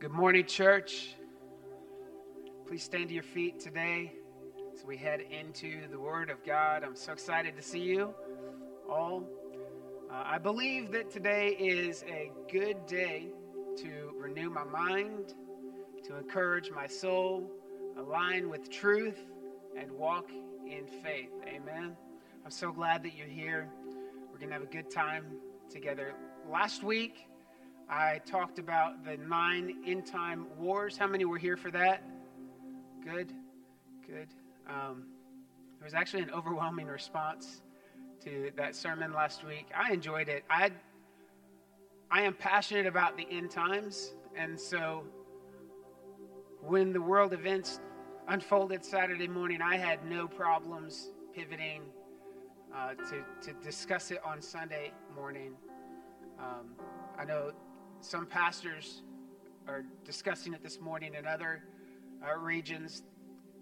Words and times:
Good 0.00 0.12
morning, 0.12 0.46
church. 0.46 1.14
Please 2.66 2.82
stand 2.82 3.08
to 3.08 3.14
your 3.14 3.22
feet 3.22 3.60
today 3.60 4.14
as 4.74 4.82
we 4.82 4.96
head 4.96 5.20
into 5.20 5.86
the 5.90 5.98
Word 6.00 6.30
of 6.30 6.42
God. 6.42 6.84
I'm 6.84 6.96
so 6.96 7.12
excited 7.12 7.54
to 7.54 7.60
see 7.60 7.80
you 7.80 8.14
all. 8.88 9.24
Uh, 10.10 10.22
I 10.24 10.38
believe 10.38 10.90
that 10.92 11.10
today 11.10 11.48
is 11.48 12.02
a 12.08 12.32
good 12.50 12.86
day 12.86 13.28
to 13.76 14.14
renew 14.16 14.48
my 14.48 14.64
mind, 14.64 15.34
to 16.04 16.16
encourage 16.16 16.70
my 16.70 16.86
soul, 16.86 17.50
align 17.98 18.48
with 18.48 18.70
truth, 18.70 19.18
and 19.76 19.92
walk 19.92 20.30
in 20.64 20.86
faith. 21.02 21.28
Amen. 21.46 21.94
I'm 22.42 22.50
so 22.50 22.72
glad 22.72 23.02
that 23.02 23.14
you're 23.14 23.26
here. 23.26 23.68
We're 24.32 24.38
going 24.38 24.48
to 24.48 24.54
have 24.54 24.62
a 24.62 24.72
good 24.72 24.90
time 24.90 25.26
together. 25.68 26.14
Last 26.50 26.82
week, 26.82 27.26
I 27.90 28.20
talked 28.24 28.60
about 28.60 29.04
the 29.04 29.16
nine 29.16 29.82
end 29.84 30.06
time 30.06 30.46
wars. 30.56 30.96
How 30.96 31.08
many 31.08 31.24
were 31.24 31.38
here 31.38 31.56
for 31.56 31.72
that? 31.72 32.04
Good, 33.04 33.32
good. 34.06 34.28
Um, 34.68 35.06
there 35.78 35.86
was 35.86 35.94
actually 35.94 36.22
an 36.22 36.30
overwhelming 36.30 36.86
response 36.86 37.62
to 38.24 38.52
that 38.56 38.76
sermon 38.76 39.12
last 39.12 39.44
week. 39.44 39.66
I 39.76 39.92
enjoyed 39.92 40.28
it. 40.28 40.44
I 40.48 40.70
I 42.12 42.22
am 42.22 42.34
passionate 42.34 42.86
about 42.86 43.16
the 43.16 43.26
end 43.28 43.50
times, 43.50 44.14
and 44.36 44.58
so 44.58 45.02
when 46.60 46.92
the 46.92 47.00
world 47.00 47.32
events 47.32 47.80
unfolded 48.28 48.84
Saturday 48.84 49.26
morning, 49.26 49.60
I 49.62 49.76
had 49.76 50.04
no 50.04 50.28
problems 50.28 51.10
pivoting 51.34 51.82
uh, 52.72 52.94
to 52.94 53.24
to 53.42 53.52
discuss 53.64 54.12
it 54.12 54.20
on 54.24 54.40
Sunday 54.40 54.92
morning. 55.16 55.54
Um, 56.38 56.76
I 57.18 57.24
know 57.24 57.52
some 58.00 58.26
pastors 58.26 59.02
are 59.68 59.84
discussing 60.04 60.54
it 60.54 60.62
this 60.62 60.80
morning 60.80 61.14
in 61.14 61.26
other 61.26 61.62
uh, 62.26 62.36
regions, 62.38 63.02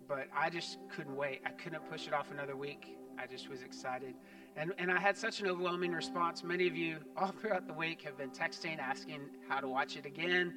but 0.06 0.28
I 0.34 0.48
just 0.48 0.78
couldn't 0.88 1.16
wait. 1.16 1.40
I 1.44 1.50
couldn't 1.50 1.88
push 1.90 2.06
it 2.06 2.12
off 2.12 2.30
another 2.30 2.56
week. 2.56 2.96
I 3.18 3.26
just 3.26 3.48
was 3.48 3.62
excited. 3.62 4.14
And, 4.56 4.72
and 4.78 4.92
I 4.92 4.98
had 4.98 5.16
such 5.16 5.40
an 5.40 5.48
overwhelming 5.48 5.92
response. 5.92 6.44
Many 6.44 6.66
of 6.68 6.76
you, 6.76 6.98
all 7.16 7.32
throughout 7.40 7.66
the 7.66 7.72
week, 7.72 8.02
have 8.02 8.16
been 8.16 8.30
texting, 8.30 8.78
asking 8.78 9.22
how 9.48 9.60
to 9.60 9.68
watch 9.68 9.96
it 9.96 10.06
again, 10.06 10.54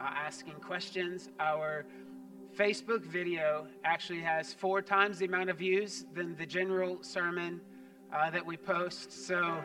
uh, 0.00 0.04
asking 0.04 0.54
questions. 0.54 1.30
Our 1.40 1.86
Facebook 2.56 3.02
video 3.02 3.66
actually 3.84 4.20
has 4.20 4.52
four 4.52 4.82
times 4.82 5.18
the 5.18 5.24
amount 5.24 5.48
of 5.48 5.58
views 5.58 6.04
than 6.14 6.36
the 6.36 6.44
general 6.46 6.98
sermon 7.02 7.62
uh, 8.14 8.30
that 8.30 8.44
we 8.44 8.58
post. 8.58 9.26
So 9.26 9.58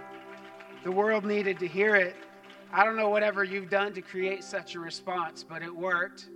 the 0.83 0.91
world 0.91 1.25
needed 1.25 1.59
to 1.59 1.67
hear 1.67 1.95
it. 1.95 2.15
I 2.71 2.83
don't 2.83 2.97
know 2.97 3.07
whatever 3.07 3.45
you've 3.45 3.69
done 3.69 3.93
to 3.93 4.01
create 4.01 4.43
such 4.43 4.75
a 4.75 4.79
response, 4.79 5.41
but 5.41 5.61
it 5.61 5.73
worked. 5.73 6.29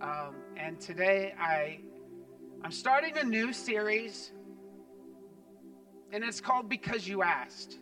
Um, 0.00 0.36
and 0.56 0.80
today 0.80 1.34
I, 1.38 1.80
I'm 2.62 2.72
starting 2.72 3.18
a 3.18 3.22
new 3.22 3.52
series, 3.52 4.32
and 6.10 6.24
it's 6.24 6.40
called 6.40 6.70
Because 6.70 7.06
You 7.06 7.22
Asked. 7.22 7.80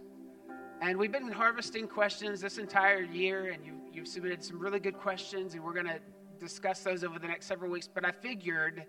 And 0.81 0.99
we've 0.99 1.13
been 1.13 1.31
harvesting 1.31 1.87
questions 1.87 2.41
this 2.41 2.59
entire 2.59 3.03
year, 3.03 3.53
and 3.53 3.65
you've, 3.65 3.95
you've 3.95 4.09
submitted 4.09 4.43
some 4.43 4.59
really 4.59 4.81
good 4.81 4.99
questions, 4.99 5.55
and 5.55 5.63
we're 5.63 5.73
going 5.73 5.87
to 5.87 6.01
discuss 6.41 6.81
those 6.81 7.05
over 7.05 7.21
the 7.21 7.29
next 7.29 7.47
several 7.47 7.71
weeks. 7.71 7.89
But 7.93 8.05
I 8.05 8.11
figured, 8.11 8.85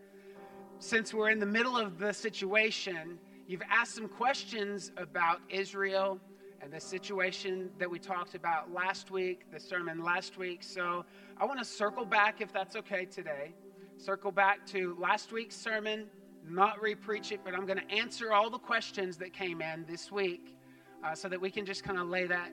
since 0.80 1.14
we're 1.14 1.30
in 1.30 1.39
the 1.39 1.45
middle 1.45 1.78
of 1.78 2.00
the 2.00 2.14
situation, 2.14 3.19
you've 3.47 3.61
asked 3.69 3.94
some 3.94 4.08
questions 4.08 4.91
about 4.97 5.39
Israel 5.50 6.19
and 6.64 6.72
the 6.72 6.80
situation 6.80 7.69
that 7.78 7.89
we 7.89 8.00
talked 8.00 8.36
about 8.36 8.72
last 8.72 9.11
week, 9.11 9.52
the 9.52 9.59
sermon 9.59 10.02
last 10.02 10.38
week. 10.38 10.64
So 10.64 11.03
I 11.38 11.44
want 11.44 11.59
to 11.59 11.66
circle 11.66 12.06
back, 12.06 12.39
if 12.39 12.53
that's 12.53 12.78
okay 12.78 13.03
today, 13.03 13.53
circle 13.97 14.31
back 14.31 14.66
to 14.67 14.95
last 14.97 15.34
week's 15.34 15.58
sermon, 15.58 16.06
not 16.50 16.81
repreach 16.81 17.34
it, 17.34 17.41
but 17.44 17.53
I'm 17.53 17.66
going 17.66 17.80
to 17.80 17.91
answer 17.94 18.31
all 18.31 18.50
the 18.50 18.58
questions 18.58 19.18
that 19.18 19.34
came 19.34 19.62
in 19.62 19.84
this 19.90 20.09
week 20.09 20.56
uh, 21.03 21.13
so 21.13 21.28
that 21.28 21.40
we 21.40 21.51
can 21.51 21.66
just 21.66 21.84
kind 21.84 22.00
of 22.00 22.07
lay 22.07 22.28
that 22.28 22.51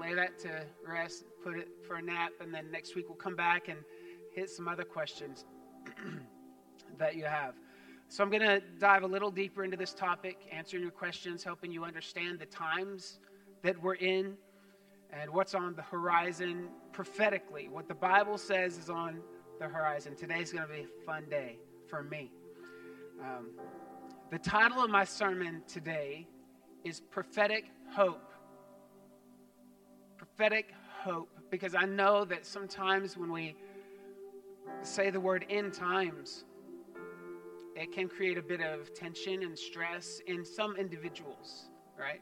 lay 0.00 0.14
that 0.14 0.38
to 0.38 0.64
rest, 0.86 1.24
put 1.42 1.56
it 1.56 1.66
for 1.84 1.96
a 1.96 2.02
nap, 2.02 2.30
and 2.40 2.54
then 2.54 2.70
next 2.70 2.94
week 2.94 3.08
we'll 3.08 3.16
come 3.16 3.34
back 3.34 3.66
and 3.66 3.78
hit 4.32 4.48
some 4.48 4.68
other 4.68 4.84
questions 4.84 5.44
that 6.98 7.16
you 7.16 7.24
have. 7.24 7.54
So 8.06 8.22
I'm 8.22 8.30
going 8.30 8.42
to 8.42 8.60
dive 8.78 9.02
a 9.02 9.06
little 9.06 9.32
deeper 9.32 9.64
into 9.64 9.76
this 9.76 9.92
topic, 9.92 10.36
answering 10.52 10.82
your 10.82 10.92
questions, 10.92 11.42
helping 11.42 11.72
you 11.72 11.82
understand 11.84 12.38
the 12.38 12.46
times 12.46 13.18
that 13.62 13.80
we're 13.82 13.94
in 13.94 14.36
and 15.12 15.30
what's 15.30 15.54
on 15.54 15.74
the 15.74 15.82
horizon 15.82 16.68
prophetically. 16.92 17.68
What 17.68 17.88
the 17.88 17.94
Bible 17.94 18.38
says 18.38 18.78
is 18.78 18.90
on 18.90 19.20
the 19.58 19.68
horizon. 19.68 20.16
Today's 20.16 20.52
going 20.52 20.66
to 20.66 20.72
be 20.72 20.80
a 20.80 21.04
fun 21.04 21.24
day 21.28 21.58
for 21.88 22.02
me. 22.02 22.30
Um, 23.20 23.50
the 24.30 24.38
title 24.38 24.82
of 24.82 24.90
my 24.90 25.04
sermon 25.04 25.62
today 25.66 26.26
is 26.84 27.00
Prophetic 27.00 27.66
Hope. 27.90 28.32
Prophetic 30.16 30.72
Hope, 31.02 31.30
because 31.50 31.74
I 31.74 31.84
know 31.84 32.24
that 32.24 32.46
sometimes 32.46 33.16
when 33.16 33.32
we 33.32 33.56
say 34.82 35.10
the 35.10 35.20
word 35.20 35.44
end 35.50 35.74
times, 35.74 36.44
it 37.74 37.92
can 37.92 38.08
create 38.08 38.38
a 38.38 38.42
bit 38.42 38.60
of 38.60 38.94
tension 38.94 39.42
and 39.42 39.58
stress 39.58 40.20
in 40.26 40.44
some 40.44 40.76
individuals, 40.76 41.70
right? 41.98 42.20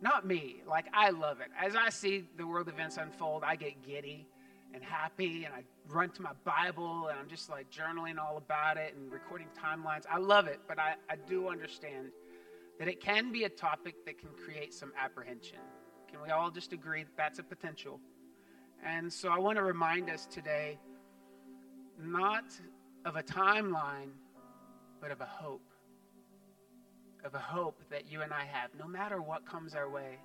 Not 0.00 0.26
me. 0.26 0.62
Like, 0.66 0.86
I 0.94 1.10
love 1.10 1.40
it. 1.40 1.48
As 1.58 1.76
I 1.76 1.90
see 1.90 2.24
the 2.36 2.46
world 2.46 2.68
events 2.68 2.96
unfold, 2.96 3.42
I 3.44 3.56
get 3.56 3.82
giddy 3.82 4.26
and 4.72 4.82
happy, 4.82 5.44
and 5.44 5.54
I 5.54 5.62
run 5.88 6.10
to 6.10 6.22
my 6.22 6.32
Bible, 6.44 7.08
and 7.08 7.18
I'm 7.18 7.28
just 7.28 7.50
like 7.50 7.70
journaling 7.70 8.18
all 8.18 8.36
about 8.36 8.76
it 8.76 8.94
and 8.94 9.12
recording 9.12 9.48
timelines. 9.58 10.04
I 10.10 10.18
love 10.18 10.46
it, 10.46 10.60
but 10.68 10.78
I, 10.78 10.94
I 11.08 11.16
do 11.16 11.48
understand 11.48 12.12
that 12.78 12.88
it 12.88 13.00
can 13.00 13.32
be 13.32 13.44
a 13.44 13.48
topic 13.48 14.06
that 14.06 14.18
can 14.18 14.30
create 14.44 14.72
some 14.72 14.92
apprehension. 14.98 15.58
Can 16.10 16.22
we 16.22 16.30
all 16.30 16.50
just 16.50 16.72
agree 16.72 17.02
that 17.02 17.16
that's 17.16 17.38
a 17.38 17.42
potential? 17.42 18.00
And 18.84 19.12
so 19.12 19.28
I 19.28 19.38
want 19.38 19.56
to 19.56 19.62
remind 19.62 20.08
us 20.08 20.26
today 20.26 20.78
not 22.02 22.44
of 23.04 23.16
a 23.16 23.22
timeline, 23.22 24.10
but 25.00 25.10
of 25.10 25.20
a 25.20 25.26
hope 25.26 25.69
of 27.24 27.34
a 27.34 27.38
hope 27.38 27.80
that 27.90 28.10
you 28.10 28.22
and 28.22 28.32
I 28.32 28.44
have, 28.44 28.70
no 28.78 28.86
matter 28.86 29.20
what 29.20 29.46
comes 29.46 29.74
our 29.74 29.88
way. 29.88 30.18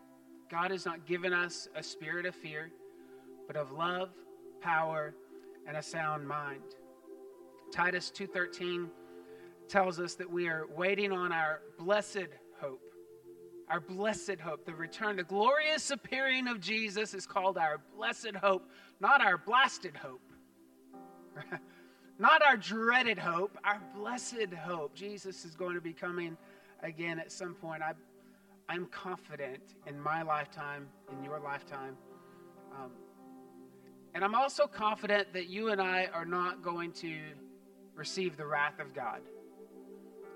God 0.50 0.72
has 0.72 0.86
not 0.86 1.06
given 1.06 1.34
us 1.34 1.68
a 1.76 1.82
spirit 1.82 2.26
of 2.26 2.36
fear, 2.36 2.72
but 3.48 3.56
of 3.56 3.72
love, 3.72 4.10
power, 4.62 5.14
and 5.68 5.78
a 5.78 5.82
sound 5.82 6.28
mind. 6.28 6.62
Titus 7.72 8.12
2:13 8.12 8.90
tells 9.68 10.00
us 10.00 10.16
that 10.16 10.30
we 10.30 10.48
are 10.48 10.68
waiting 10.68 11.12
on 11.12 11.32
our 11.32 11.62
blessed 11.78 12.28
hope. 12.60 12.82
Our 13.70 13.80
blessed 13.80 14.40
hope, 14.40 14.66
the 14.66 14.76
return, 14.76 15.16
the 15.16 15.24
glorious 15.24 15.90
appearing 15.90 16.48
of 16.48 16.60
Jesus 16.60 17.14
is 17.16 17.26
called 17.26 17.58
our 17.58 17.80
blessed 17.96 18.36
hope, 18.36 18.70
not 19.00 19.22
our 19.22 19.38
blasted 19.38 19.96
hope. 19.96 20.22
not 22.20 22.42
our 22.44 22.56
dreaded 22.58 23.18
hope, 23.18 23.58
our 23.64 23.82
blessed 23.96 24.54
hope. 24.54 24.94
Jesus 24.94 25.46
is 25.46 25.56
going 25.56 25.76
to 25.76 25.82
be 25.82 25.94
coming 25.94 26.38
again 26.84 27.20
at 27.20 27.32
some 27.32 27.54
point. 27.54 27.82
I, 27.82 27.94
I'm 28.70 28.86
confident 28.88 29.62
in 29.88 30.00
my 30.00 30.22
lifetime, 30.22 30.88
in 31.12 31.24
your 31.24 31.40
lifetime. 31.40 31.96
Um, 32.74 32.92
and 34.14 34.24
I'm 34.24 34.36
also 34.36 34.66
confident 34.66 35.34
that 35.34 35.48
you 35.48 35.70
and 35.70 35.82
I 35.82 36.10
are 36.14 36.26
not 36.26 36.62
going 36.62 36.92
to 36.94 37.18
receive 37.96 38.38
the 38.38 38.46
wrath 38.46 38.80
of 38.80 38.94
God. 38.94 39.22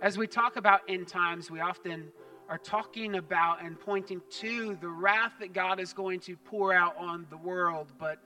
As 0.02 0.18
we 0.18 0.28
talk 0.28 0.56
about 0.56 0.82
end 0.88 1.08
times, 1.08 1.50
we 1.50 1.60
often 1.60 2.12
are 2.50 2.58
talking 2.58 3.16
about 3.16 3.64
and 3.64 3.80
pointing 3.80 4.22
to 4.30 4.78
the 4.82 4.88
wrath 4.88 5.34
that 5.40 5.54
God 5.54 5.80
is 5.80 5.94
going 5.94 6.20
to 6.22 6.36
pour 6.36 6.74
out 6.74 6.98
on 6.98 7.28
the 7.30 7.38
world. 7.38 7.92
But 8.00 8.18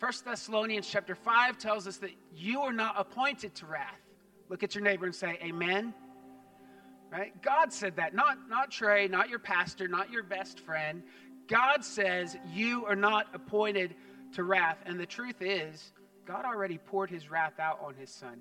1 0.00 0.12
Thessalonians 0.24 0.88
chapter 0.88 1.14
5 1.14 1.58
tells 1.58 1.86
us 1.86 1.96
that 1.98 2.10
you 2.34 2.60
are 2.60 2.72
not 2.72 2.94
appointed 2.98 3.54
to 3.56 3.66
wrath. 3.66 4.00
Look 4.48 4.62
at 4.62 4.74
your 4.74 4.84
neighbor 4.84 5.06
and 5.06 5.14
say, 5.14 5.38
Amen. 5.42 5.94
Right? 7.10 7.40
God 7.42 7.72
said 7.72 7.96
that, 7.96 8.14
not, 8.14 8.38
not 8.48 8.70
Trey, 8.70 9.08
not 9.08 9.28
your 9.28 9.40
pastor, 9.40 9.88
not 9.88 10.10
your 10.10 10.22
best 10.22 10.60
friend. 10.60 11.02
God 11.48 11.84
says 11.84 12.36
you 12.52 12.86
are 12.86 12.94
not 12.94 13.26
appointed 13.34 13.96
to 14.34 14.44
wrath. 14.44 14.78
And 14.86 14.98
the 14.98 15.06
truth 15.06 15.42
is, 15.42 15.92
God 16.24 16.44
already 16.44 16.78
poured 16.78 17.10
his 17.10 17.28
wrath 17.28 17.58
out 17.58 17.80
on 17.84 17.94
his 17.94 18.10
son. 18.10 18.38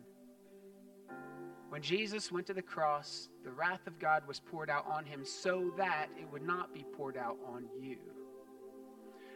When 1.69 1.81
Jesus 1.81 2.31
went 2.31 2.47
to 2.47 2.53
the 2.53 2.61
cross, 2.61 3.29
the 3.43 3.51
wrath 3.51 3.87
of 3.87 3.97
God 3.99 4.27
was 4.27 4.39
poured 4.39 4.69
out 4.69 4.85
on 4.91 5.05
him 5.05 5.25
so 5.25 5.71
that 5.77 6.07
it 6.19 6.31
would 6.31 6.41
not 6.43 6.73
be 6.73 6.85
poured 6.95 7.17
out 7.17 7.37
on 7.47 7.65
you. 7.79 7.97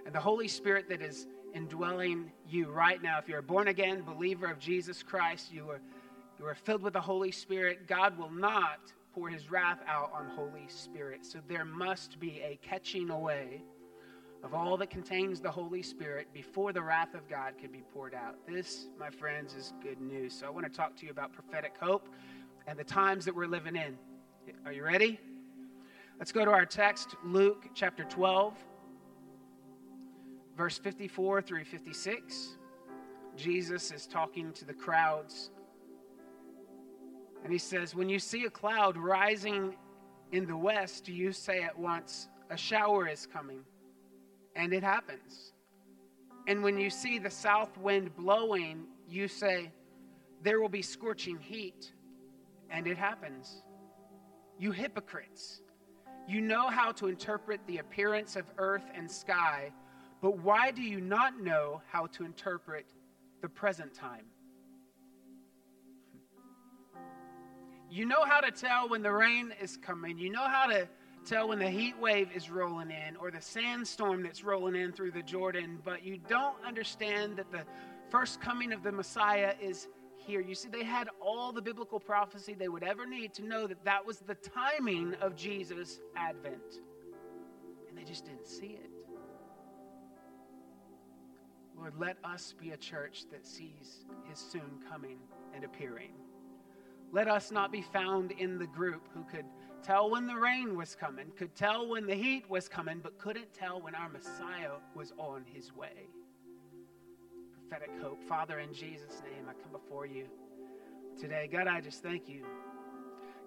And 0.05 0.13
the 0.13 0.19
Holy 0.19 0.47
Spirit 0.47 0.89
that 0.89 1.01
is 1.01 1.27
indwelling 1.55 2.31
you 2.47 2.69
right 2.69 3.01
now, 3.01 3.17
if 3.19 3.27
you're 3.27 3.39
a 3.39 3.43
born 3.43 3.67
again 3.67 4.01
believer 4.01 4.47
of 4.47 4.59
Jesus 4.59 5.01
Christ, 5.01 5.51
you 5.51 5.69
are, 5.69 5.81
you 6.39 6.45
are 6.45 6.55
filled 6.55 6.81
with 6.81 6.93
the 6.93 7.01
Holy 7.01 7.31
Spirit, 7.31 7.87
God 7.87 8.17
will 8.17 8.31
not 8.31 8.91
pour 9.13 9.29
his 9.29 9.51
wrath 9.51 9.79
out 9.87 10.11
on 10.13 10.27
Holy 10.35 10.67
Spirit. 10.67 11.25
So 11.25 11.39
there 11.47 11.65
must 11.65 12.19
be 12.19 12.41
a 12.41 12.59
catching 12.61 13.09
away 13.09 13.63
of 14.43 14.53
all 14.53 14.75
that 14.77 14.89
contains 14.89 15.39
the 15.39 15.51
Holy 15.51 15.81
Spirit 15.81 16.27
before 16.33 16.73
the 16.73 16.81
wrath 16.81 17.13
of 17.13 17.29
God 17.29 17.53
could 17.61 17.71
be 17.71 17.83
poured 17.93 18.13
out. 18.13 18.35
This, 18.45 18.87
my 18.99 19.09
friends, 19.09 19.53
is 19.55 19.73
good 19.81 20.01
news. 20.01 20.33
So 20.33 20.47
I 20.47 20.49
want 20.49 20.65
to 20.65 20.71
talk 20.71 20.97
to 20.97 21.05
you 21.05 21.11
about 21.11 21.31
prophetic 21.31 21.75
hope 21.79 22.09
and 22.67 22.77
the 22.77 22.83
times 22.83 23.23
that 23.25 23.35
we're 23.35 23.47
living 23.47 23.75
in. 23.75 23.97
Are 24.65 24.73
you 24.73 24.83
ready? 24.83 25.19
Let's 26.19 26.31
go 26.31 26.43
to 26.43 26.51
our 26.51 26.65
text, 26.65 27.15
Luke 27.23 27.69
chapter 27.73 28.03
12, 28.03 28.53
verse 30.57 30.77
54 30.77 31.41
through 31.41 31.63
56. 31.63 32.57
Jesus 33.37 33.91
is 33.91 34.05
talking 34.05 34.51
to 34.53 34.65
the 34.65 34.73
crowds. 34.73 35.51
And 37.43 37.51
he 37.51 37.59
says, 37.59 37.93
When 37.93 38.09
you 38.09 38.19
see 38.19 38.45
a 38.45 38.49
cloud 38.49 38.97
rising 38.97 39.75
in 40.31 40.45
the 40.45 40.57
west, 40.57 41.07
you 41.07 41.31
say 41.31 41.63
at 41.63 41.77
once, 41.77 42.29
A 42.49 42.57
shower 42.57 43.07
is 43.07 43.25
coming. 43.25 43.63
And 44.55 44.73
it 44.73 44.83
happens. 44.83 45.53
And 46.47 46.63
when 46.63 46.77
you 46.77 46.89
see 46.89 47.19
the 47.19 47.29
south 47.29 47.77
wind 47.77 48.15
blowing, 48.15 48.85
you 49.09 49.27
say, 49.27 49.71
There 50.41 50.61
will 50.61 50.69
be 50.69 50.81
scorching 50.81 51.37
heat. 51.37 51.93
And 52.69 52.87
it 52.87 52.97
happens. 52.97 53.63
You 54.57 54.71
hypocrites. 54.71 55.61
You 56.27 56.39
know 56.39 56.69
how 56.69 56.93
to 56.93 57.07
interpret 57.07 57.59
the 57.67 57.79
appearance 57.79 58.37
of 58.37 58.45
earth 58.57 58.85
and 58.95 59.11
sky, 59.11 59.71
but 60.21 60.37
why 60.37 60.71
do 60.71 60.81
you 60.81 61.01
not 61.01 61.41
know 61.41 61.81
how 61.91 62.05
to 62.07 62.23
interpret 62.23 62.85
the 63.41 63.49
present 63.49 63.93
time? 63.93 64.25
You 67.93 68.07
know 68.07 68.25
how 68.25 68.39
to 68.39 68.49
tell 68.49 68.89
when 68.89 69.03
the 69.03 69.11
rain 69.11 69.53
is 69.61 69.77
coming. 69.77 70.17
You 70.17 70.31
know 70.31 70.47
how 70.47 70.65
to 70.65 70.87
tell 71.27 71.49
when 71.49 71.59
the 71.59 71.69
heat 71.69 71.93
wave 71.99 72.27
is 72.35 72.49
rolling 72.49 72.89
in 72.89 73.15
or 73.17 73.29
the 73.29 73.39
sandstorm 73.39 74.23
that's 74.23 74.43
rolling 74.43 74.75
in 74.75 74.91
through 74.91 75.11
the 75.11 75.21
Jordan, 75.21 75.77
but 75.85 76.03
you 76.03 76.17
don't 76.27 76.55
understand 76.65 77.37
that 77.37 77.51
the 77.51 77.61
first 78.09 78.41
coming 78.41 78.73
of 78.73 78.81
the 78.81 78.91
Messiah 78.91 79.53
is 79.61 79.89
here. 80.15 80.41
You 80.41 80.55
see, 80.55 80.69
they 80.69 80.83
had 80.83 81.07
all 81.21 81.51
the 81.51 81.61
biblical 81.61 81.99
prophecy 81.99 82.55
they 82.55 82.67
would 82.67 82.81
ever 82.81 83.05
need 83.05 83.31
to 83.35 83.45
know 83.45 83.67
that 83.67 83.85
that 83.85 84.03
was 84.03 84.17
the 84.17 84.33
timing 84.33 85.13
of 85.21 85.35
Jesus' 85.35 85.99
advent. 86.15 86.79
And 87.87 87.95
they 87.95 88.03
just 88.03 88.25
didn't 88.25 88.47
see 88.47 88.79
it. 88.81 88.89
Lord, 91.77 91.93
let 91.99 92.17
us 92.23 92.55
be 92.59 92.71
a 92.71 92.77
church 92.77 93.25
that 93.29 93.45
sees 93.45 94.03
his 94.27 94.39
soon 94.39 94.81
coming 94.89 95.19
and 95.53 95.63
appearing. 95.63 96.13
Let 97.13 97.29
us 97.29 97.51
not 97.51 97.71
be 97.71 97.81
found 97.81 98.31
in 98.31 98.57
the 98.57 98.67
group 98.67 99.07
who 99.13 99.23
could 99.23 99.45
tell 99.81 100.09
when 100.09 100.27
the 100.27 100.35
rain 100.35 100.75
was 100.75 100.95
coming, 100.95 101.27
could 101.37 101.55
tell 101.55 101.87
when 101.87 102.05
the 102.05 102.15
heat 102.15 102.49
was 102.49 102.67
coming, 102.67 102.99
but 103.01 103.17
couldn't 103.19 103.53
tell 103.53 103.79
when 103.79 103.95
our 103.95 104.09
Messiah 104.09 104.79
was 104.95 105.13
on 105.17 105.45
his 105.45 105.73
way 105.73 106.09
prophetic 107.73 107.91
hope. 108.01 108.21
Father, 108.23 108.59
in 108.59 108.73
Jesus' 108.73 109.21
name, 109.23 109.45
I 109.49 109.53
come 109.53 109.71
before 109.71 110.05
you 110.05 110.25
today. 111.19 111.49
God, 111.51 111.67
I 111.67 111.81
just 111.81 112.03
thank 112.03 112.27
you. 112.27 112.45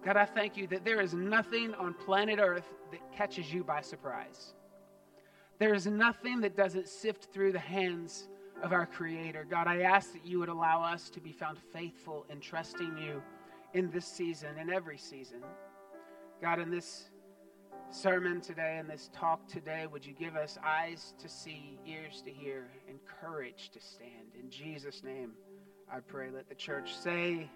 God, 0.04 0.16
I 0.16 0.24
thank 0.24 0.56
you 0.56 0.66
that 0.68 0.84
there 0.84 1.00
is 1.00 1.14
nothing 1.14 1.74
on 1.74 1.94
planet 1.94 2.38
Earth 2.40 2.66
that 2.90 3.00
catches 3.12 3.52
you 3.52 3.62
by 3.62 3.80
surprise. 3.80 4.54
There 5.58 5.74
is 5.74 5.86
nothing 5.86 6.40
that 6.40 6.56
doesn't 6.56 6.88
sift 6.88 7.32
through 7.32 7.52
the 7.52 7.58
hands 7.58 8.28
of 8.62 8.72
our 8.72 8.86
Creator. 8.86 9.46
God, 9.48 9.66
I 9.66 9.82
ask 9.82 10.12
that 10.12 10.24
you 10.24 10.38
would 10.38 10.48
allow 10.48 10.82
us 10.82 11.08
to 11.10 11.20
be 11.20 11.32
found 11.32 11.58
faithful 11.72 12.26
in 12.30 12.40
trusting 12.40 12.98
you 12.98 13.22
in 13.76 13.90
this 13.90 14.06
season, 14.06 14.56
in 14.58 14.72
every 14.72 14.96
season. 14.96 15.42
God, 16.40 16.58
in 16.58 16.70
this 16.70 17.10
sermon 17.90 18.40
today 18.40 18.78
and 18.80 18.88
this 18.88 19.10
talk 19.12 19.46
today, 19.46 19.86
would 19.86 20.04
you 20.04 20.14
give 20.14 20.34
us 20.34 20.56
eyes 20.64 21.12
to 21.18 21.28
see, 21.28 21.78
ears 21.86 22.22
to 22.24 22.32
hear, 22.32 22.70
and 22.88 22.98
courage 23.20 23.68
to 23.74 23.80
stand? 23.80 24.32
In 24.42 24.50
Jesus' 24.50 25.02
name, 25.04 25.32
I 25.92 26.00
pray. 26.00 26.30
Let 26.30 26.48
the 26.48 26.54
church 26.54 26.96
say, 26.96 27.50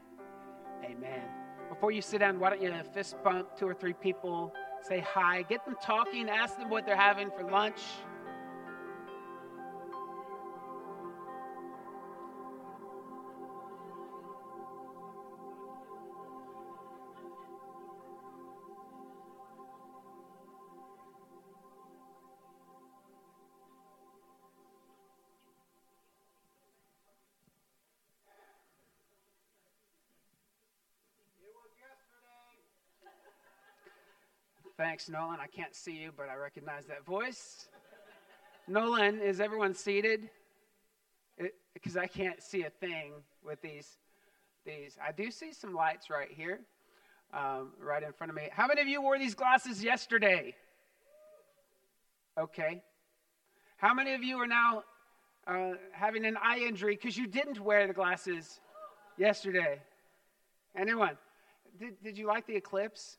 Amen. 0.85 1.23
Before 1.71 1.91
you 1.91 2.03
sit 2.03 2.19
down, 2.19 2.39
why 2.39 2.51
don't 2.51 2.63
you 2.63 2.73
fist 2.93 3.17
bump 3.25 3.57
two 3.57 3.67
or 3.67 3.75
three 3.75 3.95
people, 3.95 4.53
say 4.83 5.01
hi, 5.01 5.43
get 5.43 5.65
them 5.65 5.77
talking, 5.83 6.29
ask 6.29 6.59
them 6.59 6.69
what 6.69 6.85
they're 6.85 6.97
having 6.97 7.31
for 7.31 7.45
lunch. 7.51 7.81
Thanks, 34.81 35.11
Nolan. 35.11 35.41
I 35.41 35.47
can't 35.47 35.75
see 35.75 35.93
you, 35.93 36.11
but 36.17 36.31
I 36.31 36.37
recognize 36.37 36.87
that 36.87 37.05
voice. 37.05 37.69
Nolan, 38.67 39.21
is 39.21 39.39
everyone 39.39 39.75
seated? 39.75 40.31
Because 41.75 41.99
I 41.99 42.07
can't 42.07 42.43
see 42.43 42.63
a 42.63 42.71
thing 42.71 43.13
with 43.45 43.61
these. 43.61 43.99
These. 44.65 44.97
I 45.07 45.13
do 45.13 45.31
see 45.31 45.53
some 45.53 45.75
lights 45.75 46.09
right 46.09 46.31
here, 46.31 46.61
um, 47.35 47.73
right 47.79 48.03
in 48.03 48.11
front 48.15 48.31
of 48.31 48.37
me. 48.37 48.49
How 48.53 48.67
many 48.67 48.81
of 48.81 48.89
you 48.89 49.03
wore 49.03 49.19
these 49.19 49.35
glasses 49.35 49.85
yesterday? 49.85 50.55
Okay. 52.39 52.83
How 53.77 53.93
many 53.93 54.15
of 54.15 54.23
you 54.23 54.39
are 54.39 54.47
now 54.47 54.85
uh, 55.47 55.73
having 55.93 56.25
an 56.25 56.39
eye 56.43 56.61
injury 56.67 56.97
because 56.97 57.19
you 57.19 57.27
didn't 57.27 57.61
wear 57.61 57.87
the 57.87 57.93
glasses 57.93 58.61
yesterday? 59.19 59.83
Anyone? 60.75 61.19
Did, 61.79 62.03
did 62.03 62.17
you 62.17 62.27
like 62.27 62.47
the 62.47 62.57
eclipse? 62.57 63.19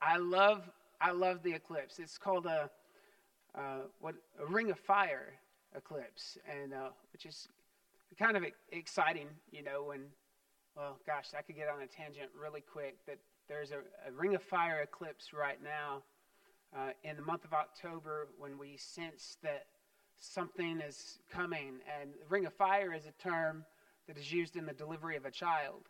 I 0.00 0.18
love 0.18 0.68
I 1.00 1.12
love 1.12 1.42
the 1.42 1.52
eclipse. 1.52 1.98
It's 1.98 2.18
called 2.18 2.46
a 2.46 2.70
uh, 3.54 3.80
what 4.00 4.14
a 4.40 4.46
ring 4.46 4.70
of 4.70 4.78
fire 4.78 5.32
eclipse, 5.74 6.38
and 6.48 6.72
uh, 6.72 6.90
which 7.12 7.26
is 7.26 7.48
kind 8.18 8.36
of 8.36 8.44
exciting, 8.72 9.28
you 9.50 9.62
know. 9.62 9.84
When 9.84 10.02
well, 10.76 10.98
gosh, 11.06 11.26
I 11.36 11.42
could 11.42 11.56
get 11.56 11.68
on 11.68 11.82
a 11.82 11.86
tangent 11.86 12.30
really 12.40 12.60
quick. 12.60 12.96
That 13.06 13.18
there's 13.48 13.70
a, 13.70 13.78
a 14.08 14.12
ring 14.12 14.34
of 14.34 14.42
fire 14.42 14.80
eclipse 14.82 15.32
right 15.32 15.58
now 15.62 16.02
uh, 16.76 16.90
in 17.02 17.16
the 17.16 17.22
month 17.22 17.44
of 17.44 17.52
October 17.52 18.28
when 18.38 18.58
we 18.58 18.76
sense 18.76 19.36
that 19.42 19.66
something 20.18 20.80
is 20.80 21.18
coming, 21.30 21.78
and 22.00 22.10
ring 22.28 22.46
of 22.46 22.52
fire 22.54 22.92
is 22.92 23.06
a 23.06 23.22
term 23.22 23.64
that 24.06 24.16
is 24.16 24.32
used 24.32 24.56
in 24.56 24.66
the 24.66 24.72
delivery 24.72 25.16
of 25.16 25.24
a 25.24 25.30
child. 25.30 25.88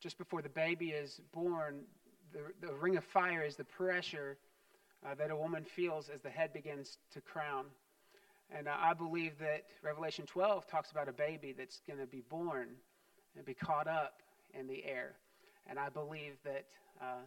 Just 0.00 0.16
before 0.16 0.42
the 0.42 0.48
baby 0.48 0.90
is 0.90 1.20
born, 1.32 1.80
the, 2.32 2.66
the 2.66 2.74
ring 2.74 2.96
of 2.96 3.04
fire 3.04 3.42
is 3.42 3.56
the 3.56 3.64
pressure 3.64 4.36
uh, 5.06 5.14
that 5.14 5.30
a 5.30 5.36
woman 5.36 5.64
feels 5.64 6.08
as 6.08 6.20
the 6.20 6.30
head 6.30 6.52
begins 6.52 6.98
to 7.12 7.20
crown. 7.20 7.66
And 8.56 8.66
uh, 8.66 8.74
I 8.78 8.94
believe 8.94 9.38
that 9.40 9.64
Revelation 9.82 10.26
12 10.26 10.66
talks 10.66 10.90
about 10.90 11.08
a 11.08 11.12
baby 11.12 11.54
that's 11.56 11.80
going 11.86 11.98
to 11.98 12.06
be 12.06 12.22
born 12.28 12.68
and 13.36 13.44
be 13.44 13.54
caught 13.54 13.86
up 13.86 14.20
in 14.58 14.66
the 14.66 14.84
air. 14.84 15.12
And 15.68 15.78
I 15.78 15.90
believe 15.90 16.34
that 16.44 16.64
uh, 17.00 17.22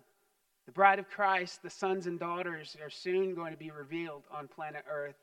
the 0.65 0.71
bride 0.71 0.99
of 0.99 1.09
Christ, 1.09 1.61
the 1.61 1.69
sons 1.69 2.07
and 2.07 2.19
daughters, 2.19 2.75
are 2.81 2.89
soon 2.89 3.35
going 3.35 3.51
to 3.51 3.57
be 3.57 3.71
revealed 3.71 4.23
on 4.31 4.47
planet 4.47 4.83
Earth. 4.89 5.15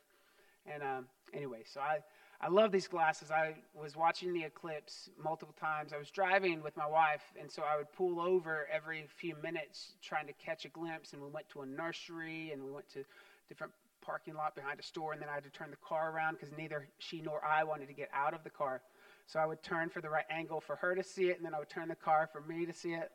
And 0.72 0.82
um, 0.82 1.06
anyway, 1.32 1.62
so 1.64 1.80
I, 1.80 1.98
I 2.40 2.48
love 2.48 2.70
these 2.70 2.86
glasses. 2.86 3.32
I 3.32 3.54
was 3.74 3.96
watching 3.96 4.32
the 4.32 4.44
eclipse 4.44 5.10
multiple 5.22 5.54
times. 5.58 5.92
I 5.92 5.98
was 5.98 6.10
driving 6.10 6.62
with 6.62 6.76
my 6.76 6.86
wife, 6.86 7.22
and 7.38 7.50
so 7.50 7.62
I 7.62 7.76
would 7.76 7.90
pull 7.92 8.20
over 8.20 8.68
every 8.72 9.06
few 9.16 9.34
minutes 9.42 9.94
trying 10.02 10.28
to 10.28 10.32
catch 10.34 10.64
a 10.64 10.68
glimpse. 10.68 11.14
And 11.14 11.22
we 11.22 11.28
went 11.28 11.48
to 11.50 11.62
a 11.62 11.66
nursery, 11.66 12.52
and 12.52 12.62
we 12.62 12.70
went 12.70 12.88
to 12.90 13.04
different 13.48 13.72
parking 14.00 14.34
lot 14.34 14.54
behind 14.54 14.78
a 14.78 14.84
store, 14.84 15.12
and 15.12 15.20
then 15.20 15.28
I 15.28 15.34
had 15.34 15.44
to 15.44 15.50
turn 15.50 15.70
the 15.70 15.76
car 15.76 16.12
around 16.12 16.34
because 16.34 16.56
neither 16.56 16.86
she 16.98 17.20
nor 17.20 17.44
I 17.44 17.64
wanted 17.64 17.88
to 17.88 17.92
get 17.92 18.08
out 18.14 18.34
of 18.34 18.44
the 18.44 18.50
car. 18.50 18.82
So 19.26 19.40
I 19.40 19.44
would 19.44 19.62
turn 19.62 19.90
for 19.90 20.00
the 20.00 20.08
right 20.08 20.24
angle 20.30 20.60
for 20.60 20.76
her 20.76 20.94
to 20.94 21.02
see 21.02 21.30
it, 21.30 21.38
and 21.38 21.44
then 21.44 21.54
I 21.54 21.58
would 21.58 21.68
turn 21.68 21.88
the 21.88 21.96
car 21.96 22.28
for 22.32 22.40
me 22.42 22.64
to 22.66 22.72
see 22.72 22.92
it. 22.92 23.10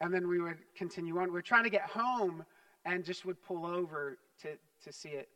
And 0.00 0.12
then 0.12 0.26
we 0.26 0.40
would 0.40 0.58
continue 0.76 1.18
on. 1.18 1.28
We 1.28 1.34
were 1.34 1.42
trying 1.42 1.64
to 1.64 1.70
get 1.70 1.82
home 1.82 2.44
and 2.84 3.04
just 3.04 3.24
would 3.24 3.40
pull 3.42 3.64
over 3.64 4.18
to, 4.42 4.48
to 4.84 4.92
see 4.92 5.10
it. 5.10 5.28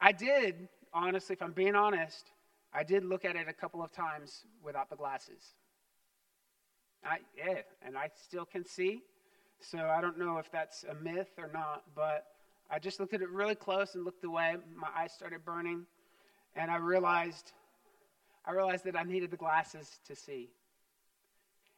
I 0.00 0.12
did 0.12 0.68
honestly, 0.92 1.34
if 1.34 1.42
I'm 1.42 1.52
being 1.52 1.74
honest, 1.74 2.30
I 2.72 2.82
did 2.82 3.04
look 3.04 3.24
at 3.24 3.36
it 3.36 3.48
a 3.48 3.52
couple 3.52 3.82
of 3.82 3.92
times 3.92 4.44
without 4.62 4.90
the 4.90 4.96
glasses. 4.96 5.54
I, 7.04 7.18
yeah, 7.36 7.60
and 7.82 7.96
I 7.96 8.10
still 8.26 8.44
can 8.44 8.64
see. 8.64 9.02
So 9.60 9.78
I 9.78 10.00
don't 10.00 10.18
know 10.18 10.38
if 10.38 10.50
that's 10.52 10.84
a 10.84 10.94
myth 10.94 11.30
or 11.38 11.50
not, 11.52 11.82
but 11.94 12.26
I 12.70 12.78
just 12.78 13.00
looked 13.00 13.14
at 13.14 13.22
it 13.22 13.30
really 13.30 13.54
close 13.54 13.94
and 13.94 14.04
looked 14.04 14.24
away. 14.24 14.56
My 14.76 14.88
eyes 14.96 15.12
started 15.12 15.44
burning, 15.44 15.86
and 16.54 16.70
I 16.70 16.76
realized, 16.76 17.52
I 18.44 18.52
realized 18.52 18.84
that 18.84 18.96
I 18.96 19.02
needed 19.02 19.30
the 19.30 19.36
glasses 19.36 19.98
to 20.06 20.14
see. 20.14 20.50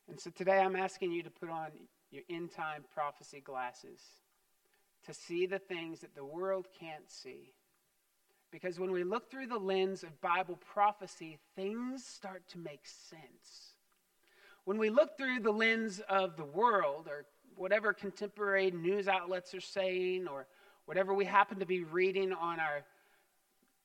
And 0.09 0.19
so 0.19 0.31
today 0.31 0.59
I'm 0.59 0.77
asking 0.77 1.13
you 1.13 1.23
to 1.23 1.31
put 1.31 1.49
on 1.49 1.69
your 2.11 2.25
end 2.29 2.51
time 2.51 2.85
prophecy 2.93 3.41
glasses 3.41 4.01
to 5.07 5.15
see 5.15 5.47
the 5.47 5.59
things 5.59 6.01
that 6.01 6.15
the 6.15 6.25
world 6.25 6.67
can't 6.79 7.09
see 7.09 7.53
Because 8.51 8.79
when 8.79 8.91
we 8.91 9.05
look 9.05 9.31
through 9.31 9.47
the 9.47 9.59
lens 9.59 10.03
of 10.03 10.21
Bible 10.21 10.59
prophecy, 10.73 11.39
things 11.55 12.05
start 12.05 12.43
to 12.49 12.59
make 12.59 12.85
sense. 12.85 13.75
When 14.65 14.79
we 14.79 14.91
look 14.91 15.17
through 15.17 15.41
the 15.41 15.53
lens 15.53 16.01
of 16.09 16.37
the 16.37 16.45
world 16.45 17.07
or 17.09 17.27
whatever 17.57 17.93
contemporary 17.93 18.71
news 18.71 19.09
outlets 19.09 19.55
are 19.55 19.61
saying 19.61 20.27
or 20.29 20.47
whatever 20.87 21.15
we 21.15 21.25
happen 21.25 21.59
to 21.61 21.67
be 21.67 21.85
reading 21.85 22.33
on 22.33 22.59
our 22.59 22.83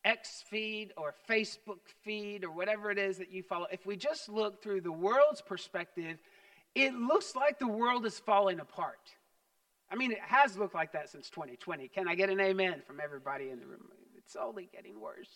X 0.03 0.43
feed 0.49 0.93
or 0.97 1.13
Facebook 1.29 1.79
feed 2.03 2.43
or 2.43 2.51
whatever 2.51 2.91
it 2.91 2.97
is 2.97 3.17
that 3.17 3.31
you 3.31 3.43
follow, 3.43 3.67
if 3.71 3.85
we 3.85 3.95
just 3.95 4.29
look 4.29 4.61
through 4.61 4.81
the 4.81 4.91
world's 4.91 5.41
perspective, 5.41 6.17
it 6.75 6.93
looks 6.93 7.35
like 7.35 7.57
the 7.57 7.67
world 7.67 8.05
is 8.05 8.19
falling 8.19 8.59
apart. 8.59 8.99
I 9.89 9.95
mean, 9.95 10.11
it 10.11 10.19
has 10.21 10.57
looked 10.57 10.75
like 10.75 10.91
that 10.93 11.09
since 11.09 11.29
2020. 11.29 11.87
Can 11.87 12.07
I 12.07 12.15
get 12.15 12.29
an 12.29 12.39
amen 12.39 12.81
from 12.85 12.99
everybody 13.03 13.49
in 13.49 13.59
the 13.59 13.65
room? 13.65 13.81
It's 14.25 14.35
only 14.35 14.69
getting 14.71 14.99
worse. 14.99 15.29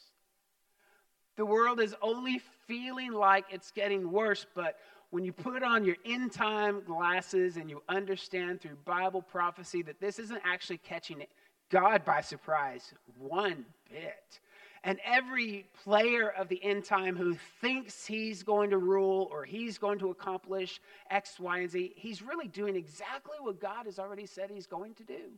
The 1.38 1.46
world 1.46 1.80
is 1.80 1.96
only 2.02 2.42
feeling 2.68 3.14
like 3.14 3.46
it's 3.50 3.72
getting 3.72 4.12
worse, 4.12 4.46
but 4.56 4.78
when 5.12 5.24
you 5.24 5.32
put 5.32 5.64
on 5.64 5.86
your 5.86 5.96
end 6.06 6.32
time 6.32 6.82
glasses 6.86 7.58
and 7.58 7.70
you 7.70 7.82
understand 7.88 8.62
through 8.62 8.78
Bible 8.86 9.22
prophecy 9.22 9.82
that 9.84 10.00
this 10.00 10.20
isn't 10.20 10.42
actually 10.44 10.80
catching 10.80 11.24
God 11.70 12.04
by 12.04 12.22
surprise 12.22 12.94
one 13.18 13.66
bit. 13.90 14.40
And 14.84 14.98
every 15.04 15.66
player 15.84 16.30
of 16.30 16.48
the 16.48 16.64
end 16.64 16.86
time 16.86 17.16
who 17.16 17.36
thinks 17.60 18.06
he's 18.06 18.44
going 18.44 18.70
to 18.70 18.78
rule 18.78 19.28
or 19.32 19.44
he's 19.44 19.78
going 19.78 20.00
to 20.00 20.10
accomplish 20.10 20.80
X, 21.10 21.40
Y, 21.40 21.60
and 21.60 21.70
Z, 21.70 21.94
he's 21.96 22.22
really 22.22 22.48
doing 22.48 22.76
exactly 22.76 23.36
what 23.40 23.60
God 23.60 23.86
has 23.86 24.00
already 24.00 24.26
said 24.26 24.50
he's 24.50 24.68
going 24.68 24.94
to 24.96 25.04
do. 25.04 25.32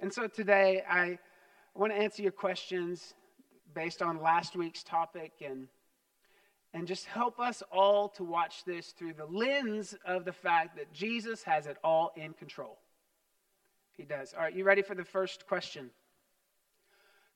And 0.00 0.12
so 0.12 0.26
today, 0.26 0.82
I 0.88 1.18
want 1.74 1.92
to 1.92 1.98
answer 1.98 2.22
your 2.22 2.32
questions 2.32 3.14
based 3.74 4.00
on 4.00 4.22
last 4.22 4.54
week's 4.56 4.82
topic 4.82 5.32
and, 5.44 5.66
and 6.72 6.86
just 6.86 7.04
help 7.06 7.40
us 7.40 7.62
all 7.72 8.08
to 8.10 8.22
watch 8.22 8.64
this 8.64 8.92
through 8.92 9.14
the 9.14 9.26
lens 9.26 9.94
of 10.06 10.24
the 10.24 10.32
fact 10.32 10.76
that 10.76 10.92
Jesus 10.92 11.42
has 11.42 11.66
it 11.66 11.76
all 11.82 12.12
in 12.16 12.32
control. 12.34 12.78
He 13.96 14.04
does. 14.04 14.34
All 14.34 14.42
right, 14.42 14.54
you 14.54 14.64
ready 14.64 14.82
for 14.82 14.94
the 14.94 15.04
first 15.04 15.46
question? 15.46 15.90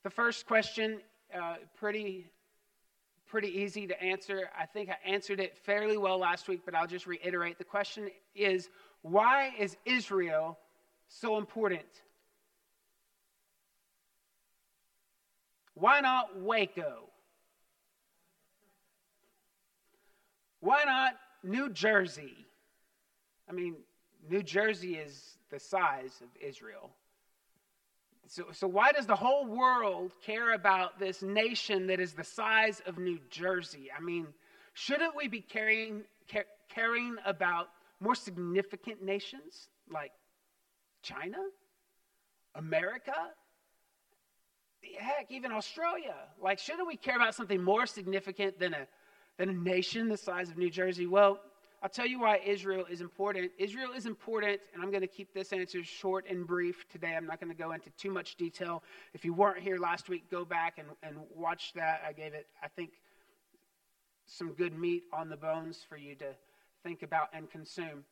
The 0.04 0.10
first 0.10 0.46
question, 0.46 1.00
uh, 1.34 1.56
pretty, 1.76 2.30
pretty 3.26 3.48
easy 3.48 3.86
to 3.88 4.02
answer. 4.02 4.48
I 4.58 4.66
think 4.66 4.88
I 4.88 4.96
answered 5.08 5.40
it 5.40 5.56
fairly 5.58 5.96
well 5.96 6.18
last 6.18 6.48
week, 6.48 6.62
but 6.64 6.74
I'll 6.74 6.86
just 6.86 7.06
reiterate. 7.06 7.58
The 7.58 7.64
question 7.64 8.10
is 8.34 8.68
why 9.02 9.52
is 9.58 9.76
Israel 9.84 10.58
so 11.08 11.38
important? 11.38 11.86
Why 15.78 16.00
not 16.00 16.40
Waco? 16.40 17.04
Why 20.60 20.82
not 20.84 21.12
New 21.44 21.70
Jersey? 21.70 22.34
I 23.48 23.52
mean, 23.52 23.76
New 24.28 24.42
Jersey 24.42 24.96
is 24.96 25.38
the 25.50 25.60
size 25.60 26.20
of 26.20 26.28
Israel. 26.40 26.90
So, 28.26 28.46
so 28.52 28.66
why 28.66 28.92
does 28.92 29.06
the 29.06 29.16
whole 29.16 29.46
world 29.46 30.12
care 30.24 30.52
about 30.52 30.98
this 30.98 31.22
nation 31.22 31.86
that 31.86 32.00
is 32.00 32.12
the 32.12 32.24
size 32.24 32.82
of 32.84 32.98
New 32.98 33.18
Jersey? 33.30 33.88
I 33.96 34.02
mean, 34.02 34.26
shouldn't 34.74 35.16
we 35.16 35.28
be 35.28 35.40
caring, 35.40 36.02
caring 36.68 37.16
about 37.24 37.68
more 38.00 38.14
significant 38.14 39.02
nations 39.02 39.68
like 39.90 40.12
China, 41.02 41.38
America, 42.54 43.14
heck, 44.98 45.30
even 45.30 45.52
Australia? 45.52 46.14
Like, 46.40 46.58
shouldn't 46.58 46.86
we 46.86 46.96
care 46.96 47.16
about 47.16 47.34
something 47.34 47.62
more 47.62 47.86
significant 47.86 48.58
than 48.58 48.74
a, 48.74 48.86
than 49.36 49.48
a 49.48 49.52
nation 49.52 50.08
the 50.08 50.16
size 50.16 50.50
of 50.50 50.58
New 50.58 50.70
Jersey? 50.70 51.06
Well, 51.06 51.40
I'll 51.82 51.88
tell 51.88 52.06
you 52.06 52.20
why 52.20 52.40
Israel 52.44 52.86
is 52.90 53.00
important. 53.00 53.52
Israel 53.56 53.92
is 53.94 54.06
important, 54.06 54.60
and 54.74 54.82
I'm 54.82 54.90
going 54.90 55.02
to 55.02 55.06
keep 55.06 55.32
this 55.32 55.52
answer 55.52 55.84
short 55.84 56.26
and 56.28 56.44
brief 56.44 56.88
today. 56.88 57.14
I'm 57.16 57.26
not 57.26 57.40
going 57.40 57.52
to 57.52 57.56
go 57.56 57.70
into 57.70 57.90
too 57.90 58.10
much 58.10 58.34
detail. 58.34 58.82
If 59.14 59.24
you 59.24 59.32
weren't 59.32 59.60
here 59.60 59.78
last 59.78 60.08
week, 60.08 60.28
go 60.28 60.44
back 60.44 60.78
and, 60.78 60.88
and 61.04 61.16
watch 61.34 61.72
that. 61.74 62.02
I 62.06 62.12
gave 62.12 62.34
it, 62.34 62.48
I 62.62 62.68
think, 62.68 62.90
some 64.26 64.52
good 64.54 64.76
meat 64.76 65.04
on 65.12 65.28
the 65.28 65.36
bones 65.36 65.84
for 65.88 65.96
you 65.96 66.16
to 66.16 66.34
think 66.82 67.02
about 67.02 67.28
and 67.32 67.48
consume. 67.48 68.04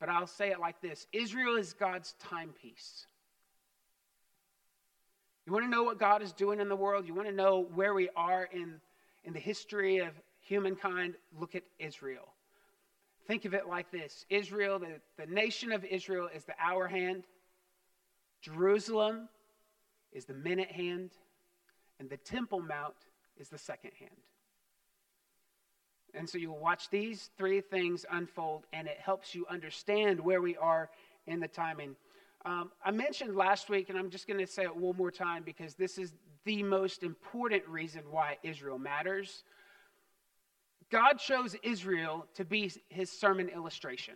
But 0.00 0.08
I'll 0.08 0.26
say 0.26 0.50
it 0.50 0.58
like 0.58 0.80
this 0.80 1.06
Israel 1.12 1.56
is 1.56 1.74
God's 1.74 2.14
timepiece. 2.18 3.06
You 5.46 5.52
want 5.52 5.64
to 5.64 5.70
know 5.70 5.82
what 5.82 5.98
God 5.98 6.22
is 6.22 6.32
doing 6.32 6.60
in 6.60 6.68
the 6.68 6.76
world? 6.76 7.06
You 7.06 7.14
want 7.14 7.28
to 7.28 7.34
know 7.34 7.66
where 7.74 7.94
we 7.94 8.08
are 8.14 8.48
in, 8.52 8.80
in 9.24 9.32
the 9.32 9.40
history 9.40 9.98
of 9.98 10.10
humankind? 10.40 11.14
Look 11.38 11.54
at 11.54 11.64
Israel. 11.78 12.28
Think 13.26 13.44
of 13.44 13.54
it 13.54 13.66
like 13.68 13.90
this 13.90 14.24
Israel, 14.30 14.78
the, 14.78 15.00
the 15.16 15.32
nation 15.32 15.72
of 15.72 15.84
Israel, 15.84 16.28
is 16.34 16.44
the 16.44 16.54
hour 16.60 16.86
hand, 16.86 17.24
Jerusalem 18.40 19.28
is 20.12 20.24
the 20.24 20.34
minute 20.34 20.70
hand, 20.70 21.10
and 21.98 22.10
the 22.10 22.16
Temple 22.16 22.60
Mount 22.60 22.94
is 23.36 23.48
the 23.48 23.58
second 23.58 23.92
hand. 23.98 24.10
And 26.14 26.28
so 26.28 26.36
you'll 26.38 26.58
watch 26.58 26.90
these 26.90 27.30
three 27.38 27.60
things 27.60 28.04
unfold, 28.10 28.66
and 28.72 28.86
it 28.86 28.98
helps 28.98 29.34
you 29.34 29.46
understand 29.48 30.20
where 30.20 30.42
we 30.42 30.56
are 30.56 30.90
in 31.26 31.40
the 31.40 31.48
timing. 31.48 31.96
Um, 32.44 32.70
I 32.84 32.90
mentioned 32.90 33.36
last 33.36 33.70
week, 33.70 33.88
and 33.88 33.98
I'm 33.98 34.10
just 34.10 34.26
going 34.26 34.40
to 34.40 34.46
say 34.46 34.62
it 34.64 34.76
one 34.76 34.96
more 34.96 35.12
time 35.12 35.42
because 35.44 35.74
this 35.74 35.96
is 35.96 36.12
the 36.44 36.62
most 36.62 37.02
important 37.02 37.66
reason 37.68 38.02
why 38.10 38.38
Israel 38.42 38.78
matters. 38.78 39.44
God 40.90 41.14
chose 41.18 41.56
Israel 41.62 42.26
to 42.34 42.44
be 42.44 42.72
his 42.88 43.10
sermon 43.10 43.48
illustration. 43.48 44.14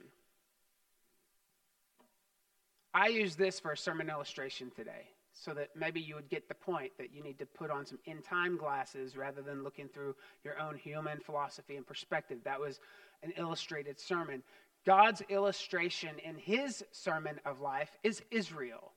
I 2.92 3.08
use 3.08 3.36
this 3.36 3.60
for 3.60 3.72
a 3.72 3.76
sermon 3.76 4.10
illustration 4.10 4.72
today 4.74 5.08
so 5.32 5.52
that 5.52 5.68
maybe 5.76 6.00
you 6.00 6.14
would 6.14 6.30
get 6.30 6.48
the 6.48 6.54
point 6.54 6.92
that 6.98 7.12
you 7.12 7.22
need 7.22 7.38
to 7.38 7.46
put 7.46 7.70
on 7.70 7.84
some 7.84 7.98
end 8.06 8.24
time 8.24 8.56
glasses 8.56 9.16
rather 9.16 9.42
than 9.42 9.62
looking 9.62 9.88
through 9.88 10.14
your 10.42 10.58
own 10.58 10.76
human 10.76 11.20
philosophy 11.20 11.76
and 11.76 11.86
perspective. 11.86 12.38
That 12.44 12.58
was 12.58 12.80
an 13.22 13.32
illustrated 13.36 14.00
sermon. 14.00 14.42
God's 14.86 15.20
illustration 15.28 16.10
in 16.24 16.36
his 16.36 16.84
sermon 16.92 17.40
of 17.44 17.60
life 17.60 17.90
is 18.04 18.22
Israel. 18.30 18.92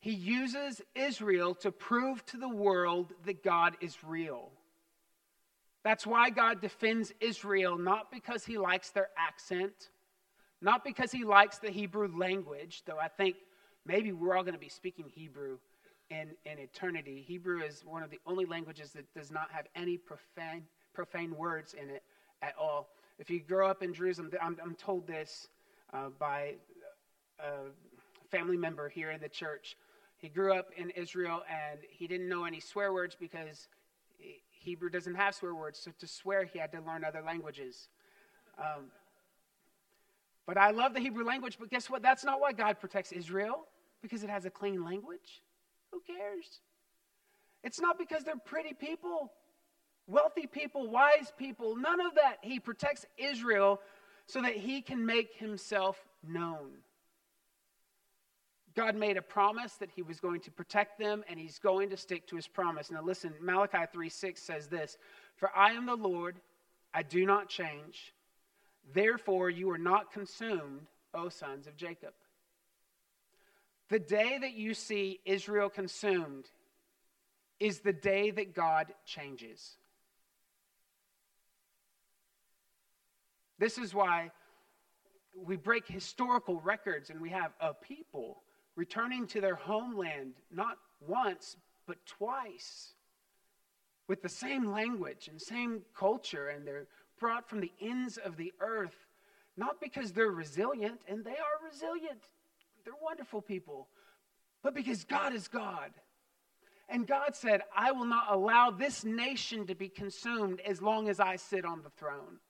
He 0.00 0.12
uses 0.12 0.80
Israel 0.94 1.54
to 1.56 1.70
prove 1.70 2.24
to 2.26 2.38
the 2.38 2.48
world 2.48 3.12
that 3.26 3.44
God 3.44 3.76
is 3.80 4.02
real. 4.02 4.50
That's 5.84 6.06
why 6.06 6.30
God 6.30 6.60
defends 6.60 7.12
Israel, 7.20 7.76
not 7.76 8.10
because 8.10 8.44
he 8.44 8.56
likes 8.56 8.90
their 8.90 9.10
accent, 9.18 9.90
not 10.60 10.82
because 10.84 11.12
he 11.12 11.24
likes 11.24 11.58
the 11.58 11.70
Hebrew 11.70 12.10
language, 12.16 12.82
though 12.86 12.98
I 12.98 13.08
think 13.08 13.36
maybe 13.84 14.12
we're 14.12 14.36
all 14.36 14.44
going 14.44 14.54
to 14.54 14.60
be 14.60 14.68
speaking 14.68 15.06
Hebrew 15.14 15.58
in, 16.08 16.30
in 16.46 16.58
eternity. 16.58 17.24
Hebrew 17.26 17.62
is 17.62 17.84
one 17.84 18.02
of 18.02 18.10
the 18.10 18.20
only 18.26 18.44
languages 18.44 18.92
that 18.92 19.12
does 19.12 19.30
not 19.30 19.50
have 19.50 19.66
any 19.74 19.98
profane, 19.98 20.62
profane 20.94 21.36
words 21.36 21.74
in 21.74 21.90
it 21.90 22.02
at 22.42 22.54
all. 22.58 22.88
If 23.22 23.30
you 23.30 23.38
grow 23.38 23.68
up 23.68 23.84
in 23.84 23.94
Jerusalem, 23.94 24.32
I'm, 24.42 24.56
I'm 24.60 24.74
told 24.74 25.06
this 25.06 25.46
uh, 25.92 26.08
by 26.18 26.54
a 27.38 27.70
family 28.32 28.56
member 28.56 28.88
here 28.88 29.12
in 29.12 29.20
the 29.20 29.28
church. 29.28 29.76
He 30.16 30.28
grew 30.28 30.52
up 30.52 30.70
in 30.76 30.90
Israel 30.90 31.44
and 31.48 31.78
he 31.88 32.08
didn't 32.08 32.28
know 32.28 32.42
any 32.46 32.58
swear 32.58 32.92
words 32.92 33.16
because 33.18 33.68
Hebrew 34.50 34.90
doesn't 34.90 35.14
have 35.14 35.36
swear 35.36 35.54
words, 35.54 35.78
so 35.78 35.92
to 36.00 36.06
swear, 36.08 36.44
he 36.44 36.58
had 36.58 36.72
to 36.72 36.80
learn 36.80 37.04
other 37.04 37.22
languages. 37.24 37.86
Um, 38.58 38.86
but 40.44 40.58
I 40.58 40.72
love 40.72 40.92
the 40.92 40.98
Hebrew 40.98 41.24
language, 41.24 41.58
but 41.60 41.70
guess 41.70 41.88
what? 41.88 42.02
That's 42.02 42.24
not 42.24 42.40
why 42.40 42.50
God 42.50 42.80
protects 42.80 43.12
Israel, 43.12 43.68
because 44.02 44.24
it 44.24 44.30
has 44.30 44.46
a 44.46 44.50
clean 44.50 44.84
language. 44.84 45.42
Who 45.92 46.00
cares? 46.00 46.60
It's 47.62 47.80
not 47.80 48.00
because 48.00 48.24
they're 48.24 48.34
pretty 48.44 48.74
people, 48.74 49.30
wealthy 50.06 50.46
people, 50.46 50.88
wise 50.88 51.32
people. 51.36 51.76
None 51.76 52.00
of 52.00 52.14
that. 52.14 52.38
He 52.42 52.60
protects 52.60 53.06
Israel 53.16 53.80
so 54.26 54.42
that 54.42 54.54
he 54.54 54.80
can 54.80 55.04
make 55.04 55.34
himself 55.34 56.02
known. 56.26 56.70
God 58.74 58.96
made 58.96 59.16
a 59.16 59.22
promise 59.22 59.74
that 59.74 59.90
he 59.90 60.02
was 60.02 60.18
going 60.18 60.40
to 60.40 60.50
protect 60.50 60.98
them 60.98 61.22
and 61.28 61.38
he's 61.38 61.58
going 61.58 61.90
to 61.90 61.96
stick 61.96 62.26
to 62.28 62.36
his 62.36 62.48
promise. 62.48 62.90
Now 62.90 63.02
listen, 63.02 63.34
Malachi 63.40 63.84
3 63.92 64.08
6 64.08 64.40
says 64.40 64.68
this 64.68 64.96
For 65.36 65.50
I 65.54 65.72
am 65.72 65.86
the 65.86 65.96
Lord, 65.96 66.40
I 66.94 67.02
do 67.02 67.26
not 67.26 67.48
change. 67.48 68.14
Therefore, 68.94 69.50
you 69.50 69.70
are 69.70 69.78
not 69.78 70.12
consumed, 70.12 70.86
O 71.14 71.28
sons 71.28 71.66
of 71.66 71.76
Jacob. 71.76 72.14
The 73.90 73.98
day 73.98 74.38
that 74.40 74.54
you 74.54 74.74
see 74.74 75.20
Israel 75.24 75.68
consumed 75.68 76.46
is 77.60 77.80
the 77.80 77.92
day 77.92 78.30
that 78.30 78.54
God 78.54 78.92
changes. 79.04 79.76
This 83.62 83.78
is 83.78 83.94
why 83.94 84.32
we 85.36 85.54
break 85.54 85.86
historical 85.86 86.60
records 86.62 87.10
and 87.10 87.20
we 87.20 87.30
have 87.30 87.52
a 87.60 87.72
people 87.72 88.42
returning 88.74 89.24
to 89.28 89.40
their 89.40 89.54
homeland, 89.54 90.32
not 90.52 90.78
once, 91.06 91.56
but 91.86 92.04
twice 92.04 92.94
with 94.08 94.20
the 94.20 94.28
same 94.28 94.72
language 94.72 95.28
and 95.28 95.40
same 95.40 95.82
culture, 95.96 96.48
and 96.48 96.66
they're 96.66 96.88
brought 97.20 97.48
from 97.48 97.60
the 97.60 97.70
ends 97.80 98.16
of 98.16 98.36
the 98.36 98.52
earth, 98.58 99.06
not 99.56 99.80
because 99.80 100.10
they're 100.10 100.32
resilient, 100.32 101.00
and 101.06 101.24
they 101.24 101.30
are 101.30 101.70
resilient. 101.70 102.30
They're 102.84 102.94
wonderful 103.00 103.42
people, 103.42 103.86
but 104.64 104.74
because 104.74 105.04
God 105.04 105.34
is 105.34 105.46
God. 105.46 105.92
And 106.88 107.06
God 107.06 107.36
said, 107.36 107.60
I 107.76 107.92
will 107.92 108.06
not 108.06 108.24
allow 108.28 108.72
this 108.72 109.04
nation 109.04 109.68
to 109.68 109.76
be 109.76 109.88
consumed 109.88 110.60
as 110.66 110.82
long 110.82 111.08
as 111.08 111.20
I 111.20 111.36
sit 111.36 111.64
on 111.64 111.82
the 111.82 111.90
throne. 111.90 112.40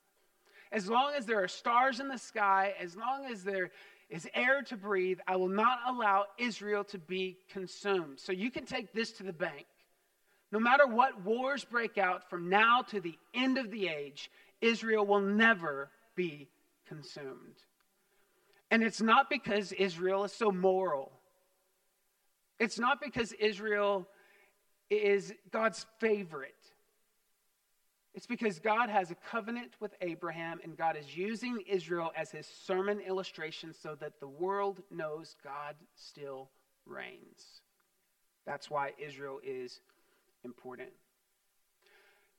As 0.73 0.89
long 0.89 1.13
as 1.17 1.27
there 1.27 1.43
are 1.43 1.49
stars 1.49 2.01
in 2.01 2.09
the 2.09 2.19
sky, 2.19 2.75
as 2.81 2.97
long 2.97 3.27
as 3.31 3.45
there 3.45 3.71
is 4.09 4.27
air 4.35 4.63
to 4.63 4.77
breathe, 4.77 5.21
I 5.27 5.37
will 5.37 5.49
not 5.49 5.79
allow 5.87 6.25
Israel 6.39 6.83
to 6.85 6.99
be 6.99 7.37
consumed. 7.53 8.19
So 8.19 8.33
you 8.33 8.51
can 8.51 8.65
take 8.65 8.93
this 8.93 9.13
to 9.13 9.23
the 9.23 9.33
bank. 9.33 9.67
No 10.51 10.59
matter 10.59 10.87
what 10.87 11.25
wars 11.25 11.65
break 11.65 11.99
out 11.99 12.29
from 12.29 12.49
now 12.49 12.83
to 12.89 13.01
the 13.01 13.19
end 13.35 13.59
of 13.59 13.71
the 13.71 13.89
age, 13.89 14.31
Israel 14.61 15.07
will 15.07 15.21
never 15.21 15.91
be 16.15 16.49
consumed. 16.87 17.57
And 18.71 18.83
it's 18.83 19.03
not 19.03 19.29
because 19.29 19.73
Israel 19.73 20.25
is 20.25 20.33
so 20.33 20.51
moral. 20.51 21.13
It's 22.59 22.79
not 22.79 23.01
because 23.01 23.33
Israel 23.33 24.07
is 24.89 25.33
God's 25.51 25.85
favorite. 25.99 26.55
It's 28.15 28.27
because 28.27 28.59
God 28.59 28.91
has 28.91 29.11
a 29.11 29.15
covenant 29.15 29.73
with 29.81 29.95
Abraham 30.03 30.61
and 30.63 30.77
God 30.77 30.97
is 30.97 31.17
using 31.17 31.63
Israel 31.67 32.13
as 32.15 32.31
his 32.31 32.47
sermon 32.47 33.01
illustration 33.01 33.73
so 33.73 33.95
that 34.01 34.21
the 34.21 34.29
world 34.29 34.83
knows 34.91 35.37
God 35.43 35.77
still 35.97 36.51
reigns. 36.85 37.63
That's 38.45 38.69
why 38.69 38.93
Israel 38.99 39.41
is 39.43 39.81
important. 40.45 40.91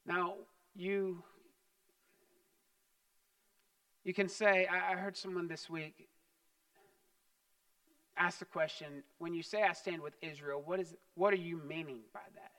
Now, 0.06 0.36
you 0.76 1.24
you 4.04 4.14
can 4.14 4.28
say, 4.28 4.68
I, 4.68 4.96
heard 4.96 5.16
someone 5.16 5.48
this 5.48 5.70
week 5.70 6.10
ask 8.18 8.40
the 8.40 8.46
question 8.46 9.02
when 9.18 9.34
you 9.34 9.42
say 9.42 9.64
I 9.64 9.72
stand 9.72 10.02
with 10.02 10.14
Israel, 10.22 10.62
what, 10.64 10.82
is, 10.82 10.94
what 11.16 11.34
are 11.34 11.38
you 11.38 11.62
meaning 11.66 12.00
by 12.14 12.20
that? 12.36 12.52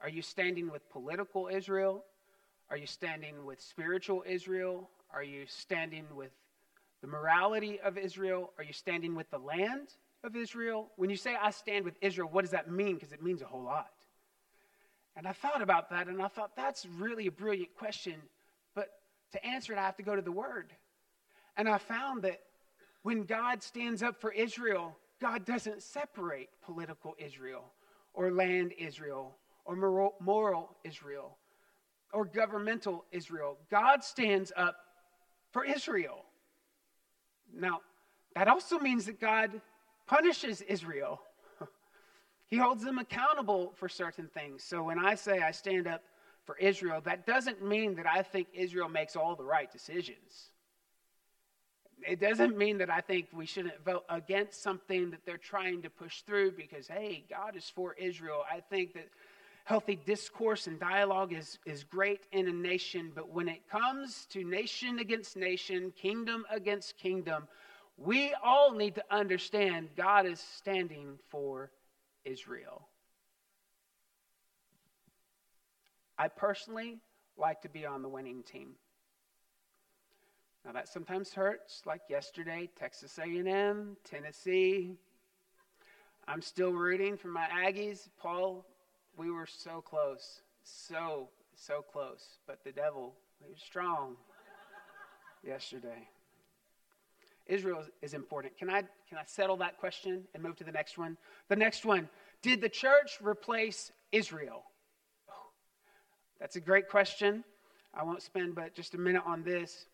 Are 0.00 0.08
you 0.08 0.22
standing 0.22 0.70
with 0.70 0.88
political 0.88 1.48
Israel? 1.48 2.04
Are 2.72 2.78
you 2.78 2.86
standing 2.86 3.44
with 3.44 3.60
spiritual 3.60 4.24
Israel? 4.26 4.88
Are 5.12 5.22
you 5.22 5.44
standing 5.46 6.06
with 6.14 6.30
the 7.02 7.06
morality 7.06 7.78
of 7.78 7.98
Israel? 7.98 8.50
Are 8.56 8.64
you 8.64 8.72
standing 8.72 9.14
with 9.14 9.30
the 9.30 9.36
land 9.36 9.88
of 10.24 10.34
Israel? 10.34 10.88
When 10.96 11.10
you 11.10 11.16
say 11.16 11.36
I 11.38 11.50
stand 11.50 11.84
with 11.84 11.96
Israel, 12.00 12.30
what 12.32 12.40
does 12.40 12.52
that 12.52 12.70
mean? 12.70 12.94
Because 12.94 13.12
it 13.12 13.22
means 13.22 13.42
a 13.42 13.44
whole 13.44 13.62
lot. 13.62 13.92
And 15.18 15.28
I 15.28 15.32
thought 15.32 15.60
about 15.60 15.90
that 15.90 16.08
and 16.08 16.22
I 16.22 16.28
thought 16.28 16.56
that's 16.56 16.86
really 16.98 17.26
a 17.26 17.30
brilliant 17.30 17.76
question. 17.76 18.14
But 18.74 18.88
to 19.32 19.46
answer 19.46 19.74
it, 19.74 19.78
I 19.78 19.82
have 19.82 19.98
to 19.98 20.02
go 20.02 20.16
to 20.16 20.22
the 20.22 20.32
Word. 20.32 20.72
And 21.58 21.68
I 21.68 21.76
found 21.76 22.22
that 22.22 22.40
when 23.02 23.24
God 23.24 23.62
stands 23.62 24.02
up 24.02 24.18
for 24.18 24.32
Israel, 24.32 24.96
God 25.20 25.44
doesn't 25.44 25.82
separate 25.82 26.48
political 26.64 27.16
Israel 27.18 27.64
or 28.14 28.32
land 28.32 28.72
Israel 28.78 29.36
or 29.66 29.76
moral, 30.22 30.74
Israel 30.84 31.36
or 32.12 32.24
governmental 32.24 33.04
Israel. 33.10 33.56
God 33.70 34.04
stands 34.04 34.52
up 34.56 34.76
for 35.52 35.64
Israel. 35.64 36.24
Now, 37.54 37.80
that 38.34 38.48
also 38.48 38.78
means 38.78 39.06
that 39.06 39.20
God 39.20 39.60
punishes 40.06 40.60
Israel. 40.62 41.20
he 42.48 42.56
holds 42.56 42.84
them 42.84 42.98
accountable 42.98 43.72
for 43.76 43.88
certain 43.88 44.28
things. 44.28 44.62
So 44.62 44.82
when 44.82 44.98
I 44.98 45.14
say 45.14 45.40
I 45.40 45.50
stand 45.50 45.86
up 45.86 46.02
for 46.44 46.56
Israel, 46.58 47.00
that 47.04 47.26
doesn't 47.26 47.64
mean 47.64 47.94
that 47.96 48.06
I 48.06 48.22
think 48.22 48.48
Israel 48.54 48.88
makes 48.88 49.16
all 49.16 49.36
the 49.36 49.44
right 49.44 49.70
decisions. 49.70 50.50
It 52.06 52.18
doesn't 52.20 52.58
mean 52.58 52.78
that 52.78 52.90
I 52.90 53.00
think 53.00 53.28
we 53.32 53.46
shouldn't 53.46 53.84
vote 53.84 54.04
against 54.08 54.60
something 54.60 55.10
that 55.12 55.20
they're 55.24 55.36
trying 55.38 55.82
to 55.82 55.90
push 55.90 56.22
through 56.22 56.52
because, 56.52 56.88
hey, 56.88 57.24
God 57.30 57.56
is 57.56 57.70
for 57.72 57.94
Israel. 57.94 58.42
I 58.50 58.60
think 58.60 58.94
that 58.94 59.08
healthy 59.64 59.96
discourse 60.04 60.66
and 60.66 60.78
dialogue 60.80 61.32
is, 61.32 61.58
is 61.64 61.84
great 61.84 62.26
in 62.32 62.48
a 62.48 62.52
nation, 62.52 63.12
but 63.14 63.28
when 63.28 63.48
it 63.48 63.68
comes 63.70 64.26
to 64.26 64.44
nation 64.44 64.98
against 64.98 65.36
nation, 65.36 65.92
kingdom 65.96 66.44
against 66.50 66.96
kingdom, 66.96 67.46
we 67.96 68.34
all 68.42 68.72
need 68.72 68.94
to 68.96 69.04
understand 69.10 69.88
God 69.96 70.26
is 70.26 70.40
standing 70.40 71.18
for 71.28 71.70
Israel. 72.24 72.88
I 76.18 76.28
personally 76.28 76.98
like 77.36 77.62
to 77.62 77.68
be 77.68 77.86
on 77.86 78.02
the 78.02 78.08
winning 78.08 78.42
team. 78.42 78.70
Now 80.64 80.72
that 80.72 80.88
sometimes 80.88 81.32
hurts, 81.32 81.82
like 81.86 82.02
yesterday, 82.08 82.68
Texas 82.78 83.18
A&M, 83.18 83.96
Tennessee. 84.04 84.96
I'm 86.28 86.40
still 86.40 86.72
rooting 86.72 87.16
for 87.16 87.28
my 87.28 87.46
Aggies. 87.46 88.08
Paul 88.20 88.64
we 89.16 89.30
were 89.30 89.46
so 89.46 89.80
close, 89.80 90.40
so, 90.62 91.28
so 91.54 91.82
close. 91.82 92.38
But 92.46 92.64
the 92.64 92.72
devil, 92.72 93.14
he 93.44 93.50
was 93.50 93.60
strong 93.60 94.16
yesterday. 95.44 96.08
Israel 97.46 97.84
is 98.00 98.14
important. 98.14 98.56
Can 98.56 98.70
I, 98.70 98.82
can 99.08 99.18
I 99.18 99.24
settle 99.26 99.56
that 99.58 99.78
question 99.78 100.24
and 100.34 100.42
move 100.42 100.56
to 100.56 100.64
the 100.64 100.72
next 100.72 100.96
one? 100.96 101.16
The 101.48 101.56
next 101.56 101.84
one 101.84 102.08
Did 102.40 102.60
the 102.60 102.68
church 102.68 103.18
replace 103.20 103.92
Israel? 104.12 104.64
Oh, 105.28 105.50
that's 106.40 106.56
a 106.56 106.60
great 106.60 106.88
question. 106.88 107.44
I 107.94 108.04
won't 108.04 108.22
spend 108.22 108.54
but 108.54 108.74
just 108.74 108.94
a 108.94 108.98
minute 108.98 109.22
on 109.26 109.42
this. 109.42 109.86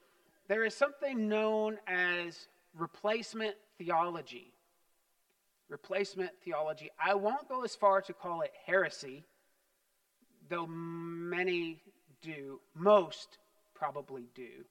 There 0.46 0.64
is 0.64 0.74
something 0.74 1.28
known 1.28 1.78
as 1.86 2.48
replacement 2.74 3.56
theology 3.76 4.52
replacement 5.68 6.30
theology. 6.44 6.90
I 7.04 7.14
won't 7.14 7.48
go 7.48 7.62
as 7.62 7.74
far 7.74 8.00
to 8.02 8.12
call 8.12 8.42
it 8.42 8.52
heresy, 8.66 9.24
though 10.48 10.66
many 10.66 11.82
do, 12.22 12.60
most 12.74 13.38
probably 13.74 14.28
do 14.34 14.64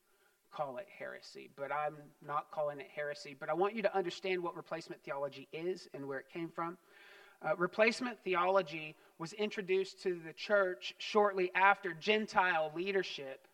call 0.51 0.77
it 0.77 0.87
heresy, 0.97 1.49
but 1.55 1.71
I'm 1.71 1.95
not 2.25 2.49
calling 2.51 2.79
it 2.79 2.87
heresy. 2.93 3.35
But 3.39 3.49
I 3.49 3.53
want 3.53 3.75
you 3.75 3.81
to 3.83 3.95
understand 3.95 4.41
what 4.41 4.55
replacement 4.55 5.03
theology 5.03 5.47
is 5.53 5.87
and 5.93 6.07
where 6.07 6.19
it 6.19 6.25
came 6.33 6.49
from. 6.49 6.77
Uh, 7.45 7.55
replacement 7.55 8.17
theology 8.23 8.95
was 9.19 9.33
introduced 9.33 10.01
to 10.01 10.19
the 10.25 10.33
church 10.33 10.95
shortly 10.97 11.51
after 11.53 11.93
Gentile 11.93 12.71
leadership 12.75 13.47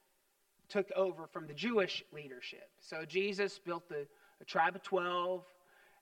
took 0.70 0.90
over 0.96 1.28
from 1.28 1.48
the 1.48 1.54
Jewish 1.54 2.04
leadership. 2.14 2.70
So 2.80 3.04
Jesus 3.06 3.60
built 3.60 3.90
the, 3.90 4.08
the 4.40 4.46
tribe 4.46 4.76
of 4.76 4.84
12, 4.84 5.44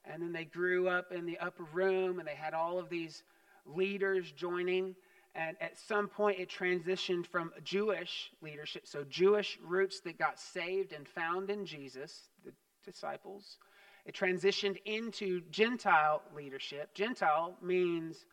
and 0.05 0.21
then 0.21 0.31
they 0.31 0.45
grew 0.45 0.87
up 0.87 1.11
in 1.11 1.25
the 1.25 1.37
upper 1.39 1.63
room 1.73 2.19
and 2.19 2.27
they 2.27 2.35
had 2.35 2.53
all 2.53 2.79
of 2.79 2.89
these 2.89 3.23
leaders 3.65 4.31
joining. 4.31 4.95
And 5.33 5.55
at 5.61 5.79
some 5.79 6.07
point, 6.07 6.39
it 6.39 6.49
transitioned 6.49 7.25
from 7.25 7.51
Jewish 7.63 8.31
leadership, 8.41 8.85
so 8.85 9.05
Jewish 9.05 9.57
roots 9.63 10.01
that 10.01 10.17
got 10.17 10.39
saved 10.39 10.91
and 10.91 11.07
found 11.07 11.49
in 11.49 11.65
Jesus, 11.65 12.29
the 12.43 12.51
disciples. 12.83 13.57
It 14.05 14.13
transitioned 14.13 14.77
into 14.83 15.41
Gentile 15.51 16.21
leadership. 16.35 16.93
Gentile 16.93 17.55
means 17.61 18.25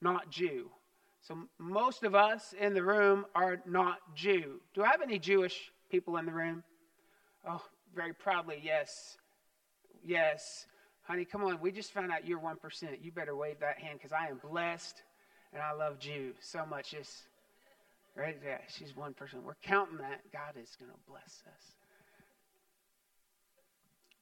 not 0.00 0.30
Jew. 0.30 0.70
So 1.22 1.38
most 1.58 2.04
of 2.04 2.14
us 2.14 2.54
in 2.60 2.74
the 2.74 2.82
room 2.82 3.24
are 3.34 3.60
not 3.66 3.98
Jew. 4.14 4.60
Do 4.74 4.84
I 4.84 4.88
have 4.88 5.00
any 5.02 5.18
Jewish 5.18 5.72
people 5.90 6.18
in 6.18 6.26
the 6.26 6.32
room? 6.32 6.62
Oh, 7.48 7.62
very 7.94 8.12
proudly, 8.12 8.60
yes. 8.62 9.16
Yes. 10.04 10.66
Honey, 11.04 11.24
come 11.24 11.44
on. 11.44 11.60
We 11.60 11.70
just 11.70 11.92
found 11.92 12.10
out 12.10 12.26
you're 12.26 12.40
1%. 12.40 12.56
You 13.02 13.12
better 13.12 13.36
wave 13.36 13.60
that 13.60 13.78
hand 13.78 13.98
because 13.98 14.12
I 14.12 14.28
am 14.28 14.40
blessed 14.42 15.02
and 15.52 15.62
I 15.62 15.72
love 15.72 15.98
you 16.02 16.32
so 16.40 16.64
much. 16.64 16.92
Just, 16.92 17.24
right? 18.16 18.38
Yeah, 18.44 18.58
she's 18.68 18.92
1%. 18.92 19.14
We're 19.44 19.54
counting 19.62 19.98
that. 19.98 20.20
God 20.32 20.60
is 20.60 20.76
going 20.78 20.90
to 20.90 20.98
bless 21.08 21.42
us. 21.46 21.74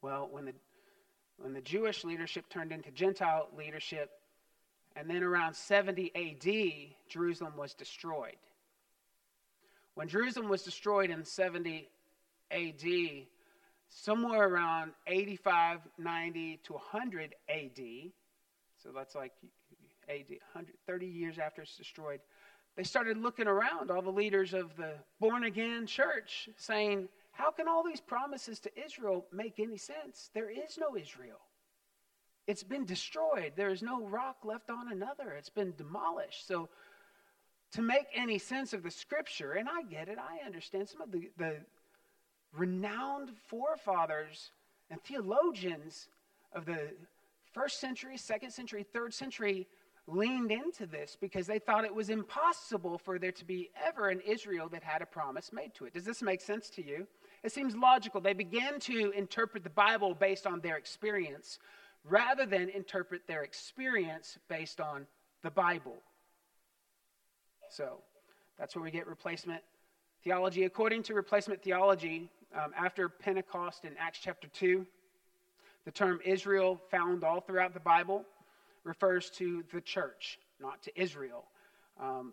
Well, 0.02 0.28
when 0.30 0.46
the, 0.46 0.52
when 1.38 1.52
the 1.52 1.60
Jewish 1.60 2.02
leadership 2.02 2.48
turned 2.48 2.72
into 2.72 2.90
Gentile 2.90 3.48
leadership, 3.56 4.10
and 4.96 5.08
then 5.08 5.22
around 5.22 5.54
70 5.54 6.12
AD, 6.14 7.08
Jerusalem 7.08 7.52
was 7.56 7.74
destroyed. 7.74 8.36
When 9.94 10.08
Jerusalem 10.08 10.48
was 10.48 10.62
destroyed 10.62 11.10
in 11.10 11.24
70 11.24 11.88
AD, 12.50 12.84
somewhere 13.92 14.48
around 14.48 14.92
85, 15.06 15.80
90 15.98 16.60
to 16.64 16.72
100 16.72 17.34
AD, 17.48 17.80
so 18.82 18.90
that's 18.94 19.14
like 19.14 19.32
AD, 20.08 20.28
130 20.28 21.06
years 21.06 21.38
after 21.38 21.62
it's 21.62 21.76
destroyed, 21.76 22.20
they 22.76 22.82
started 22.84 23.18
looking 23.18 23.46
around, 23.46 23.90
all 23.90 24.00
the 24.00 24.10
leaders 24.10 24.54
of 24.54 24.74
the 24.76 24.94
born 25.20 25.44
again 25.44 25.86
church, 25.86 26.48
saying, 26.56 27.08
How 27.32 27.50
can 27.50 27.68
all 27.68 27.84
these 27.84 28.00
promises 28.00 28.60
to 28.60 28.70
Israel 28.82 29.26
make 29.30 29.60
any 29.60 29.76
sense? 29.76 30.30
There 30.32 30.50
is 30.50 30.78
no 30.78 30.96
Israel. 30.96 31.40
it's 32.46 32.62
been 32.62 32.84
destroyed. 32.84 33.52
There 33.56 33.70
is 33.70 33.82
no 33.82 34.04
rock 34.06 34.38
left 34.42 34.70
on 34.70 34.90
another, 34.90 35.32
it's 35.32 35.50
been 35.50 35.74
demolished. 35.76 36.46
So, 36.46 36.68
to 37.72 37.82
make 37.82 38.06
any 38.14 38.38
sense 38.38 38.74
of 38.74 38.82
the 38.82 38.90
scripture, 38.90 39.52
and 39.52 39.66
I 39.68 39.82
get 39.82 40.08
it, 40.08 40.18
I 40.18 40.44
understand 40.44 40.88
some 40.88 41.00
of 41.00 41.10
the, 41.10 41.30
the 41.38 41.56
renowned 42.56 43.30
forefathers 43.48 44.50
and 44.90 45.02
theologians 45.02 46.08
of 46.52 46.66
the 46.66 46.90
first 47.52 47.80
century, 47.80 48.16
second 48.16 48.50
century, 48.50 48.82
third 48.82 49.14
century 49.14 49.66
leaned 50.06 50.50
into 50.50 50.86
this 50.86 51.16
because 51.20 51.46
they 51.46 51.58
thought 51.58 51.84
it 51.84 51.94
was 51.94 52.10
impossible 52.10 52.98
for 52.98 53.18
there 53.18 53.32
to 53.32 53.44
be 53.44 53.70
ever 53.86 54.08
an 54.08 54.20
Israel 54.26 54.68
that 54.68 54.82
had 54.82 55.00
a 55.00 55.06
promise 55.06 55.52
made 55.52 55.74
to 55.74 55.84
it. 55.84 55.94
Does 55.94 56.04
this 56.04 56.22
make 56.22 56.40
sense 56.40 56.68
to 56.70 56.84
you? 56.84 57.06
It 57.42 57.52
seems 57.52 57.76
logical. 57.76 58.20
They 58.20 58.32
began 58.32 58.80
to 58.80 59.10
interpret 59.12 59.64
the 59.64 59.70
Bible 59.70 60.14
based 60.14 60.46
on 60.46 60.60
their 60.60 60.76
experience 60.76 61.58
rather 62.04 62.46
than 62.46 62.68
interpret 62.68 63.26
their 63.26 63.42
experience 63.42 64.38
based 64.48 64.80
on 64.80 65.06
the 65.42 65.50
Bible. 65.50 65.96
So 67.70 67.98
that's 68.58 68.74
where 68.74 68.82
we 68.84 68.90
get 68.90 69.06
replacement 69.06 69.62
theology. 70.22 70.64
According 70.64 71.04
to 71.04 71.14
replacement 71.14 71.62
theology, 71.62 72.30
um, 72.54 72.72
after 72.76 73.08
Pentecost 73.08 73.84
in 73.84 73.92
Acts 73.98 74.18
chapter 74.22 74.48
2, 74.48 74.86
the 75.84 75.90
term 75.90 76.20
Israel, 76.24 76.80
found 76.90 77.24
all 77.24 77.40
throughout 77.40 77.74
the 77.74 77.80
Bible, 77.80 78.24
refers 78.84 79.30
to 79.30 79.64
the 79.72 79.80
church, 79.80 80.38
not 80.60 80.82
to 80.82 81.00
Israel. 81.00 81.44
Um, 82.00 82.32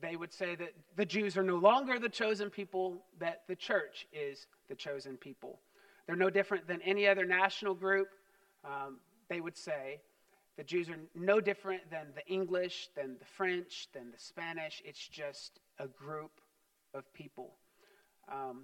they 0.00 0.16
would 0.16 0.32
say 0.32 0.54
that 0.56 0.72
the 0.96 1.04
Jews 1.04 1.36
are 1.36 1.42
no 1.42 1.56
longer 1.56 1.98
the 1.98 2.08
chosen 2.08 2.50
people, 2.50 2.96
that 3.18 3.42
the 3.48 3.56
church 3.56 4.06
is 4.12 4.46
the 4.68 4.74
chosen 4.74 5.16
people. 5.16 5.58
They're 6.06 6.16
no 6.16 6.30
different 6.30 6.66
than 6.66 6.80
any 6.82 7.06
other 7.06 7.24
national 7.24 7.74
group. 7.74 8.08
Um, 8.64 8.98
they 9.28 9.40
would 9.40 9.56
say 9.56 10.00
the 10.56 10.64
Jews 10.64 10.88
are 10.88 10.98
no 11.14 11.40
different 11.40 11.90
than 11.90 12.08
the 12.14 12.26
English, 12.32 12.88
than 12.96 13.16
the 13.18 13.24
French, 13.24 13.88
than 13.92 14.10
the 14.10 14.18
Spanish. 14.18 14.82
It's 14.84 15.06
just 15.06 15.60
a 15.78 15.86
group 15.86 16.32
of 16.94 17.12
people. 17.12 17.54
Um, 18.30 18.62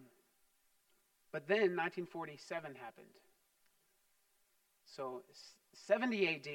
but 1.32 1.46
then 1.46 1.76
1947 1.76 2.74
happened. 2.74 3.06
So 4.84 5.22
70 5.72 6.28
AD, 6.28 6.46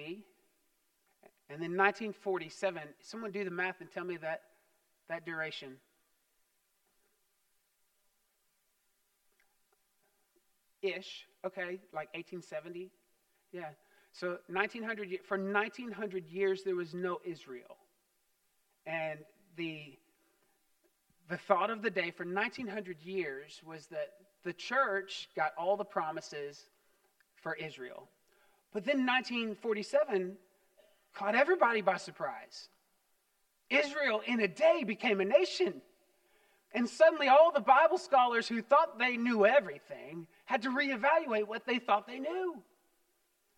and 1.50 1.62
then 1.62 1.76
1947. 1.78 2.82
Someone 3.02 3.32
do 3.32 3.44
the 3.44 3.52
math 3.52 3.82
and 3.82 3.92
tell 3.92 4.06
me 4.06 4.18
that 4.18 4.42
that 5.10 5.26
duration. 5.26 5.76
Ish, 10.82 11.28
okay, 11.46 11.80
like 11.94 12.10
1870. 12.14 12.90
Yeah. 13.52 13.66
So 14.14 14.38
1900 14.48 15.20
for 15.26 15.38
1900 15.38 16.28
years 16.28 16.64
there 16.64 16.76
was 16.76 16.94
no 16.94 17.20
Israel. 17.26 17.78
And 18.86 19.20
the 19.58 19.98
the 21.30 21.38
thought 21.38 21.70
of 21.70 21.82
the 21.82 21.90
day 21.90 22.12
for 22.12 22.26
1900 22.26 23.02
years 23.02 23.62
was 23.66 23.88
that 23.88 24.14
the 24.44 24.54
church 24.54 25.30
got 25.36 25.52
all 25.58 25.78
the 25.78 25.86
promises 25.86 26.64
for 27.36 27.56
Israel. 27.56 28.08
But 28.74 28.86
then 28.86 29.06
1947 29.06 30.38
caught 31.14 31.36
everybody 31.36 31.82
by 31.82 31.98
surprise. 31.98 32.70
Israel 33.70 34.22
in 34.26 34.40
a 34.40 34.48
day 34.48 34.84
became 34.86 35.22
a 35.22 35.26
nation. 35.26 35.82
And 36.74 36.88
suddenly, 36.88 37.28
all 37.28 37.52
the 37.52 37.60
Bible 37.60 37.98
scholars 37.98 38.48
who 38.48 38.62
thought 38.62 38.98
they 38.98 39.18
knew 39.18 39.46
everything 39.46 40.28
had 40.46 40.62
to 40.62 40.70
reevaluate 40.70 41.48
what 41.48 41.66
they 41.66 41.80
thought 41.80 42.08
they 42.08 42.20
knew. 42.20 42.62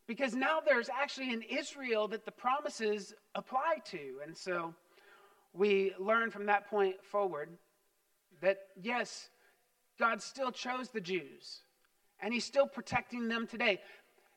Because 0.08 0.34
now 0.34 0.60
there's 0.66 0.90
actually 0.90 1.32
an 1.32 1.44
Israel 1.44 2.08
that 2.10 2.26
the 2.26 2.32
promises 2.32 3.14
apply 3.36 3.78
to. 3.92 4.20
And 4.26 4.36
so 4.36 4.74
we 5.54 5.94
learn 6.00 6.32
from 6.32 6.48
that 6.48 6.70
point 6.70 6.96
forward 7.04 7.50
that, 8.42 8.58
yes, 8.82 9.30
God 10.00 10.22
still 10.22 10.52
chose 10.52 10.90
the 10.90 11.02
Jews, 11.02 11.62
and 12.22 12.34
He's 12.34 12.46
still 12.46 12.68
protecting 12.68 13.28
them 13.28 13.48
today. 13.48 13.80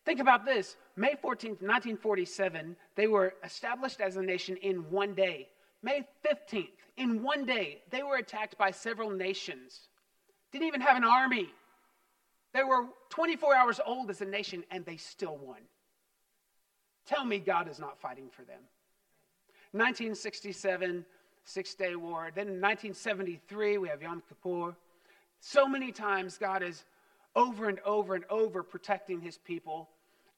Think 0.05 0.21
about 0.21 0.45
this 0.45 0.77
May 0.97 1.15
14th, 1.15 1.61
1947, 1.63 2.77
they 2.95 3.07
were 3.07 3.35
established 3.45 4.01
as 4.01 4.17
a 4.17 4.23
nation 4.23 4.57
in 4.59 4.89
one 4.91 5.15
day. 5.15 5.49
May 5.83 6.07
15th, 6.25 6.69
in 6.97 7.23
one 7.23 7.45
day, 7.45 7.83
they 7.91 8.03
were 8.03 8.17
attacked 8.17 8.57
by 8.57 8.71
several 8.71 9.11
nations. 9.11 9.89
Didn't 10.53 10.69
even 10.69 10.81
have 10.81 10.97
an 10.97 11.05
army. 11.05 11.51
They 12.55 12.65
were 12.65 12.87
24 13.11 13.55
hours 13.55 13.81
old 13.85 14.09
as 14.09 14.23
a 14.23 14.25
nation, 14.25 14.65
and 14.71 14.85
they 14.87 14.97
still 14.97 15.37
won. 15.37 15.61
Tell 17.07 17.25
me 17.25 17.39
God 17.39 17.69
is 17.69 17.79
not 17.79 18.01
fighting 18.01 18.31
for 18.31 18.43
them. 18.43 18.61
1967, 19.73 21.05
Six 21.45 21.75
Day 21.75 21.95
War. 21.95 22.31
Then 22.35 22.49
in 22.49 22.61
1973, 22.61 23.79
we 23.79 23.89
have 23.89 24.01
Yom 24.01 24.23
Kippur. 24.27 24.75
So 25.49 25.69
many 25.69 25.93
times, 25.93 26.39
God 26.39 26.65
is 26.65 26.85
over 27.37 27.69
and 27.69 27.79
over 27.85 28.17
and 28.17 28.25
over 28.29 28.65
protecting 28.65 29.21
his 29.21 29.39
people. 29.39 29.89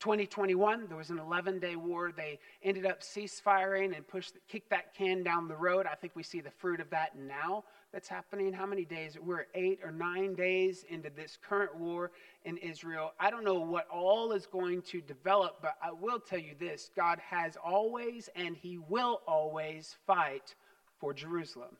2021, 0.00 0.86
there 0.86 0.98
was 0.98 1.08
an 1.08 1.18
11 1.18 1.60
day 1.60 1.76
war. 1.76 2.12
They 2.14 2.38
ended 2.62 2.84
up 2.84 3.00
ceasefiring 3.00 3.96
and 3.96 4.06
pushed, 4.06 4.34
kicked 4.48 4.68
that 4.68 4.92
can 4.92 5.22
down 5.22 5.48
the 5.48 5.56
road. 5.56 5.86
I 5.90 5.94
think 5.94 6.14
we 6.14 6.22
see 6.22 6.42
the 6.42 6.50
fruit 6.50 6.78
of 6.78 6.90
that 6.90 7.16
now 7.16 7.64
that's 7.90 8.06
happening. 8.06 8.52
How 8.52 8.66
many 8.66 8.84
days? 8.84 9.16
We're 9.18 9.46
eight 9.54 9.80
or 9.82 9.90
nine 9.90 10.34
days 10.34 10.84
into 10.90 11.08
this 11.08 11.38
current 11.40 11.74
war 11.74 12.10
in 12.44 12.58
Israel. 12.58 13.14
I 13.18 13.30
don't 13.30 13.44
know 13.44 13.60
what 13.60 13.88
all 13.88 14.32
is 14.32 14.44
going 14.44 14.82
to 14.82 15.00
develop, 15.00 15.62
but 15.62 15.78
I 15.82 15.90
will 15.90 16.20
tell 16.20 16.38
you 16.38 16.54
this 16.58 16.90
God 16.94 17.18
has 17.20 17.56
always 17.64 18.28
and 18.36 18.54
he 18.54 18.76
will 18.76 19.22
always 19.26 19.96
fight 20.06 20.54
for 21.00 21.14
Jerusalem. 21.14 21.78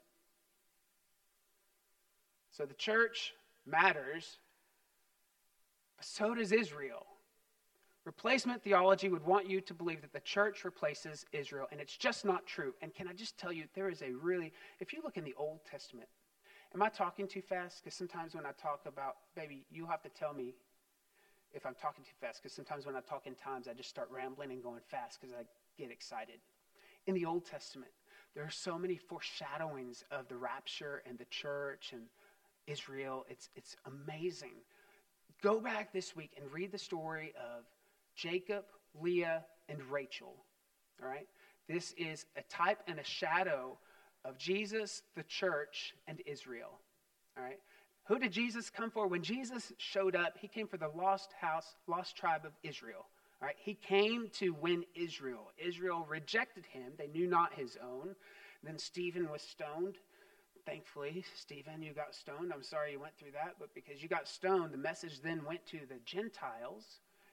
So 2.59 2.67
the 2.67 2.75
church 2.75 3.35
matters, 3.65 4.39
but 5.97 6.05
so 6.05 6.35
does 6.35 6.51
Israel. 6.51 7.07
Replacement 8.05 8.65
theology 8.65 9.09
would 9.09 9.25
want 9.25 9.49
you 9.49 9.61
to 9.61 9.73
believe 9.73 10.01
that 10.01 10.13
the 10.13 10.19
church 10.19 10.65
replaces 10.65 11.25
Israel, 11.31 11.69
and 11.71 11.81
it's 11.81 11.97
just 11.97 12.25
not 12.25 12.49
true. 12.49 12.75
And 12.83 12.93
can 12.93 13.07
I 13.07 13.13
just 13.13 13.39
tell 13.39 13.53
you, 13.53 13.67
there 13.77 13.89
is 13.89 14.03
a 14.03 14.11
really, 14.11 14.53
if 14.81 14.93
you 14.93 15.03
look 15.05 15.17
in 15.17 15.23
the 15.23 15.37
Old 15.39 15.61
Testament, 15.71 16.09
am 16.75 16.83
I 16.83 16.89
talking 16.89 17.29
too 17.29 17.43
fast? 17.43 17.85
Because 17.85 17.97
sometimes 17.97 18.35
when 18.35 18.45
I 18.45 18.51
talk 18.61 18.81
about, 18.87 19.19
baby, 19.37 19.65
you 19.71 19.87
have 19.87 20.03
to 20.03 20.09
tell 20.09 20.35
me 20.35 20.57
if 21.53 21.65
I'm 21.65 21.77
talking 21.81 22.03
too 22.03 22.17
fast, 22.21 22.43
because 22.43 22.57
sometimes 22.57 22.87
when 22.87 22.97
I 22.97 23.01
talk 23.03 23.23
end 23.27 23.39
times, 23.39 23.69
I 23.69 23.73
just 23.73 23.89
start 23.89 24.09
rambling 24.11 24.51
and 24.51 24.61
going 24.61 24.81
fast 24.89 25.21
because 25.21 25.33
I 25.33 25.45
get 25.81 25.93
excited. 25.93 26.41
In 27.07 27.15
the 27.15 27.25
Old 27.25 27.45
Testament, 27.45 27.93
there 28.35 28.43
are 28.43 28.51
so 28.51 28.77
many 28.77 28.97
foreshadowings 28.97 30.03
of 30.11 30.27
the 30.27 30.37
rapture 30.37 31.03
and 31.07 31.17
the 31.19 31.25
church 31.27 31.91
and 31.93 32.03
Israel. 32.69 33.25
It's, 33.29 33.49
it's 33.57 33.77
amazing. 33.87 34.55
Go 35.43 35.61
back 35.61 35.93
this 35.93 36.15
week 36.15 36.33
and 36.41 36.53
read 36.53 36.73
the 36.73 36.79
story 36.79 37.33
of 37.37 37.65
Jacob, 38.15 38.65
Leah, 39.01 39.45
and 39.69 39.83
Rachel. 39.91 40.35
All 41.03 41.09
right? 41.09 41.27
This 41.69 41.95
is 41.97 42.27
a 42.37 42.43
type 42.43 42.79
and 42.87 42.99
a 42.99 43.05
shadow 43.05 43.79
of 44.25 44.39
Jesus, 44.39 45.03
the 45.17 45.23
church, 45.25 45.95
and 46.07 46.21
Israel. 46.27 46.81
All 47.37 47.45
right? 47.45 47.59
Who 48.07 48.19
did 48.19 48.33
Jesus 48.33 48.71
come 48.71 48.91
for? 48.91 49.07
When 49.07 49.23
Jesus 49.23 49.73
showed 49.77 50.17
up, 50.17 50.39
he 50.41 50.49
came 50.49 50.67
for 50.67 50.79
the 50.79 50.89
lost 50.89 51.33
house, 51.41 51.75
lost 51.87 52.17
tribe 52.17 52.45
of 52.45 52.53
Israel. 52.63 53.07
All 53.41 53.47
right? 53.47 53.57
He 53.59 53.75
came 53.75 54.29
to 54.35 54.55
win 54.55 54.85
Israel. 54.95 55.53
Israel 55.59 56.07
rejected 56.09 56.65
him. 56.67 56.93
They 56.97 57.07
knew 57.09 57.27
not 57.27 57.55
his 57.55 57.77
own. 57.83 58.15
Then 58.65 58.79
Stephen 58.79 59.31
was 59.31 59.43
stoned. 59.43 59.97
Thankfully, 60.69 61.25
Stephen, 61.35 61.81
you 61.81 61.95
got 61.95 62.15
stoned. 62.15 62.53
I'm 62.53 62.63
sorry 62.63 62.93
you 62.93 63.01
went 63.01 63.17
through 63.17 63.31
that, 63.33 63.55
but 63.59 63.75
because 63.75 64.03
you 64.03 64.09
got 64.09 64.29
stoned, 64.29 64.71
the 64.71 64.77
message 64.77 65.23
then 65.23 65.43
went 65.43 65.65
to 65.69 65.79
the 65.89 65.99
Gentiles 66.05 66.85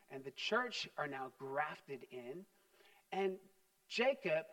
and 0.09 0.23
the 0.23 0.31
church 0.31 0.87
are 0.97 1.05
now 1.07 1.33
grafted 1.37 2.05
in. 2.13 2.45
And 3.11 3.33
Jacob 3.89 4.45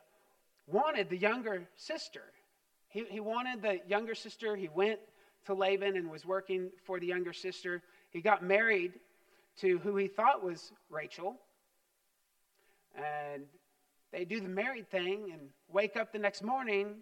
wanted 0.66 1.10
the 1.10 1.16
younger 1.16 1.68
sister. 1.76 2.22
He, 2.88 3.04
he 3.08 3.20
wanted 3.20 3.62
the 3.62 3.78
younger 3.86 4.16
sister. 4.16 4.56
He 4.56 4.68
went 4.68 4.98
to 5.46 5.54
Laban 5.54 5.96
and 5.96 6.10
was 6.10 6.26
working 6.26 6.72
for 6.84 6.98
the 6.98 7.06
younger 7.06 7.32
sister. 7.32 7.82
He 8.10 8.20
got 8.20 8.42
married 8.42 8.94
to 9.60 9.78
who 9.78 9.94
he 9.94 10.08
thought 10.08 10.44
was 10.44 10.72
Rachel. 10.90 11.36
And 12.96 13.44
they 14.10 14.24
do 14.24 14.40
the 14.40 14.48
married 14.48 14.90
thing 14.90 15.30
and 15.32 15.42
wake 15.72 15.96
up 15.96 16.12
the 16.12 16.18
next 16.18 16.42
morning, 16.42 16.96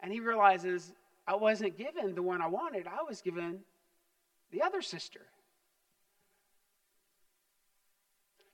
and 0.00 0.10
he 0.10 0.20
realizes 0.20 0.94
I 1.28 1.34
wasn't 1.34 1.76
given 1.76 2.14
the 2.14 2.22
one 2.22 2.40
I 2.40 2.46
wanted, 2.46 2.86
I 2.86 3.02
was 3.06 3.20
given 3.20 3.60
the 4.50 4.62
other 4.62 4.80
sister. 4.80 5.20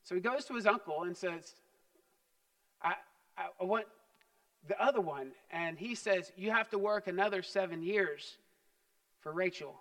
So 0.03 0.17
he 0.17 0.21
goes 0.21 0.45
to 0.47 0.55
his 0.55 0.67
uncle 0.67 1.05
and 1.05 1.17
says, 1.17 1.55
I, 2.83 2.95
I, 3.39 3.65
want 3.65 3.87
the 4.67 4.79
other 4.83 5.01
one. 5.01 5.31
And 5.53 5.79
he 5.79 5.95
says, 5.95 6.33
You 6.37 6.51
have 6.51 6.69
to 6.71 6.79
work 6.79 7.07
another 7.07 7.43
seven 7.43 7.81
years 7.81 8.37
for 9.21 9.33
Rachel. 9.33 9.77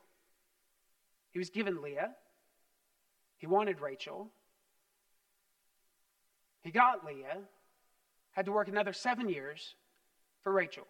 He 1.32 1.39
was 1.39 1.49
given 1.49 1.82
Leah, 1.82 2.12
he 3.38 3.47
wanted 3.47 3.82
Rachel. 3.82 4.29
He 6.62 6.71
got 6.71 7.03
Leah, 7.03 7.39
had 8.32 8.45
to 8.45 8.53
work 8.53 8.69
another 8.69 8.93
seven 8.93 9.27
years 9.27 9.75
for 10.43 10.53
Rachel. 10.53 10.88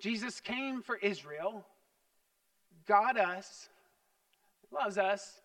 Jesus 0.00 0.40
came 0.40 0.82
for 0.82 0.96
Israel, 0.96 1.66
got 2.86 3.18
us, 3.18 3.68
loves 4.70 4.98
us. 4.98 5.40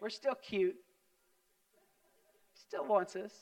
We're 0.00 0.10
still 0.10 0.34
cute. 0.34 0.76
Still 2.54 2.84
wants 2.84 3.16
us. 3.16 3.32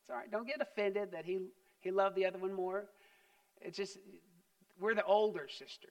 It's 0.00 0.10
all 0.10 0.16
right. 0.16 0.30
Don't 0.30 0.46
get 0.46 0.60
offended 0.60 1.12
that 1.12 1.24
he, 1.24 1.40
he 1.80 1.90
loved 1.90 2.14
the 2.14 2.26
other 2.26 2.38
one 2.38 2.52
more. 2.52 2.86
It's 3.60 3.76
just, 3.76 3.98
we're 4.78 4.94
the 4.94 5.04
older 5.04 5.48
sister. 5.48 5.88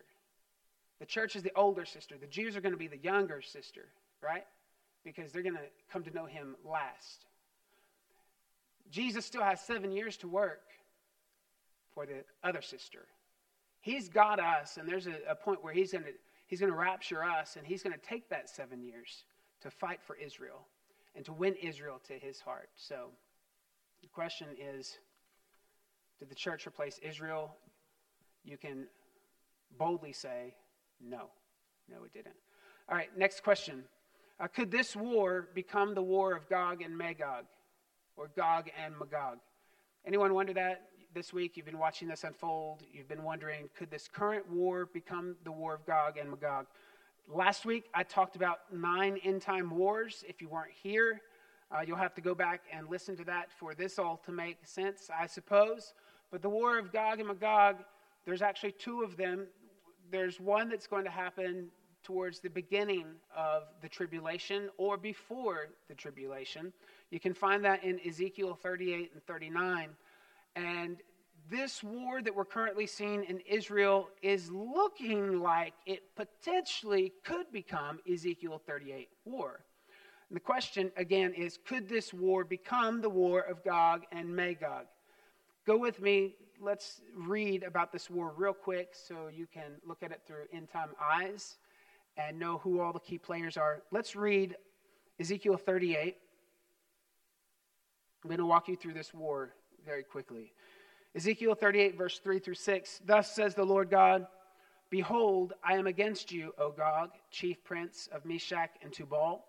The 1.00 1.06
church 1.06 1.36
is 1.36 1.44
the 1.44 1.52
older 1.56 1.86
sister. 1.86 2.16
The 2.20 2.28
Jews 2.28 2.56
are 2.56 2.62
going 2.62 2.74
to 2.74 2.78
be 2.78 2.88
the 2.88 2.98
younger 2.98 3.42
sister, 3.42 3.86
right? 4.22 4.46
Because 5.04 5.32
they're 5.32 5.44
going 5.44 5.56
to 5.56 5.68
come 5.92 6.04
to 6.04 6.12
know 6.12 6.26
him 6.26 6.56
last. 6.64 7.26
Jesus 8.92 9.26
still 9.26 9.44
has 9.44 9.60
seven 9.60 9.92
years 9.92 10.16
to 10.18 10.28
work 10.28 10.62
for 11.94 12.06
the 12.06 12.24
other 12.44 12.62
sister. 12.62 13.08
He's 13.86 14.10
got 14.10 14.40
us, 14.40 14.78
and 14.78 14.90
there's 14.90 15.06
a, 15.06 15.14
a 15.30 15.36
point 15.36 15.64
where 15.64 15.72
he's 15.72 15.92
going 15.92 16.06
to 16.06 16.10
he's 16.48 16.60
to 16.60 16.72
rapture 16.72 17.24
us, 17.24 17.56
and 17.56 17.68
he's 17.68 17.84
going 17.84 17.94
to 17.94 18.04
take 18.04 18.28
that 18.30 18.50
seven 18.50 18.82
years 18.82 19.26
to 19.62 19.70
fight 19.70 20.00
for 20.02 20.16
Israel 20.16 20.66
and 21.16 21.24
to 21.26 21.32
win 21.32 21.54
Israel 21.62 22.02
to 22.08 22.14
his 22.14 22.40
heart. 22.40 22.70
So 22.76 23.10
the 24.02 24.08
question 24.08 24.48
is 24.60 24.98
Did 26.18 26.30
the 26.30 26.36
church 26.36 26.66
replace 26.66 27.00
Israel? 27.04 27.56
You 28.44 28.58
can 28.58 28.88
boldly 29.78 30.14
say, 30.14 30.56
No. 31.00 31.30
No, 31.88 32.04
it 32.06 32.12
didn't. 32.12 32.34
All 32.90 32.96
right, 32.96 33.16
next 33.16 33.44
question. 33.44 33.84
Uh, 34.40 34.48
could 34.48 34.72
this 34.72 34.96
war 34.96 35.50
become 35.54 35.94
the 35.94 36.02
war 36.02 36.36
of 36.36 36.50
Gog 36.50 36.82
and 36.82 36.98
Magog? 36.98 37.46
Or 38.18 38.32
Gog 38.36 38.72
and 38.84 38.98
Magog? 38.98 39.38
Anyone 40.08 40.34
wonder 40.34 40.54
that 40.54 40.90
this 41.16 41.32
week? 41.32 41.56
You've 41.56 41.66
been 41.66 41.80
watching 41.80 42.10
this 42.10 42.26
unfold. 42.26 42.84
You've 42.94 43.08
been 43.08 43.24
wondering, 43.24 43.70
could 43.74 43.90
this 43.90 44.08
current 44.08 44.48
war 44.52 44.86
become 44.86 45.38
the 45.46 45.52
war 45.52 45.74
of 45.74 45.86
Gog 45.86 46.18
and 46.18 46.30
Magog? 46.30 46.68
Last 47.28 47.66
week, 47.66 47.86
I 47.94 48.04
talked 48.04 48.36
about 48.36 48.60
nine 48.72 49.18
end 49.24 49.42
time 49.42 49.72
wars. 49.72 50.26
If 50.28 50.42
you 50.42 50.50
weren't 50.50 50.74
here, 50.74 51.22
uh, 51.72 51.80
you'll 51.88 51.96
have 51.96 52.14
to 52.16 52.22
go 52.22 52.36
back 52.36 52.64
and 52.72 52.90
listen 52.90 53.16
to 53.16 53.24
that 53.24 53.50
for 53.50 53.74
this 53.74 53.98
all 53.98 54.18
to 54.26 54.32
make 54.34 54.58
sense, 54.64 55.10
I 55.18 55.26
suppose. 55.26 55.94
But 56.32 56.42
the 56.42 56.50
war 56.50 56.78
of 56.78 56.92
Gog 56.92 57.20
and 57.20 57.30
Magog, 57.30 57.78
there's 58.26 58.42
actually 58.42 58.74
two 58.74 59.02
of 59.02 59.16
them. 59.16 59.48
There's 60.12 60.40
one 60.40 60.68
that's 60.68 60.86
going 60.86 61.06
to 61.06 61.12
happen 61.12 61.70
towards 62.04 62.40
the 62.40 62.50
beginning 62.50 63.06
of 63.36 63.64
the 63.82 63.88
tribulation 63.88 64.70
or 64.78 64.98
before 64.98 65.70
the 65.88 65.96
tribulation. 65.96 66.74
You 67.10 67.22
can 67.22 67.34
find 67.34 67.64
that 67.64 67.86
in 67.86 68.02
Ezekiel 68.06 68.54
38 68.62 69.12
and 69.14 69.24
39. 69.24 69.90
And 70.56 70.98
this 71.50 71.84
war 71.84 72.22
that 72.22 72.36
we're 72.36 72.46
currently 72.46 72.88
seeing 72.88 73.24
in 73.26 73.40
Israel 73.42 74.10
is 74.22 74.50
looking 74.52 75.42
like 75.42 75.74
it 75.86 76.04
potentially 76.16 77.14
could 77.24 77.52
become 77.52 78.00
Ezekiel 78.12 78.62
38 78.66 79.10
war. 79.26 79.60
And 80.30 80.36
the 80.36 80.42
question 80.42 80.92
again 80.98 81.34
is 81.34 81.60
could 81.66 81.88
this 81.88 82.14
war 82.14 82.44
become 82.44 83.02
the 83.02 83.10
war 83.10 83.42
of 83.42 83.64
Gog 83.64 84.04
and 84.12 84.36
Magog? 84.36 84.86
Go 85.68 85.78
with 85.78 86.02
me. 86.02 86.36
Let's 86.60 87.02
read 87.16 87.64
about 87.64 87.92
this 87.92 88.10
war 88.10 88.34
real 88.36 88.54
quick 88.54 88.94
so 88.94 89.28
you 89.28 89.46
can 89.46 89.74
look 89.86 90.02
at 90.02 90.12
it 90.12 90.22
through 90.26 90.46
end 90.54 90.70
time 90.72 90.90
eyes 91.02 91.58
and 92.18 92.40
know 92.40 92.60
who 92.60 92.80
all 92.80 92.94
the 92.94 93.00
key 93.00 93.18
players 93.18 93.58
are. 93.58 93.84
Let's 93.92 94.16
read 94.16 94.56
Ezekiel 95.20 95.58
38. 95.58 96.16
I'm 98.24 98.30
going 98.30 98.40
to 98.40 98.46
walk 98.46 98.68
you 98.68 98.76
through 98.76 98.94
this 98.94 99.14
war 99.14 99.54
very 99.86 100.04
quickly. 100.04 100.52
Ezekiel 101.16 101.56
38, 101.56 101.98
verse 101.98 102.20
3 102.20 102.40
through 102.40 102.56
6. 102.56 103.02
Thus 103.06 103.34
says 103.34 103.56
the 103.56 103.64
Lord 103.64 103.90
God 103.90 104.28
Behold, 104.90 105.54
I 105.64 105.76
am 105.76 105.88
against 105.88 106.32
you, 106.32 106.54
O 106.58 106.72
Gog, 106.72 107.12
chief 107.32 107.64
prince 107.64 108.08
of 108.12 108.26
Meshech 108.26 108.76
and 108.82 108.94
Tubal. 108.94 109.44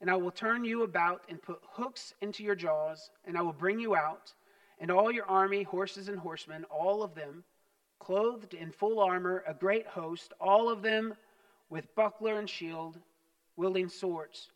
And 0.00 0.10
I 0.10 0.16
will 0.16 0.30
turn 0.30 0.64
you 0.64 0.82
about 0.82 1.22
and 1.28 1.40
put 1.40 1.60
hooks 1.62 2.14
into 2.20 2.42
your 2.42 2.54
jaws, 2.54 3.10
and 3.24 3.36
I 3.36 3.42
will 3.42 3.52
bring 3.52 3.78
you 3.80 3.96
out, 3.96 4.32
and 4.78 4.90
all 4.90 5.10
your 5.10 5.26
army, 5.26 5.62
horses 5.62 6.08
and 6.08 6.18
horsemen, 6.18 6.64
all 6.64 7.02
of 7.02 7.14
them, 7.14 7.44
clothed 7.98 8.54
in 8.54 8.70
full 8.70 9.00
armor, 9.00 9.42
a 9.46 9.54
great 9.54 9.86
host, 9.86 10.32
all 10.40 10.68
of 10.68 10.82
them 10.82 11.14
with 11.70 11.94
buckler 11.94 12.38
and 12.38 12.48
shield, 12.48 12.98
wielding 13.56 13.88
swords. 13.88 14.50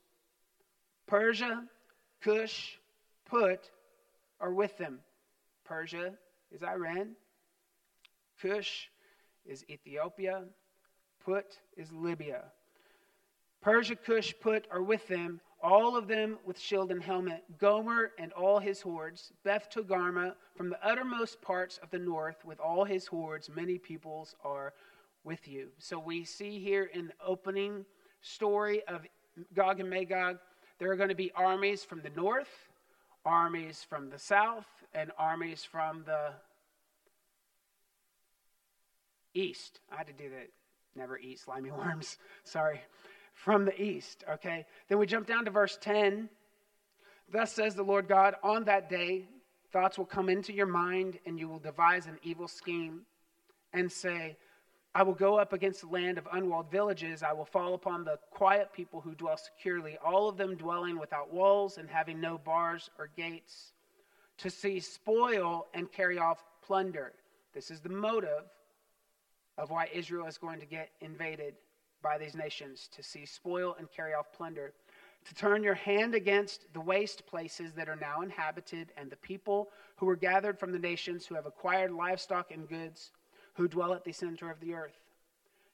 Persia, 1.07 1.65
Cush, 2.21 2.79
Put 3.31 3.71
are 4.41 4.53
with 4.53 4.77
them 4.79 5.01
Persia 5.71 6.15
is 6.51 6.65
Iran. 6.65 7.13
Cush 8.43 8.91
is 9.47 9.65
Ethiopia. 9.71 10.43
Put 11.25 11.61
is 11.77 11.93
Libya. 11.93 12.43
Persia, 13.61 13.95
Cush, 13.95 14.35
Put 14.41 14.67
are 14.73 14.83
with 14.83 15.07
them, 15.07 15.41
all 15.63 15.97
of 15.97 16.09
them 16.09 16.39
with 16.45 16.59
shield 16.59 16.91
and 16.91 17.01
helmet. 17.01 17.45
Gomer 17.59 18.11
and 18.19 18.33
all 18.33 18.59
his 18.59 18.81
hordes. 18.81 19.33
Beth 19.45 19.69
Togarmah 19.73 20.35
from 20.57 20.71
the 20.71 20.85
uttermost 20.85 21.41
parts 21.41 21.79
of 21.83 21.91
the 21.91 21.99
north 21.99 22.45
with 22.45 22.59
all 22.59 22.85
his 22.85 23.07
hordes. 23.07 23.49
Many 23.49 23.79
peoples 23.79 24.35
are 24.43 24.73
with 25.23 25.47
you. 25.47 25.69
So 25.79 26.01
we 26.01 26.25
see 26.25 26.59
here 26.59 26.91
in 26.93 27.09
the 27.09 27.15
opening 27.25 27.85
story 28.23 28.83
of 28.89 29.03
Gog 29.55 29.79
and 29.79 29.89
Magog, 29.89 30.39
there 30.79 30.91
are 30.91 30.97
going 30.97 31.11
to 31.11 31.15
be 31.15 31.31
armies 31.37 31.85
from 31.85 32.01
the 32.01 32.11
north, 32.11 32.71
armies 33.25 33.85
from 33.89 34.11
the 34.11 34.19
south, 34.19 34.67
and 34.95 35.13
armies 35.19 35.65
from 35.65 36.05
the 36.05 36.33
east. 39.35 39.81
I 39.93 39.97
had 39.97 40.07
to 40.07 40.13
do 40.13 40.31
that. 40.31 40.49
Never 40.97 41.19
eat 41.19 41.39
slimy 41.39 41.71
worms. 41.71 42.19
Sorry. 42.45 42.81
From 43.33 43.65
the 43.65 43.81
east. 43.81 44.25
Okay. 44.29 44.67
Then 44.89 44.99
we 44.99 45.07
jump 45.07 45.27
down 45.27 45.45
to 45.45 45.51
verse 45.51 45.79
10. 45.81 46.29
Thus 47.33 47.53
says 47.53 47.75
the 47.75 47.83
Lord 47.83 48.09
God, 48.09 48.35
on 48.43 48.65
that 48.65 48.91
day, 48.91 49.29
thoughts 49.73 49.97
will 49.97 50.07
come 50.07 50.29
into 50.29 50.53
your 50.53 50.67
mind, 50.67 51.19
and 51.25 51.39
you 51.39 51.49
will 51.49 51.61
devise 51.61 52.07
an 52.07 52.19
evil 52.23 52.49
scheme 52.49 53.03
and 53.73 53.91
say, 53.91 54.37
I 54.95 55.05
will 55.05 55.15
go 55.15 55.39
up 55.39 55.53
against 55.53 55.83
the 55.83 55.87
land 55.87 56.19
of 56.19 56.27
unwalled 56.33 56.71
villages. 56.71 57.23
I 57.23 57.33
will 57.33 57.45
fall 57.45 57.75
upon 57.75 58.05
the 58.05 58.19
quiet 58.31 58.73
people 58.73 59.01
who 59.01 59.15
dwell 59.15 59.37
securely, 59.37 59.97
all 60.05 60.29
of 60.29 60.37
them 60.37 60.57
dwelling 60.57 60.99
without 60.99 61.33
walls 61.33 61.79
and 61.79 61.89
having 61.89 62.21
no 62.21 62.39
bars 62.39 62.91
or 62.99 63.09
gates 63.17 63.73
to 64.39 64.51
see 64.51 64.81
spoil 64.81 65.69
and 65.75 65.93
carry 65.93 66.19
off 66.19 66.43
plunder. 66.63 67.13
This 67.55 67.71
is 67.71 67.81
the 67.81 67.89
motive 67.89 68.45
of 69.59 69.71
why 69.71 69.89
Israel 69.93 70.27
is 70.27 70.39
going 70.39 70.59
to 70.59 70.67
get 70.67 70.91
invaded 71.01 71.55
by 72.03 72.19
these 72.19 72.35
nations 72.35 72.89
to 72.97 73.03
see 73.03 73.27
spoil 73.27 73.77
and 73.79 73.91
carry 73.93 74.15
off 74.15 74.33
plunder. 74.33 74.73
To 75.27 75.35
turn 75.35 75.63
your 75.63 75.75
hand 75.75 76.15
against 76.15 76.73
the 76.73 76.81
waste 76.81 77.27
places 77.27 77.75
that 77.75 77.89
are 77.89 77.97
now 77.97 78.23
inhabited 78.23 78.91
and 78.97 79.11
the 79.11 79.17
people 79.17 79.69
who 79.97 80.07
were 80.07 80.17
gathered 80.17 80.59
from 80.59 80.73
the 80.73 80.79
nations 80.79 81.27
who 81.27 81.35
have 81.35 81.45
acquired 81.45 81.93
livestock 81.93 82.51
and 82.51 82.67
goods, 82.67 83.13
who 83.55 83.69
dwell 83.69 83.93
at 83.93 84.05
the 84.05 84.13
center 84.13 84.51
of 84.51 84.61
the 84.61 84.75
earth. 84.75 84.99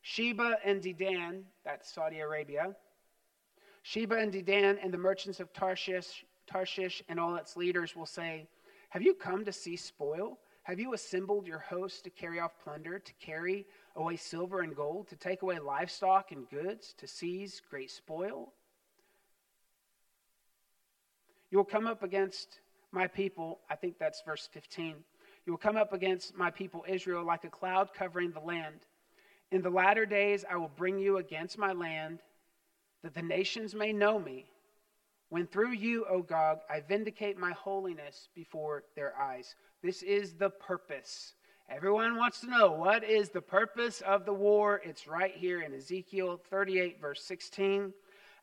Sheba 0.02 0.58
and 0.64 0.80
Dedan, 0.80 1.42
that's 1.64 1.92
Saudi 1.92 2.20
Arabia, 2.20 2.74
Sheba 3.82 4.16
and 4.16 4.32
Dedan 4.32 4.78
and 4.82 4.92
the 4.92 4.98
merchants 4.98 5.40
of 5.40 5.52
Tarshish, 5.52 6.24
Tarshish 6.46 7.02
and 7.08 7.20
all 7.20 7.36
its 7.36 7.56
leaders 7.56 7.94
will 7.94 8.06
say, 8.06 8.46
have 8.90 9.02
you 9.02 9.14
come 9.14 9.44
to 9.44 9.52
see 9.52 9.76
spoil? 9.76 10.38
Have 10.62 10.80
you 10.80 10.94
assembled 10.94 11.46
your 11.46 11.58
hosts 11.58 12.00
to 12.02 12.10
carry 12.10 12.40
off 12.40 12.52
plunder, 12.62 12.98
to 12.98 13.12
carry 13.20 13.66
away 13.94 14.16
silver 14.16 14.60
and 14.60 14.74
gold, 14.74 15.08
to 15.08 15.16
take 15.16 15.42
away 15.42 15.58
livestock 15.58 16.32
and 16.32 16.48
goods, 16.50 16.94
to 16.98 17.06
seize 17.06 17.62
great 17.70 17.90
spoil? 17.90 18.52
You 21.50 21.58
will 21.58 21.64
come 21.64 21.86
up 21.86 22.02
against 22.02 22.60
my 22.90 23.06
people. 23.06 23.60
I 23.70 23.76
think 23.76 23.98
that's 23.98 24.22
verse 24.26 24.48
15. 24.52 24.96
You 25.46 25.52
will 25.52 25.58
come 25.58 25.76
up 25.76 25.92
against 25.92 26.36
my 26.36 26.50
people 26.50 26.84
Israel 26.88 27.24
like 27.24 27.44
a 27.44 27.48
cloud 27.48 27.94
covering 27.94 28.32
the 28.32 28.40
land. 28.40 28.86
In 29.52 29.62
the 29.62 29.70
latter 29.70 30.04
days, 30.04 30.44
I 30.50 30.56
will 30.56 30.72
bring 30.76 30.98
you 30.98 31.18
against 31.18 31.56
my 31.56 31.72
land, 31.72 32.20
that 33.02 33.14
the 33.14 33.22
nations 33.22 33.74
may 33.74 33.92
know 33.92 34.18
me 34.18 34.46
when 35.28 35.46
through 35.46 35.72
you, 35.72 36.04
O 36.08 36.22
Gog, 36.22 36.60
I 36.70 36.80
vindicate 36.80 37.36
my 37.36 37.52
holiness 37.52 38.28
before 38.34 38.84
their 38.94 39.16
eyes. 39.18 39.56
This 39.82 40.02
is 40.02 40.34
the 40.34 40.50
purpose. 40.50 41.34
Everyone 41.68 42.16
wants 42.16 42.40
to 42.40 42.50
know 42.50 42.70
what 42.70 43.02
is 43.02 43.30
the 43.30 43.40
purpose 43.40 44.00
of 44.02 44.24
the 44.24 44.32
war? 44.32 44.80
It's 44.84 45.08
right 45.08 45.34
here 45.34 45.62
in 45.62 45.74
Ezekiel 45.74 46.40
38, 46.48 47.00
verse 47.00 47.22
16. 47.24 47.92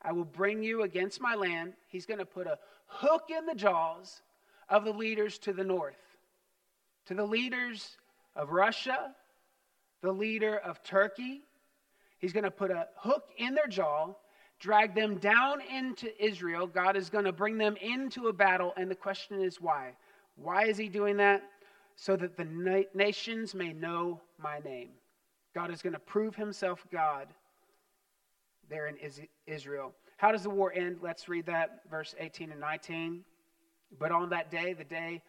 I 0.01 0.11
will 0.11 0.25
bring 0.25 0.61
you 0.61 0.83
against 0.83 1.21
my 1.21 1.35
land. 1.35 1.73
He's 1.87 2.05
going 2.05 2.19
to 2.19 2.25
put 2.25 2.47
a 2.47 2.59
hook 2.87 3.29
in 3.29 3.45
the 3.45 3.55
jaws 3.55 4.21
of 4.67 4.83
the 4.83 4.91
leaders 4.91 5.37
to 5.39 5.53
the 5.53 5.63
north, 5.63 6.02
to 7.05 7.13
the 7.13 7.25
leaders 7.25 7.97
of 8.35 8.51
Russia, 8.51 9.13
the 10.01 10.11
leader 10.11 10.57
of 10.57 10.83
Turkey. 10.83 11.41
He's 12.19 12.33
going 12.33 12.43
to 12.43 12.51
put 12.51 12.71
a 12.71 12.87
hook 12.97 13.25
in 13.37 13.53
their 13.55 13.67
jaw 13.67 14.15
drag 14.63 14.95
them 14.95 15.17
down 15.17 15.59
into 15.61 16.09
Israel. 16.23 16.65
God 16.65 16.95
is 16.95 17.09
going 17.09 17.25
to 17.25 17.33
bring 17.33 17.57
them 17.57 17.75
into 17.81 18.27
a 18.27 18.33
battle. 18.33 18.73
And 18.77 18.89
the 18.89 18.95
question 18.95 19.41
is 19.41 19.59
why? 19.59 19.91
Why 20.37 20.63
is 20.63 20.77
he 20.77 20.87
doing 20.87 21.17
that? 21.17 21.43
So 21.97 22.15
that 22.15 22.37
the 22.37 22.45
na- 22.45 22.87
nations 22.93 23.53
may 23.53 23.73
know 23.73 24.21
my 24.41 24.59
name. 24.59 24.91
God 25.53 25.69
is 25.69 25.81
going 25.81 25.93
to 25.93 25.99
prove 25.99 26.33
himself 26.33 26.85
God 26.93 27.27
there 28.69 28.87
in 28.87 28.95
Israel. 29.45 29.93
How 30.15 30.31
does 30.31 30.43
the 30.43 30.49
war 30.49 30.71
end? 30.73 30.99
Let's 31.01 31.27
read 31.27 31.45
that, 31.47 31.81
verse 31.91 32.15
18 32.17 32.49
and 32.49 32.61
19. 32.61 33.25
But 33.99 34.13
on 34.13 34.29
that 34.29 34.49
day, 34.49 34.71
the 34.71 34.85
day 34.85 35.21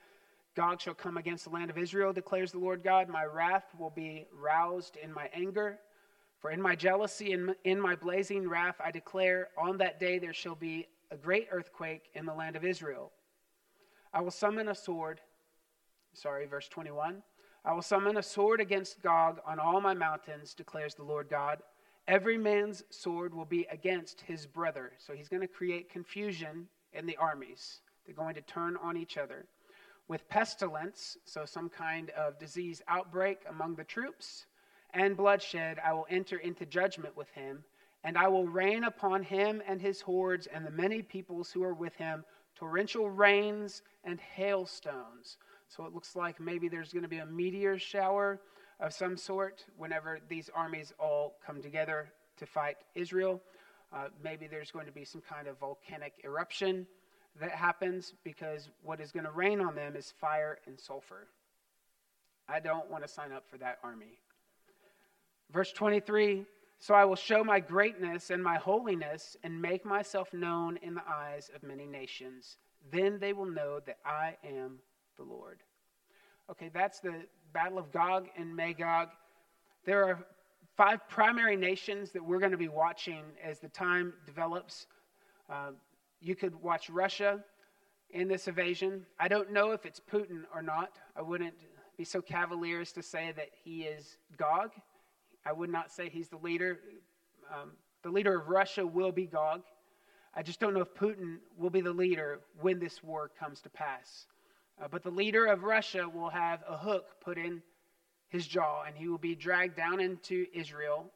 Gog 0.55 0.81
shall 0.81 0.95
come 0.95 1.17
against 1.17 1.45
the 1.45 1.51
land 1.51 1.71
of 1.71 1.79
Israel, 1.79 2.13
declares 2.13 2.53
the 2.53 2.59
Lord 2.59 2.83
God, 2.85 3.09
my 3.09 3.25
wrath 3.25 3.67
will 3.79 3.91
be 3.91 4.27
roused 4.33 4.97
in 4.97 5.13
my 5.13 5.29
anger. 5.35 5.79
For 6.39 6.51
in 6.51 6.61
my 6.61 6.77
jealousy 6.77 7.33
and 7.33 7.55
in 7.65 7.81
my 7.81 7.97
blazing 7.97 8.49
wrath, 8.49 8.77
I 8.85 8.91
declare, 8.91 9.49
on 9.57 9.79
that 9.79 9.99
day 9.99 10.19
there 10.19 10.35
shall 10.35 10.55
be 10.55 10.87
a 11.11 11.17
great 11.17 11.49
earthquake 11.51 12.11
in 12.15 12.27
the 12.27 12.35
land 12.35 12.55
of 12.55 12.65
Israel. 12.65 13.13
I 14.13 14.21
will 14.21 14.31
summon 14.31 14.69
a 14.69 14.75
sword. 14.75 15.21
Sorry, 16.13 16.47
verse 16.47 16.69
21. 16.69 17.23
I 17.65 17.73
will 17.73 17.83
summon 17.83 18.19
a 18.19 18.23
sword 18.23 18.61
against 18.61 19.03
Gog 19.03 19.41
on 19.47 19.59
all 19.59 19.81
my 19.81 19.95
mountains, 19.95 20.55
declares 20.55 20.95
the 20.95 21.03
Lord 21.03 21.29
God. 21.31 21.59
Every 22.07 22.37
man's 22.37 22.85
sword 22.91 23.33
will 23.33 23.47
be 23.47 23.67
against 23.73 24.21
his 24.21 24.47
brother. 24.47 24.93
So 24.99 25.15
he's 25.15 25.29
going 25.29 25.41
to 25.41 25.49
create 25.49 25.91
confusion 25.91 26.69
in 26.93 27.07
the 27.07 27.17
armies. 27.17 27.81
They're 28.05 28.15
going 28.15 28.35
to 28.35 28.43
turn 28.43 28.77
on 28.77 28.97
each 28.97 29.17
other. 29.17 29.47
With 30.07 30.29
pestilence, 30.29 31.17
so 31.25 31.45
some 31.45 31.69
kind 31.69 32.11
of 32.11 32.39
disease 32.39 32.83
outbreak 32.89 33.39
among 33.49 33.77
the 33.77 33.85
troops, 33.85 34.47
and 34.93 35.17
bloodshed, 35.17 35.79
I 35.85 35.93
will 35.93 36.07
enter 36.11 36.37
into 36.37 36.67
judgment 36.67 37.17
with 37.17 37.31
him, 37.31 37.65
and 38.05 38.19
I 38.19 38.29
will 38.29 38.47
rain 38.47 38.85
upon 38.85 39.23
him 39.23 39.63
and 39.67 39.81
his 39.81 40.01
hordes 40.01 40.47
and 40.47 40.65
the 40.65 40.71
many 40.71 41.03
peoples 41.03 41.51
who 41.51 41.63
are 41.65 41.75
with 41.75 41.95
him 41.97 42.25
torrential 42.55 43.11
rains 43.11 43.83
and 44.05 44.21
hailstones. 44.21 45.39
So 45.69 45.85
it 45.87 45.95
looks 45.95 46.15
like 46.15 46.39
maybe 46.39 46.69
there's 46.69 46.93
going 46.93 47.03
to 47.03 47.09
be 47.09 47.19
a 47.19 47.27
meteor 47.27 47.79
shower 47.79 48.41
of 48.81 48.93
some 48.93 49.17
sort 49.17 49.65
whenever 49.77 50.19
these 50.29 50.51
armies 50.55 50.93
all 50.99 51.37
come 51.45 51.63
together 51.63 52.13
to 52.37 52.47
fight 52.47 52.77
Israel. 52.95 53.41
Uh, 53.93 54.09
maybe 54.23 54.47
there's 54.47 54.71
going 54.71 54.87
to 54.87 54.93
be 54.93 55.05
some 55.05 55.23
kind 55.29 55.49
of 55.49 55.59
volcanic 55.59 56.13
eruption 56.25 56.87
that 57.41 57.51
happens 57.51 58.15
because 58.23 58.69
what 58.83 59.01
is 59.01 59.11
going 59.11 59.25
to 59.25 59.33
rain 59.33 59.61
on 59.61 59.75
them 59.75 59.97
is 59.97 60.13
fire 60.21 60.59
and 60.67 60.79
sulfur. 60.79 61.27
I 62.49 62.61
don't 62.61 62.91
want 62.91 63.05
to 63.05 63.09
sign 63.09 63.33
up 63.33 63.49
for 63.49 63.59
that 63.59 63.79
army. 63.83 64.21
Verse 65.53 65.73
23 65.73 66.45
So 66.79 66.95
I 66.95 67.05
will 67.05 67.17
show 67.17 67.43
my 67.43 67.61
greatness 67.61 68.31
and 68.31 68.43
my 68.43 68.57
holiness 68.57 69.37
and 69.43 69.61
make 69.61 69.85
myself 69.85 70.33
known 70.33 70.79
in 70.83 70.95
the 70.95 71.03
eyes 71.09 71.51
of 71.55 71.63
many 71.63 71.87
nations. 71.87 72.59
Then 72.93 73.19
they 73.19 73.33
will 73.33 73.47
know 73.47 73.81
that 73.87 73.99
I 74.05 74.37
am 74.47 74.79
the 75.17 75.25
Lord. 75.25 75.61
Okay, 76.51 76.71
that's 76.73 77.01
the 77.01 77.15
Battle 77.53 77.79
of 77.79 77.91
Gog 77.91 78.29
and 78.37 78.55
Magog. 78.55 79.09
There 79.85 80.05
are 80.05 80.19
five 80.77 81.09
primary 81.09 81.57
nations 81.57 82.11
that 82.13 82.23
we're 82.23 82.39
going 82.39 82.53
to 82.53 82.59
be 82.59 82.69
watching 82.69 83.23
as 83.43 83.61
the 83.61 83.69
time 83.69 84.13
develops. 84.27 84.87
Uh, 85.49 85.71
you 86.25 86.35
could 86.35 86.55
watch 86.63 86.89
Russia 86.89 87.45
in 88.11 88.29
this 88.29 88.49
invasion. 88.49 89.05
I 89.21 89.29
don't 89.29 89.53
know 89.53 89.73
if 89.73 89.85
it's 89.85 90.01
Putin 90.01 90.45
or 90.55 90.63
not. 90.63 90.99
I 91.15 91.21
wouldn't 91.21 91.55
be 91.99 92.05
so 92.05 92.23
cavalier 92.23 92.81
as 92.81 92.93
to 92.93 93.03
say 93.03 93.33
that 93.37 93.49
he 93.63 93.83
is 93.83 94.17
Gog. 94.39 94.71
I 95.45 95.53
would 95.53 95.71
not 95.71 95.93
say 95.93 96.09
he's 96.09 96.29
the 96.29 96.39
leader. 96.39 96.81
Um, 97.53 97.73
the 98.03 98.09
leader 98.09 98.41
of 98.41 98.49
Russia 98.49 98.87
will 98.87 99.13
be 99.13 99.27
Gog. 99.27 99.63
I 100.35 100.43
just 100.43 100.61
don't 100.61 100.73
know 100.73 100.81
if 100.81 100.95
Putin 100.95 101.37
will 101.59 101.71
be 101.71 101.83
the 101.83 101.93
leader 101.93 102.41
when 102.59 102.79
this 102.79 103.03
war 103.03 103.31
comes 103.39 103.61
to 103.61 103.69
pass. 103.69 104.27
Uh, 104.83 104.89
but 104.91 105.03
the 105.03 105.11
leader 105.11 105.45
of 105.45 105.63
Russia 105.63 106.09
will 106.09 106.31
have 106.31 106.65
a 106.67 106.77
hook 106.77 107.21
put 107.23 107.37
in 107.37 107.63
his 108.31 108.47
jaw, 108.47 108.85
and 108.87 108.97
he 108.97 109.09
will 109.09 109.19
be 109.19 109.35
dragged 109.35 109.77
down 109.77 110.01
into 110.01 110.47
Israel 110.55 111.13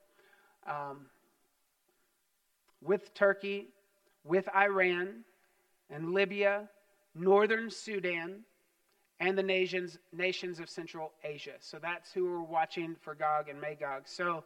um, 0.66 1.06
with 2.82 3.12
Turkey, 3.14 3.68
with 4.28 4.46
Iran, 4.54 5.24
and 5.90 6.12
Libya, 6.12 6.68
northern 7.14 7.70
Sudan, 7.70 8.44
and 9.20 9.36
the 9.36 9.42
nations, 9.42 9.98
nations 10.12 10.60
of 10.60 10.68
Central 10.68 11.12
Asia. 11.24 11.54
So 11.60 11.78
that's 11.80 12.12
who 12.12 12.24
we're 12.24 12.42
watching 12.42 12.94
for 13.00 13.14
Gog 13.14 13.48
and 13.48 13.60
Magog. 13.60 14.02
So 14.04 14.44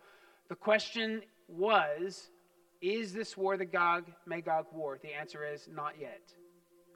the 0.48 0.54
question 0.54 1.22
was 1.48 2.30
Is 2.80 3.12
this 3.12 3.36
war 3.36 3.56
the 3.56 3.66
Gog 3.66 4.04
Magog 4.24 4.66
war? 4.72 4.98
The 5.02 5.12
answer 5.12 5.44
is 5.44 5.68
not 5.70 5.94
yet. 6.00 6.32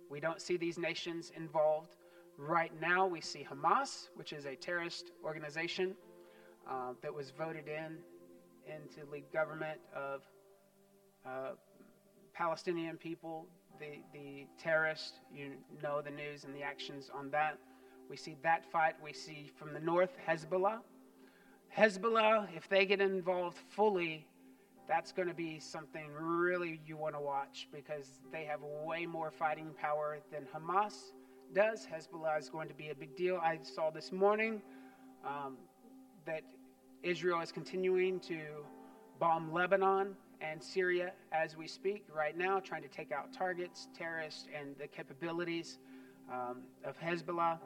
We 0.08 0.20
don't 0.20 0.40
see 0.40 0.56
these 0.56 0.78
nations 0.78 1.32
involved. 1.36 1.96
Right 2.38 2.72
now, 2.80 3.06
we 3.06 3.20
see 3.20 3.44
Hamas, 3.50 4.08
which 4.14 4.32
is 4.32 4.46
a 4.46 4.54
terrorist 4.54 5.10
organization 5.24 5.96
uh, 6.70 6.92
that 7.02 7.12
was 7.12 7.32
voted 7.36 7.66
in 7.66 7.98
into 8.66 9.08
the 9.10 9.22
government 9.32 9.80
of 9.94 10.22
uh, 11.26 11.50
Palestinian 12.36 12.96
people. 12.96 13.46
The, 13.78 14.00
the 14.12 14.46
terrorists, 14.58 15.12
you 15.34 15.52
know 15.82 16.00
the 16.00 16.10
news 16.10 16.44
and 16.44 16.54
the 16.54 16.62
actions 16.62 17.10
on 17.14 17.30
that. 17.30 17.58
We 18.08 18.16
see 18.16 18.36
that 18.42 18.64
fight. 18.70 18.94
We 19.02 19.12
see 19.12 19.50
from 19.56 19.72
the 19.74 19.80
north 19.80 20.16
Hezbollah. 20.26 20.78
Hezbollah, 21.76 22.48
if 22.56 22.68
they 22.68 22.86
get 22.86 23.00
involved 23.00 23.58
fully, 23.68 24.26
that's 24.88 25.12
going 25.12 25.28
to 25.28 25.34
be 25.34 25.58
something 25.58 26.08
really 26.18 26.80
you 26.86 26.96
want 26.96 27.14
to 27.14 27.20
watch 27.20 27.68
because 27.72 28.20
they 28.32 28.44
have 28.44 28.60
way 28.62 29.04
more 29.04 29.30
fighting 29.30 29.70
power 29.78 30.18
than 30.32 30.46
Hamas 30.54 31.12
does. 31.54 31.86
Hezbollah 31.86 32.38
is 32.38 32.48
going 32.48 32.68
to 32.68 32.74
be 32.74 32.90
a 32.90 32.94
big 32.94 33.16
deal. 33.16 33.40
I 33.42 33.58
saw 33.62 33.90
this 33.90 34.12
morning 34.12 34.62
um, 35.24 35.56
that 36.24 36.42
Israel 37.02 37.40
is 37.40 37.52
continuing 37.52 38.20
to 38.20 38.38
bomb 39.18 39.52
Lebanon 39.52 40.14
and 40.40 40.62
Syria 40.62 41.12
as 41.32 41.56
we 41.56 41.66
speak 41.66 42.04
right 42.14 42.36
now, 42.36 42.60
trying 42.60 42.82
to 42.82 42.88
take 42.88 43.12
out 43.12 43.32
targets, 43.32 43.88
terrorists, 43.96 44.46
and 44.58 44.76
the 44.78 44.86
capabilities 44.86 45.78
um, 46.32 46.62
of 46.84 46.98
Hezbollah. 46.98 47.58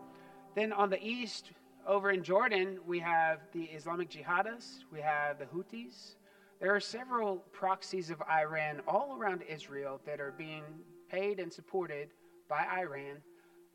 Then 0.54 0.72
on 0.72 0.90
the 0.90 1.02
east, 1.02 1.52
over 1.86 2.10
in 2.10 2.22
Jordan, 2.22 2.78
we 2.86 2.98
have 3.00 3.40
the 3.52 3.64
Islamic 3.64 4.10
Jihadists, 4.10 4.84
we 4.92 5.00
have 5.00 5.38
the 5.38 5.46
Houthis. 5.46 6.16
There 6.60 6.74
are 6.74 6.80
several 6.80 7.38
proxies 7.52 8.10
of 8.10 8.22
Iran 8.30 8.80
all 8.86 9.16
around 9.18 9.42
Israel 9.48 10.00
that 10.04 10.20
are 10.20 10.32
being 10.36 10.64
paid 11.10 11.40
and 11.40 11.52
supported 11.52 12.10
by 12.48 12.66
Iran 12.78 13.16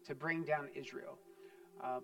to 0.05 0.13
bring 0.13 0.43
down 0.43 0.69
Israel. 0.75 1.17
Um, 1.83 2.01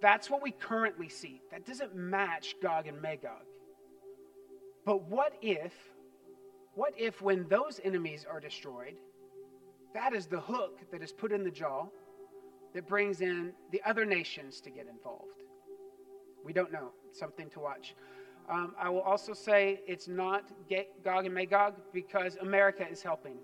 that's 0.00 0.30
what 0.30 0.42
we 0.42 0.50
currently 0.50 1.08
see. 1.08 1.42
That 1.50 1.66
doesn't 1.66 1.94
match 1.94 2.56
Gog 2.62 2.86
and 2.86 3.00
Magog. 3.00 3.44
But 4.84 5.02
what 5.08 5.34
if, 5.42 5.72
what 6.74 6.94
if 6.96 7.20
when 7.20 7.46
those 7.48 7.80
enemies 7.84 8.26
are 8.30 8.40
destroyed, 8.40 8.96
that 9.94 10.14
is 10.14 10.26
the 10.26 10.40
hook 10.40 10.80
that 10.90 11.02
is 11.02 11.12
put 11.12 11.32
in 11.32 11.44
the 11.44 11.50
jaw 11.50 11.86
that 12.74 12.86
brings 12.86 13.20
in 13.20 13.52
the 13.72 13.82
other 13.84 14.04
nations 14.04 14.60
to 14.62 14.70
get 14.70 14.86
involved? 14.86 15.42
We 16.44 16.52
don't 16.52 16.72
know. 16.72 16.92
something 17.12 17.50
to 17.50 17.60
watch. 17.60 17.94
Um, 18.48 18.74
I 18.80 18.88
will 18.88 19.02
also 19.02 19.32
say 19.32 19.80
it's 19.86 20.08
not 20.08 20.50
Gog 21.04 21.26
and 21.26 21.34
Magog 21.34 21.74
because 21.92 22.36
America 22.36 22.86
is 22.88 23.02
helping. 23.02 23.36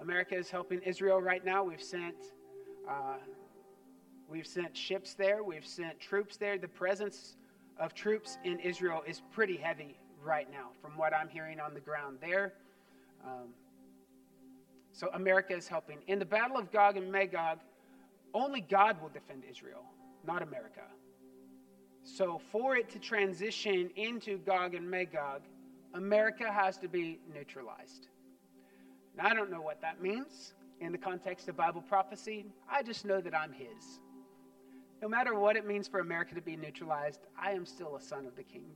America 0.00 0.36
is 0.36 0.50
helping 0.50 0.80
Israel 0.82 1.20
right 1.20 1.44
now. 1.44 1.62
We've 1.62 1.82
sent, 1.82 2.16
uh, 2.88 3.18
we've 4.28 4.46
sent 4.46 4.76
ships 4.76 5.14
there. 5.14 5.44
We've 5.44 5.66
sent 5.66 6.00
troops 6.00 6.36
there. 6.36 6.56
The 6.56 6.68
presence 6.68 7.36
of 7.78 7.94
troops 7.94 8.38
in 8.44 8.58
Israel 8.60 9.02
is 9.06 9.22
pretty 9.32 9.56
heavy 9.56 9.98
right 10.24 10.50
now, 10.50 10.68
from 10.80 10.96
what 10.96 11.14
I'm 11.14 11.28
hearing 11.28 11.60
on 11.60 11.74
the 11.74 11.80
ground 11.80 12.18
there. 12.20 12.54
Um, 13.24 13.48
so 14.92 15.08
America 15.14 15.54
is 15.54 15.68
helping. 15.68 15.98
In 16.06 16.18
the 16.18 16.24
battle 16.24 16.56
of 16.56 16.70
Gog 16.70 16.96
and 16.96 17.10
Magog, 17.10 17.58
only 18.34 18.60
God 18.60 19.00
will 19.00 19.08
defend 19.08 19.42
Israel, 19.48 19.84
not 20.26 20.42
America. 20.42 20.82
So 22.04 22.40
for 22.50 22.76
it 22.76 22.90
to 22.90 22.98
transition 22.98 23.90
into 23.96 24.38
Gog 24.38 24.74
and 24.74 24.90
Magog, 24.90 25.42
America 25.94 26.50
has 26.50 26.76
to 26.78 26.88
be 26.88 27.20
neutralized. 27.32 28.08
Now, 29.16 29.26
I 29.26 29.34
don't 29.34 29.50
know 29.50 29.60
what 29.60 29.80
that 29.82 30.02
means 30.02 30.54
in 30.80 30.92
the 30.92 30.98
context 30.98 31.48
of 31.48 31.56
Bible 31.56 31.82
prophecy. 31.82 32.46
I 32.70 32.82
just 32.82 33.04
know 33.04 33.20
that 33.20 33.34
I'm 33.34 33.52
His. 33.52 34.00
No 35.00 35.08
matter 35.08 35.34
what 35.34 35.56
it 35.56 35.66
means 35.66 35.86
for 35.86 36.00
America 36.00 36.34
to 36.34 36.40
be 36.40 36.56
neutralized, 36.56 37.20
I 37.38 37.52
am 37.52 37.66
still 37.66 37.96
a 37.96 38.00
son 38.00 38.26
of 38.26 38.36
the 38.36 38.42
King. 38.42 38.70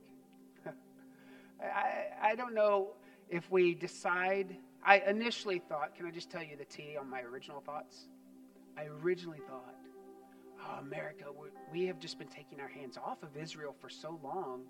I, 1.61 2.31
I 2.31 2.35
don't 2.35 2.53
know 2.53 2.93
if 3.29 3.49
we 3.51 3.73
decide. 3.73 4.55
I 4.85 4.99
initially 4.99 5.59
thought, 5.59 5.95
can 5.95 6.05
I 6.05 6.11
just 6.11 6.29
tell 6.29 6.43
you 6.43 6.55
the 6.55 6.65
T 6.65 6.95
on 6.99 7.09
my 7.09 7.21
original 7.21 7.61
thoughts? 7.61 8.07
I 8.77 8.85
originally 9.03 9.39
thought, 9.47 9.75
oh, 10.61 10.79
America, 10.79 11.25
we, 11.71 11.85
have 11.87 11.99
just 11.99 12.19
been 12.19 12.27
taking 12.27 12.59
our 12.59 12.67
hands 12.67 12.97
off 12.97 13.23
of 13.23 13.35
Israel 13.35 13.75
for 13.79 13.89
so 13.89 14.19
long. 14.23 14.63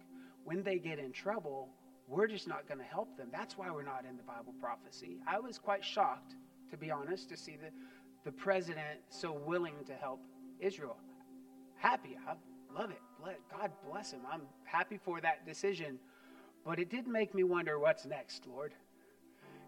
When 0.45 0.63
they 0.63 0.79
get 0.79 0.97
in 0.97 1.11
trouble, 1.11 1.69
we're 2.07 2.27
just 2.27 2.47
not 2.47 2.67
going 2.67 2.79
to 2.79 2.85
help 2.85 3.17
them. 3.17 3.27
That's 3.31 3.57
why 3.57 3.69
we're 3.69 3.83
not 3.83 4.05
in 4.09 4.15
the 4.15 4.23
Bible 4.23 4.53
prophecy. 4.61 5.17
I 5.27 5.39
was 5.39 5.57
quite 5.57 5.83
shocked, 5.83 6.35
to 6.71 6.77
be 6.77 6.89
honest, 6.89 7.27
to 7.29 7.38
see 7.38 7.57
the, 7.57 7.69
the 8.23 8.31
president 8.31 8.99
so 9.09 9.33
willing 9.33 9.75
to 9.88 9.93
help 9.93 10.21
Israel. 10.59 10.97
Happy. 11.75 12.17
I 12.27 12.33
love 12.73 12.91
it. 12.91 13.01
God 13.51 13.71
bless 13.89 14.11
him. 14.11 14.21
I'm 14.31 14.43
happy 14.63 14.97
for 15.03 15.19
that 15.21 15.45
decision. 15.45 15.99
But 16.68 16.80
it 16.80 16.89
did 16.89 17.07
make 17.07 17.34
me 17.34 17.45
wonder 17.45 17.80
what's 17.80 18.05
next, 18.05 18.45
Lord. 18.45 18.74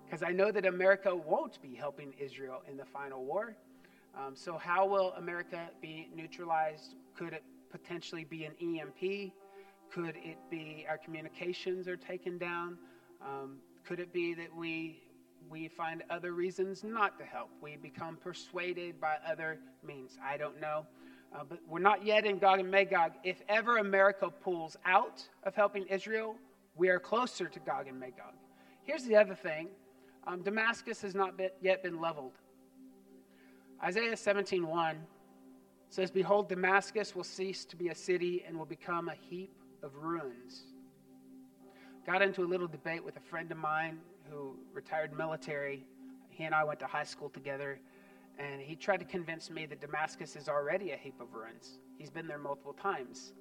Because 0.03 0.21
I 0.21 0.33
know 0.33 0.51
that 0.51 0.65
America 0.65 1.15
won't 1.15 1.61
be 1.61 1.73
helping 1.73 2.13
Israel 2.19 2.61
in 2.69 2.75
the 2.75 2.83
final 2.83 3.23
war. 3.23 3.55
Um, 4.17 4.35
so, 4.35 4.57
how 4.57 4.85
will 4.85 5.13
America 5.13 5.69
be 5.81 6.09
neutralized? 6.13 6.95
Could 7.15 7.31
it 7.31 7.43
potentially 7.71 8.25
be 8.25 8.43
an 8.43 8.51
EMP? 8.61 9.31
Could 9.89 10.17
it 10.17 10.37
be 10.51 10.85
our 10.89 10.97
communications 10.97 11.87
are 11.87 11.95
taken 11.95 12.37
down? 12.37 12.77
Um, 13.21 13.59
could 13.87 14.01
it 14.01 14.11
be 14.11 14.33
that 14.33 14.53
we 14.53 15.01
we 15.49 15.69
find 15.69 16.03
other 16.09 16.33
reasons 16.33 16.83
not 16.83 17.17
to 17.19 17.23
help? 17.23 17.49
We 17.61 17.77
become 17.77 18.17
persuaded 18.17 18.99
by 18.99 19.15
other 19.25 19.57
means. 19.87 20.17
I 20.21 20.35
don't 20.35 20.59
know. 20.59 20.85
Uh, 21.33 21.43
but 21.47 21.59
we're 21.65 21.79
not 21.79 22.05
yet 22.05 22.25
in 22.25 22.39
Gog 22.39 22.59
and 22.59 22.69
Magog. 22.69 23.13
If 23.23 23.41
ever 23.47 23.77
America 23.77 24.29
pulls 24.29 24.75
out 24.83 25.25
of 25.43 25.55
helping 25.55 25.85
Israel, 25.85 26.35
we 26.79 26.87
are 26.87 26.97
closer 26.97 27.47
to 27.49 27.59
Gog 27.59 27.87
and 27.87 27.99
Magog. 27.99 28.33
Here's 28.83 29.03
the 29.03 29.17
other 29.17 29.35
thing 29.35 29.67
um, 30.25 30.41
Damascus 30.41 31.01
has 31.01 31.13
not 31.13 31.37
been, 31.37 31.49
yet 31.61 31.83
been 31.83 31.99
leveled. 31.99 32.37
Isaiah 33.83 34.13
17:1 34.13 34.95
says, 35.89 36.09
Behold, 36.09 36.47
Damascus 36.47 37.15
will 37.15 37.23
cease 37.23 37.65
to 37.65 37.75
be 37.75 37.89
a 37.89 37.95
city 37.95 38.43
and 38.47 38.57
will 38.57 38.65
become 38.65 39.09
a 39.09 39.15
heap 39.29 39.51
of 39.83 39.95
ruins. 39.95 40.63
Got 42.05 42.21
into 42.21 42.43
a 42.43 42.47
little 42.47 42.67
debate 42.67 43.03
with 43.03 43.17
a 43.17 43.21
friend 43.21 43.51
of 43.51 43.57
mine 43.57 43.99
who 44.29 44.55
retired 44.71 45.11
military. 45.11 45.85
He 46.29 46.45
and 46.45 46.55
I 46.55 46.63
went 46.63 46.79
to 46.79 46.85
high 46.85 47.03
school 47.03 47.29
together, 47.29 47.79
and 48.37 48.61
he 48.61 48.75
tried 48.75 48.99
to 48.99 49.05
convince 49.05 49.49
me 49.49 49.65
that 49.65 49.81
Damascus 49.81 50.35
is 50.35 50.47
already 50.47 50.91
a 50.91 50.95
heap 50.95 51.19
of 51.19 51.33
ruins. 51.33 51.79
He's 51.97 52.09
been 52.09 52.27
there 52.27 52.37
multiple 52.37 52.73
times. 52.73 53.33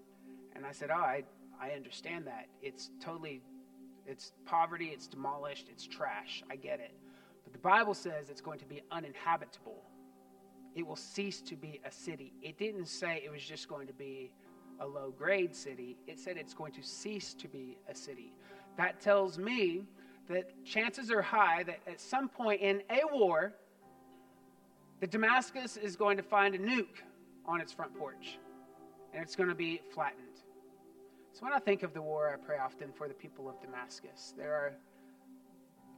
And 0.56 0.66
I 0.66 0.72
said, 0.72 0.90
Oh, 0.90 0.96
I, 0.96 1.22
I 1.60 1.70
understand 1.70 2.26
that. 2.26 2.46
It's 2.62 2.90
totally, 3.00 3.42
it's 4.06 4.32
poverty, 4.44 4.86
it's 4.86 5.06
demolished, 5.06 5.68
it's 5.70 5.86
trash. 5.86 6.42
I 6.50 6.56
get 6.56 6.80
it. 6.80 6.92
But 7.44 7.52
the 7.52 7.58
Bible 7.58 7.94
says 7.94 8.30
it's 8.30 8.40
going 8.40 8.58
to 8.60 8.66
be 8.66 8.82
uninhabitable. 8.90 9.82
It 10.74 10.86
will 10.86 10.96
cease 10.96 11.40
to 11.42 11.56
be 11.56 11.80
a 11.84 11.90
city. 11.90 12.32
It 12.42 12.58
didn't 12.58 12.86
say 12.86 13.22
it 13.24 13.30
was 13.30 13.42
just 13.42 13.68
going 13.68 13.86
to 13.86 13.92
be 13.94 14.30
a 14.80 14.86
low 14.86 15.12
grade 15.16 15.54
city, 15.54 15.96
it 16.06 16.18
said 16.18 16.36
it's 16.36 16.54
going 16.54 16.72
to 16.72 16.82
cease 16.82 17.34
to 17.34 17.48
be 17.48 17.78
a 17.88 17.94
city. 17.94 18.32
That 18.76 19.00
tells 19.00 19.38
me 19.38 19.82
that 20.28 20.64
chances 20.64 21.10
are 21.10 21.22
high 21.22 21.64
that 21.64 21.80
at 21.86 22.00
some 22.00 22.28
point 22.28 22.60
in 22.60 22.82
a 22.90 23.00
war, 23.12 23.54
that 25.00 25.10
Damascus 25.10 25.76
is 25.76 25.96
going 25.96 26.16
to 26.16 26.22
find 26.22 26.54
a 26.54 26.58
nuke 26.58 27.02
on 27.46 27.60
its 27.60 27.72
front 27.72 27.96
porch 27.96 28.38
and 29.12 29.22
it's 29.22 29.36
going 29.36 29.48
to 29.48 29.54
be 29.54 29.80
flattened. 29.92 30.27
So 31.32 31.44
when 31.44 31.52
I 31.52 31.58
think 31.58 31.82
of 31.82 31.94
the 31.94 32.02
war, 32.02 32.32
I 32.32 32.36
pray 32.36 32.58
often 32.58 32.92
for 32.92 33.08
the 33.08 33.14
people 33.14 33.48
of 33.48 33.60
Damascus. 33.60 34.34
There 34.36 34.52
are 34.52 34.72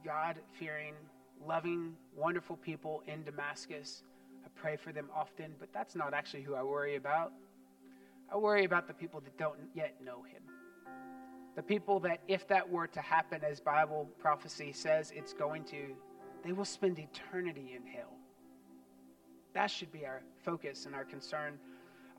God 0.05 0.37
fearing, 0.59 0.93
loving, 1.45 1.95
wonderful 2.15 2.57
people 2.57 3.03
in 3.07 3.23
Damascus. 3.23 4.03
I 4.45 4.49
pray 4.59 4.75
for 4.75 4.91
them 4.91 5.09
often, 5.15 5.53
but 5.59 5.69
that's 5.73 5.95
not 5.95 6.13
actually 6.13 6.43
who 6.43 6.55
I 6.55 6.63
worry 6.63 6.95
about. 6.95 7.31
I 8.31 8.37
worry 8.37 8.65
about 8.65 8.87
the 8.87 8.93
people 8.93 9.19
that 9.21 9.37
don't 9.37 9.57
yet 9.73 9.95
know 10.03 10.23
him. 10.23 10.41
The 11.55 11.63
people 11.63 11.99
that, 12.01 12.21
if 12.27 12.47
that 12.47 12.69
were 12.69 12.87
to 12.87 13.01
happen, 13.01 13.41
as 13.43 13.59
Bible 13.59 14.07
prophecy 14.19 14.71
says 14.71 15.11
it's 15.13 15.33
going 15.33 15.65
to, 15.65 15.95
they 16.43 16.53
will 16.53 16.65
spend 16.65 16.97
eternity 16.97 17.73
in 17.75 17.85
hell. 17.85 18.13
That 19.53 19.67
should 19.67 19.91
be 19.91 20.05
our 20.05 20.21
focus 20.43 20.85
and 20.85 20.95
our 20.95 21.03
concern. 21.03 21.59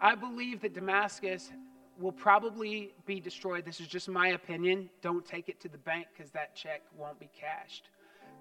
I 0.00 0.14
believe 0.14 0.60
that 0.62 0.74
Damascus 0.74 1.50
will 1.98 2.12
probably 2.12 2.94
be 3.06 3.20
destroyed. 3.20 3.64
This 3.64 3.80
is 3.80 3.86
just 3.86 4.08
my 4.08 4.28
opinion. 4.28 4.88
Don't 5.02 5.24
take 5.24 5.48
it 5.48 5.60
to 5.60 5.68
the 5.68 5.78
bank 5.78 6.06
because 6.12 6.30
that 6.32 6.54
check 6.54 6.82
won't 6.96 7.18
be 7.18 7.30
cashed. 7.38 7.88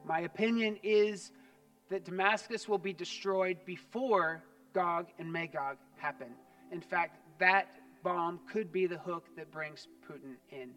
My 0.06 0.22
opinion 0.22 0.78
is 0.84 1.32
that 1.90 2.06
Damascus 2.06 2.68
will 2.68 2.78
be 2.78 2.94
destroyed 2.94 3.58
before 3.66 4.44
Gog 4.74 5.08
and 5.20 5.32
Magog 5.32 5.78
happen. 5.98 6.30
In 6.72 6.82
fact, 6.82 7.18
that 7.40 7.68
bomb 8.04 8.40
could 8.52 8.72
be 8.72 8.88
the 8.88 8.98
hook 8.98 9.26
that 9.36 9.52
brings 9.52 9.88
Putin 10.10 10.36
in. 10.50 10.72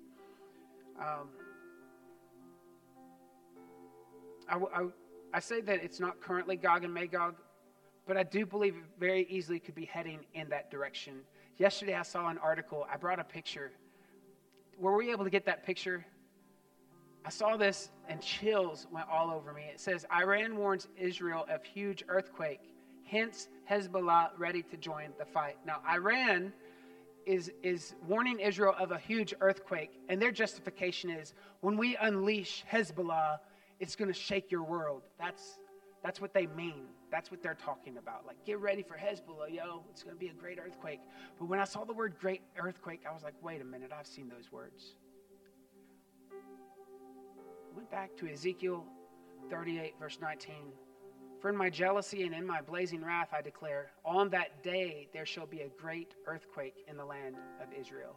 Um, 0.99 1.29
I, 4.49 4.57
I, 4.57 4.87
I 5.33 5.41
say 5.41 5.61
that 5.63 5.83
it's 5.83 6.01
not 6.01 6.21
currently 6.21 6.57
Gog 6.57 6.85
and 6.85 6.93
Magog, 6.93 7.37
but 8.07 8.17
I 8.17 8.23
do 8.25 8.45
believe 8.45 8.75
it 8.75 8.83
very 8.99 9.27
easily 9.31 9.59
could 9.59 9.75
be 9.75 9.87
heading 9.87 10.21
in 10.35 10.49
that 10.51 10.71
direction. 10.71 11.21
Yesterday, 11.57 11.95
I 11.95 12.03
saw 12.03 12.29
an 12.29 12.39
article. 12.39 12.87
I 12.93 12.97
brought 12.97 13.21
a 13.21 13.25
picture. 13.25 13.71
Were 14.79 14.97
we 14.97 15.13
able 15.13 15.25
to 15.25 15.31
get 15.31 15.47
that 15.47 15.65
picture? 15.65 16.05
I 17.25 17.31
saw 17.31 17.57
this 17.57 17.91
and 18.09 18.21
chills 18.21 18.87
went 18.91 19.07
all 19.09 19.31
over 19.31 19.53
me. 19.53 19.63
It 19.73 19.81
says 19.81 20.05
Iran 20.13 20.57
warns 20.57 20.89
Israel 20.99 21.47
of 21.49 21.65
huge 21.65 22.03
earthquake, 22.09 22.61
hence 23.05 23.49
Hezbollah 23.71 24.31
ready 24.37 24.63
to 24.63 24.77
join 24.77 25.11
the 25.19 25.25
fight. 25.25 25.57
Now, 25.65 25.81
Iran 25.89 26.53
is, 27.25 27.51
is 27.63 27.95
warning 28.07 28.41
Israel 28.41 28.75
of 28.79 28.91
a 28.91 28.99
huge 28.99 29.33
earthquake, 29.41 29.93
and 30.09 30.21
their 30.21 30.33
justification 30.33 31.09
is 31.09 31.35
when 31.61 31.77
we 31.77 31.97
unleash 31.97 32.65
Hezbollah, 32.71 33.39
it's 33.81 33.97
going 33.97 34.13
to 34.13 34.19
shake 34.19 34.51
your 34.51 34.63
world. 34.63 35.03
That's, 35.19 35.59
that's 36.05 36.21
what 36.21 36.35
they 36.35 36.47
mean. 36.47 36.85
That's 37.11 37.31
what 37.31 37.43
they're 37.43 37.55
talking 37.55 37.97
about. 37.97 38.27
Like, 38.27 38.37
get 38.45 38.61
ready 38.61 38.83
for 38.83 38.95
Hezbollah, 38.95 39.51
yo. 39.51 39.85
It's 39.91 40.03
going 40.03 40.15
to 40.15 40.21
be 40.21 40.29
a 40.29 40.35
great 40.35 40.59
earthquake. 40.59 41.01
But 41.39 41.47
when 41.47 41.59
I 41.59 41.65
saw 41.65 41.85
the 41.85 41.95
word 41.95 42.17
great 42.21 42.43
earthquake, 42.59 43.05
I 43.09 43.15
was 43.15 43.23
like, 43.23 43.33
wait 43.41 43.63
a 43.63 43.65
minute, 43.65 43.91
I've 43.99 44.07
seen 44.07 44.29
those 44.29 44.53
words. 44.53 44.97
I 46.31 47.75
went 47.75 47.91
back 47.91 48.15
to 48.19 48.29
Ezekiel 48.29 48.85
38, 49.49 49.95
verse 49.99 50.19
19. 50.21 50.55
For 51.41 51.49
in 51.49 51.57
my 51.57 51.71
jealousy 51.71 52.25
and 52.25 52.35
in 52.35 52.47
my 52.47 52.61
blazing 52.61 53.03
wrath 53.03 53.29
I 53.33 53.41
declare, 53.41 53.91
on 54.05 54.29
that 54.31 54.63
day 54.63 55.09
there 55.15 55.27
shall 55.27 55.47
be 55.47 55.61
a 55.61 55.69
great 55.81 56.15
earthquake 56.27 56.85
in 56.87 56.99
the 56.99 57.05
land 57.05 57.37
of 57.63 57.69
Israel. 57.79 58.17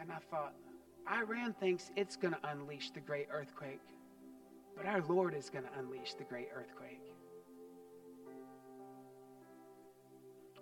And 0.00 0.12
I 0.12 0.18
thought, 0.30 0.52
Iran 1.10 1.54
thinks 1.54 1.90
it's 1.96 2.16
going 2.16 2.34
to 2.34 2.50
unleash 2.50 2.90
the 2.90 3.00
great 3.00 3.28
earthquake, 3.30 3.80
but 4.76 4.86
our 4.86 5.02
Lord 5.02 5.34
is 5.34 5.48
going 5.48 5.64
to 5.64 5.70
unleash 5.78 6.14
the 6.14 6.24
great 6.24 6.48
earthquake. 6.54 7.00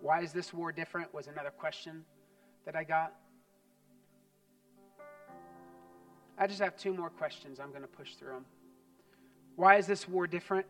Why 0.00 0.20
is 0.20 0.32
this 0.32 0.52
war 0.52 0.70
different? 0.70 1.12
Was 1.14 1.26
another 1.26 1.50
question 1.50 2.04
that 2.64 2.76
I 2.76 2.84
got. 2.84 3.14
I 6.36 6.46
just 6.46 6.60
have 6.60 6.76
two 6.76 6.92
more 6.92 7.10
questions. 7.10 7.58
I'm 7.60 7.70
going 7.70 7.82
to 7.82 7.88
push 7.88 8.14
through 8.14 8.32
them. 8.32 8.44
Why 9.56 9.76
is 9.76 9.86
this 9.86 10.08
war 10.08 10.26
different? 10.26 10.66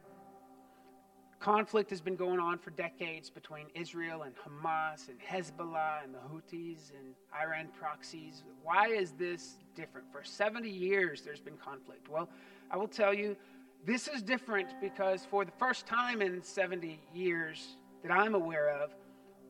Conflict 1.40 1.90
has 1.90 2.00
been 2.00 2.16
going 2.16 2.38
on 2.38 2.58
for 2.58 2.70
decades 2.70 3.28
between 3.28 3.66
Israel 3.74 4.22
and 4.22 4.34
Hamas 4.36 5.08
and 5.08 5.18
Hezbollah 5.20 6.02
and 6.04 6.14
the 6.14 6.18
Houthis 6.18 6.90
and 6.90 7.14
Iran 7.38 7.68
proxies. 7.78 8.44
Why 8.62 8.88
is 8.88 9.12
this 9.12 9.56
different? 9.74 10.06
For 10.10 10.22
70 10.22 10.70
years, 10.70 11.22
there's 11.22 11.40
been 11.40 11.56
conflict. 11.56 12.08
Well, 12.08 12.28
I 12.70 12.76
will 12.76 12.88
tell 12.88 13.14
you, 13.14 13.36
this 13.84 14.08
is 14.08 14.22
different 14.22 14.80
because 14.80 15.26
for 15.30 15.44
the 15.44 15.52
first 15.52 15.86
time 15.86 16.22
in 16.22 16.42
70 16.42 17.00
years 17.12 17.76
that 18.02 18.10
I'm 18.10 18.34
aware 18.34 18.70
of, 18.70 18.94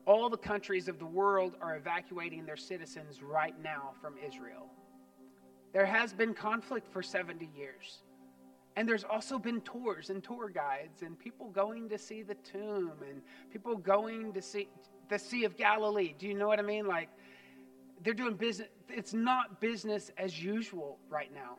all 0.05 0.29
the 0.29 0.37
countries 0.37 0.87
of 0.87 0.99
the 0.99 1.05
world 1.05 1.55
are 1.61 1.75
evacuating 1.77 2.45
their 2.45 2.57
citizens 2.57 3.23
right 3.23 3.55
now 3.63 3.93
from 4.01 4.15
Israel. 4.25 4.67
There 5.73 5.85
has 5.85 6.13
been 6.13 6.33
conflict 6.33 6.91
for 6.91 7.01
70 7.01 7.49
years. 7.55 8.03
And 8.77 8.87
there's 8.87 9.05
also 9.05 9.39
been 9.39 9.61
tours 9.61 10.09
and 10.09 10.23
tour 10.23 10.49
guides 10.49 11.01
and 11.01 11.17
people 11.17 11.49
going 11.49 11.87
to 11.89 11.97
see 11.97 12.23
the 12.23 12.35
tomb 12.35 12.91
and 13.09 13.21
people 13.51 13.77
going 13.77 14.33
to 14.33 14.41
see 14.41 14.67
the 15.09 15.17
Sea 15.17 15.45
of 15.45 15.55
Galilee. 15.55 16.13
Do 16.17 16.27
you 16.27 16.33
know 16.33 16.47
what 16.47 16.59
I 16.59 16.61
mean? 16.61 16.85
Like, 16.85 17.09
they're 18.03 18.13
doing 18.13 18.35
business. 18.35 18.67
It's 18.89 19.13
not 19.13 19.61
business 19.61 20.11
as 20.17 20.41
usual 20.41 20.99
right 21.09 21.33
now. 21.33 21.55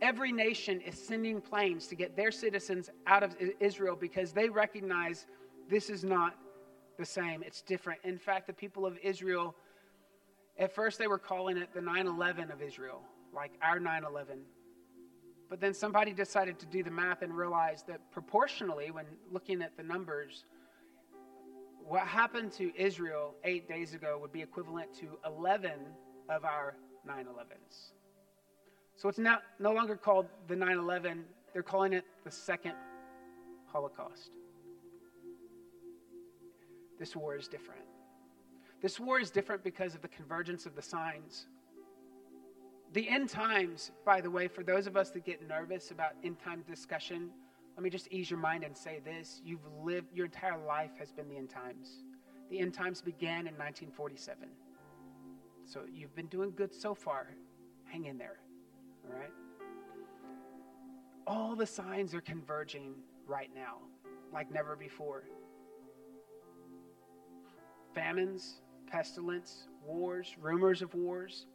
Every 0.00 0.32
nation 0.32 0.80
is 0.80 0.98
sending 0.98 1.40
planes 1.40 1.86
to 1.88 1.94
get 1.94 2.16
their 2.16 2.30
citizens 2.30 2.90
out 3.06 3.22
of 3.22 3.34
Israel 3.60 3.96
because 3.96 4.32
they 4.32 4.48
recognize 4.48 5.26
this 5.68 5.88
is 5.88 6.04
not 6.04 6.34
the 6.98 7.04
same. 7.04 7.42
It's 7.42 7.62
different. 7.62 8.00
In 8.04 8.18
fact, 8.18 8.46
the 8.46 8.52
people 8.52 8.86
of 8.86 8.98
Israel, 9.02 9.54
at 10.58 10.74
first, 10.74 10.98
they 10.98 11.06
were 11.06 11.18
calling 11.18 11.56
it 11.56 11.72
the 11.74 11.80
9 11.80 12.06
11 12.06 12.50
of 12.50 12.60
Israel, 12.62 13.02
like 13.34 13.52
our 13.62 13.80
9 13.80 14.04
11 14.04 14.40
but 15.48 15.60
then 15.60 15.74
somebody 15.74 16.12
decided 16.12 16.58
to 16.58 16.66
do 16.66 16.82
the 16.82 16.90
math 16.90 17.22
and 17.22 17.36
realized 17.36 17.86
that 17.86 18.00
proportionally, 18.10 18.90
when 18.90 19.06
looking 19.30 19.62
at 19.62 19.76
the 19.76 19.82
numbers, 19.82 20.44
what 21.84 22.06
happened 22.06 22.52
to 22.52 22.72
Israel 22.76 23.34
eight 23.44 23.68
days 23.68 23.94
ago 23.94 24.18
would 24.20 24.32
be 24.32 24.42
equivalent 24.42 24.92
to 24.94 25.18
11 25.24 25.72
of 26.28 26.44
our 26.44 26.76
9 27.06 27.26
11s. 27.26 27.92
So 28.96 29.08
it's 29.08 29.18
now 29.18 29.38
no 29.58 29.72
longer 29.72 29.94
called 29.96 30.26
the 30.48 30.56
9 30.56 30.78
11, 30.78 31.24
they're 31.52 31.62
calling 31.62 31.92
it 31.92 32.04
the 32.24 32.30
Second 32.30 32.74
Holocaust. 33.66 34.30
This 36.98 37.14
war 37.14 37.36
is 37.36 37.46
different. 37.46 37.82
This 38.80 38.98
war 38.98 39.20
is 39.20 39.30
different 39.30 39.62
because 39.62 39.94
of 39.94 40.02
the 40.02 40.08
convergence 40.08 40.64
of 40.64 40.74
the 40.74 40.82
signs. 40.82 41.46
The 42.92 43.08
end 43.08 43.28
times, 43.28 43.90
by 44.04 44.20
the 44.20 44.30
way, 44.30 44.48
for 44.48 44.62
those 44.62 44.86
of 44.86 44.96
us 44.96 45.10
that 45.10 45.24
get 45.24 45.46
nervous 45.46 45.90
about 45.90 46.12
end 46.24 46.38
time 46.38 46.62
discussion, 46.68 47.30
let 47.76 47.82
me 47.82 47.90
just 47.90 48.08
ease 48.10 48.30
your 48.30 48.40
mind 48.40 48.64
and 48.64 48.74
say 48.74 49.00
this. 49.04 49.42
You've 49.44 49.66
lived, 49.84 50.06
your 50.14 50.26
entire 50.26 50.56
life 50.66 50.92
has 50.98 51.12
been 51.12 51.28
the 51.28 51.36
end 51.36 51.50
times. 51.50 52.04
The 52.48 52.60
end 52.60 52.72
times 52.72 53.02
began 53.02 53.40
in 53.40 53.54
1947. 53.54 54.48
So 55.66 55.80
you've 55.92 56.14
been 56.14 56.28
doing 56.28 56.52
good 56.56 56.72
so 56.74 56.94
far. 56.94 57.28
Hang 57.84 58.06
in 58.06 58.16
there. 58.16 58.38
All 59.08 59.18
right? 59.18 59.32
All 61.26 61.56
the 61.56 61.66
signs 61.66 62.14
are 62.14 62.20
converging 62.20 62.94
right 63.26 63.50
now, 63.54 63.78
like 64.32 64.50
never 64.52 64.76
before. 64.76 65.24
Famines, 67.94 68.60
pestilence, 68.86 69.68
wars, 69.84 70.36
rumors 70.40 70.82
of 70.82 70.94
wars. 70.94 71.46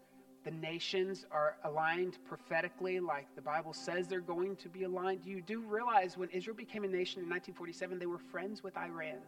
The 0.43 0.51
nations 0.51 1.25
are 1.31 1.57
aligned 1.63 2.17
prophetically, 2.27 2.99
like 2.99 3.27
the 3.35 3.41
Bible 3.41 3.73
says 3.73 4.07
they're 4.07 4.21
going 4.21 4.55
to 4.57 4.69
be 4.69 4.83
aligned. 4.83 5.23
You 5.23 5.41
do 5.41 5.61
realize 5.61 6.17
when 6.17 6.29
Israel 6.29 6.55
became 6.55 6.83
a 6.83 6.87
nation 6.87 7.21
in 7.21 7.29
1947, 7.29 7.99
they 7.99 8.07
were 8.07 8.17
friends 8.17 8.63
with 8.63 8.75
Iran. 8.75 9.19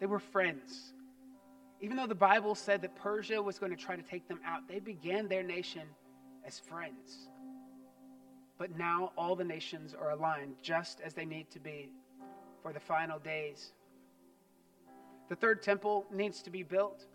They 0.00 0.06
were 0.06 0.18
friends. 0.18 0.94
Even 1.80 1.96
though 1.96 2.06
the 2.06 2.14
Bible 2.14 2.54
said 2.54 2.82
that 2.82 2.96
Persia 2.96 3.40
was 3.40 3.58
going 3.58 3.74
to 3.74 3.80
try 3.80 3.94
to 3.94 4.02
take 4.02 4.26
them 4.26 4.40
out, 4.44 4.66
they 4.68 4.80
began 4.80 5.28
their 5.28 5.42
nation 5.42 5.82
as 6.46 6.58
friends. 6.58 7.28
But 8.58 8.76
now 8.76 9.12
all 9.16 9.34
the 9.34 9.44
nations 9.44 9.94
are 9.94 10.10
aligned 10.10 10.54
just 10.62 11.00
as 11.00 11.14
they 11.14 11.24
need 11.24 11.50
to 11.50 11.60
be 11.60 11.90
for 12.62 12.72
the 12.72 12.80
final 12.80 13.18
days. 13.18 13.72
The 15.28 15.36
third 15.36 15.62
temple 15.62 16.06
needs 16.12 16.42
to 16.42 16.50
be 16.50 16.62
built 16.62 17.06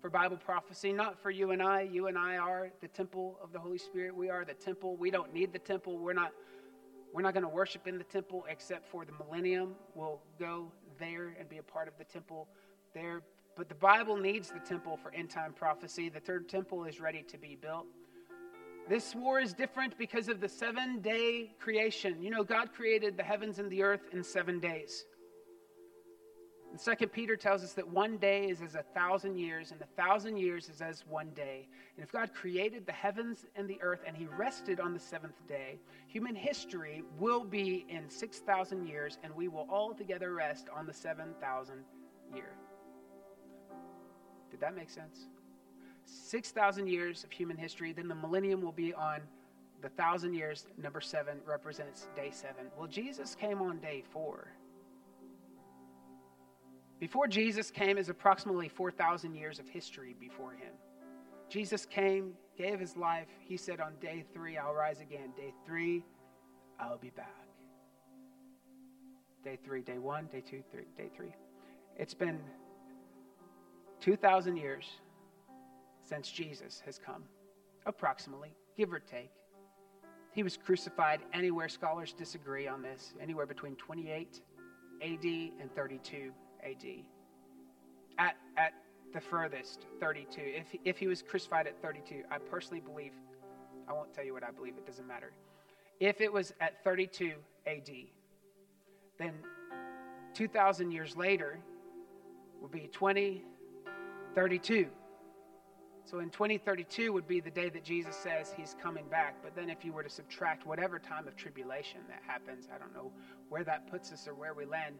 for 0.00 0.10
Bible 0.10 0.36
prophecy, 0.36 0.92
not 0.92 1.20
for 1.20 1.30
you 1.30 1.50
and 1.50 1.62
I. 1.62 1.82
You 1.82 2.06
and 2.06 2.16
I 2.16 2.36
are 2.36 2.70
the 2.80 2.88
temple 2.88 3.38
of 3.42 3.52
the 3.52 3.58
Holy 3.58 3.78
Spirit. 3.78 4.14
We 4.14 4.30
are 4.30 4.44
the 4.44 4.54
temple. 4.54 4.96
We 4.96 5.10
don't 5.10 5.32
need 5.34 5.52
the 5.52 5.58
temple. 5.58 5.98
We're 5.98 6.12
not 6.12 6.32
we're 7.12 7.22
not 7.22 7.32
going 7.32 7.44
to 7.44 7.48
worship 7.48 7.86
in 7.86 7.96
the 7.96 8.04
temple 8.04 8.44
except 8.50 8.86
for 8.86 9.04
the 9.04 9.12
millennium. 9.12 9.74
We'll 9.94 10.20
go 10.38 10.70
there 10.98 11.34
and 11.38 11.48
be 11.48 11.56
a 11.58 11.62
part 11.62 11.88
of 11.88 11.94
the 11.96 12.04
temple 12.04 12.48
there. 12.94 13.22
But 13.56 13.68
the 13.68 13.74
Bible 13.74 14.16
needs 14.16 14.50
the 14.50 14.60
temple 14.60 14.98
for 15.02 15.12
end 15.14 15.30
time 15.30 15.52
prophecy. 15.52 16.08
The 16.10 16.20
third 16.20 16.48
temple 16.48 16.84
is 16.84 17.00
ready 17.00 17.24
to 17.28 17.38
be 17.38 17.56
built. 17.60 17.86
This 18.88 19.14
war 19.14 19.38
is 19.38 19.52
different 19.52 19.98
because 19.98 20.28
of 20.28 20.40
the 20.40 20.48
seven 20.48 21.00
day 21.00 21.52
creation. 21.58 22.22
You 22.22 22.30
know, 22.30 22.42
God 22.42 22.72
created 22.72 23.18
the 23.18 23.22
heavens 23.22 23.58
and 23.58 23.70
the 23.70 23.82
earth 23.82 24.08
in 24.12 24.24
seven 24.24 24.60
days. 24.60 25.04
And 26.70 26.80
Second 26.80 27.10
Peter 27.10 27.36
tells 27.36 27.62
us 27.62 27.72
that 27.74 27.86
one 27.86 28.18
day 28.18 28.48
is 28.48 28.60
as 28.60 28.74
a 28.74 28.84
thousand 28.94 29.38
years, 29.38 29.72
and 29.72 29.80
a 29.80 30.00
thousand 30.00 30.36
years 30.36 30.68
is 30.68 30.80
as 30.80 31.04
one 31.08 31.30
day. 31.30 31.66
And 31.96 32.04
if 32.04 32.12
God 32.12 32.32
created 32.34 32.86
the 32.86 32.92
heavens 32.92 33.46
and 33.56 33.68
the 33.68 33.80
earth 33.82 34.00
and 34.06 34.16
he 34.16 34.26
rested 34.26 34.78
on 34.78 34.92
the 34.92 35.00
seventh 35.00 35.46
day, 35.46 35.80
human 36.06 36.34
history 36.34 37.02
will 37.18 37.44
be 37.44 37.86
in 37.88 38.08
6,000 38.08 38.86
years, 38.86 39.18
and 39.22 39.34
we 39.34 39.48
will 39.48 39.66
all 39.70 39.94
together 39.94 40.34
rest 40.34 40.68
on 40.74 40.86
the 40.86 40.92
7,000 40.92 41.84
year. 42.34 42.52
Did 44.50 44.60
that 44.60 44.74
make 44.74 44.90
sense? 44.90 45.28
6,000 46.08 46.86
years 46.86 47.24
of 47.24 47.30
human 47.30 47.56
history. 47.56 47.92
Then 47.92 48.08
the 48.08 48.14
millennium 48.14 48.60
will 48.60 48.72
be 48.72 48.94
on 48.94 49.20
the 49.82 49.88
thousand 49.90 50.34
years. 50.34 50.66
Number 50.76 51.00
seven 51.00 51.38
represents 51.46 52.08
day 52.16 52.30
seven. 52.30 52.66
Well, 52.76 52.88
Jesus 52.88 53.34
came 53.34 53.60
on 53.60 53.78
day 53.78 54.02
four. 54.12 54.48
Before 56.98 57.28
Jesus 57.28 57.70
came 57.70 57.96
is 57.96 58.08
approximately 58.08 58.68
4,000 58.68 59.34
years 59.34 59.58
of 59.58 59.68
history 59.68 60.16
before 60.18 60.52
him. 60.52 60.72
Jesus 61.48 61.86
came, 61.86 62.32
gave 62.56 62.80
his 62.80 62.96
life. 62.96 63.28
He 63.40 63.56
said, 63.56 63.80
On 63.80 63.94
day 64.00 64.24
three, 64.34 64.58
I'll 64.58 64.74
rise 64.74 65.00
again. 65.00 65.32
Day 65.36 65.54
three, 65.64 66.04
I'll 66.80 66.98
be 66.98 67.10
back. 67.10 67.46
Day 69.44 69.58
three, 69.64 69.82
day 69.82 69.98
one, 69.98 70.26
day 70.26 70.40
two, 70.40 70.62
three, 70.72 70.86
day 70.96 71.08
three. 71.16 71.34
It's 71.96 72.14
been 72.14 72.40
2,000 74.00 74.56
years 74.56 74.90
since 76.08 76.30
Jesus 76.30 76.82
has 76.86 76.98
come, 76.98 77.24
approximately, 77.86 78.54
give 78.76 78.92
or 78.92 78.98
take. 79.00 79.30
He 80.32 80.42
was 80.42 80.56
crucified 80.56 81.20
anywhere, 81.32 81.68
scholars 81.68 82.12
disagree 82.12 82.66
on 82.68 82.82
this, 82.82 83.14
anywhere 83.20 83.46
between 83.46 83.76
28 83.76 84.40
AD 85.02 85.24
and 85.24 85.74
32 85.74 86.32
AD. 86.64 86.84
At, 88.18 88.36
at 88.56 88.72
the 89.12 89.20
furthest, 89.20 89.86
32. 90.00 90.40
If, 90.40 90.74
if 90.84 90.98
he 90.98 91.06
was 91.06 91.22
crucified 91.22 91.66
at 91.66 91.80
32, 91.82 92.22
I 92.30 92.38
personally 92.38 92.80
believe, 92.80 93.12
I 93.88 93.92
won't 93.92 94.14
tell 94.14 94.24
you 94.24 94.32
what 94.32 94.44
I 94.44 94.50
believe, 94.50 94.74
it 94.76 94.86
doesn't 94.86 95.06
matter. 95.06 95.32
If 96.00 96.20
it 96.20 96.32
was 96.32 96.52
at 96.60 96.82
32 96.84 97.32
AD, 97.66 97.90
then 99.18 99.34
2,000 100.34 100.92
years 100.92 101.16
later 101.16 101.58
would 102.60 102.70
be 102.70 102.88
2032. 102.92 104.86
So 106.08 106.20
in 106.20 106.30
2032 106.30 107.12
would 107.12 107.28
be 107.28 107.40
the 107.40 107.50
day 107.50 107.68
that 107.68 107.84
Jesus 107.84 108.16
says 108.16 108.54
he's 108.56 108.74
coming 108.82 109.04
back. 109.10 109.34
But 109.42 109.54
then 109.54 109.68
if 109.68 109.84
you 109.84 109.92
were 109.92 110.02
to 110.02 110.08
subtract 110.08 110.66
whatever 110.66 110.98
time 110.98 111.28
of 111.28 111.36
tribulation 111.36 112.00
that 112.08 112.22
happens, 112.26 112.66
I 112.74 112.78
don't 112.78 112.94
know 112.94 113.12
where 113.50 113.62
that 113.64 113.90
puts 113.90 114.10
us 114.10 114.26
or 114.26 114.32
where 114.32 114.54
we 114.54 114.64
land. 114.64 114.94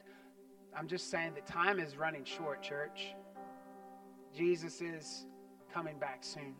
I'm 0.76 0.86
just 0.86 1.10
saying 1.10 1.32
that 1.36 1.46
time 1.46 1.80
is 1.80 1.96
running 1.96 2.24
short, 2.24 2.62
church. 2.62 3.14
Jesus 4.36 4.82
is 4.82 5.24
coming 5.72 5.98
back 5.98 6.18
soon. 6.20 6.54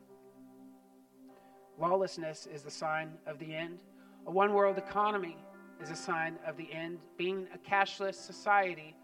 Lawlessness 1.78 2.46
is 2.46 2.62
the 2.62 2.70
sign 2.70 3.10
of 3.26 3.38
the 3.38 3.54
end. 3.54 3.80
A 4.26 4.30
one 4.30 4.54
world 4.54 4.78
economy 4.78 5.36
is 5.82 5.90
a 5.90 5.96
sign 5.96 6.38
of 6.46 6.56
the 6.56 6.72
end. 6.72 7.00
Being 7.18 7.48
a 7.54 7.58
cashless 7.58 8.14
society 8.14 8.96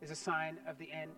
is 0.00 0.12
a 0.12 0.16
sign 0.16 0.58
of 0.68 0.78
the 0.78 0.92
end. 0.92 1.10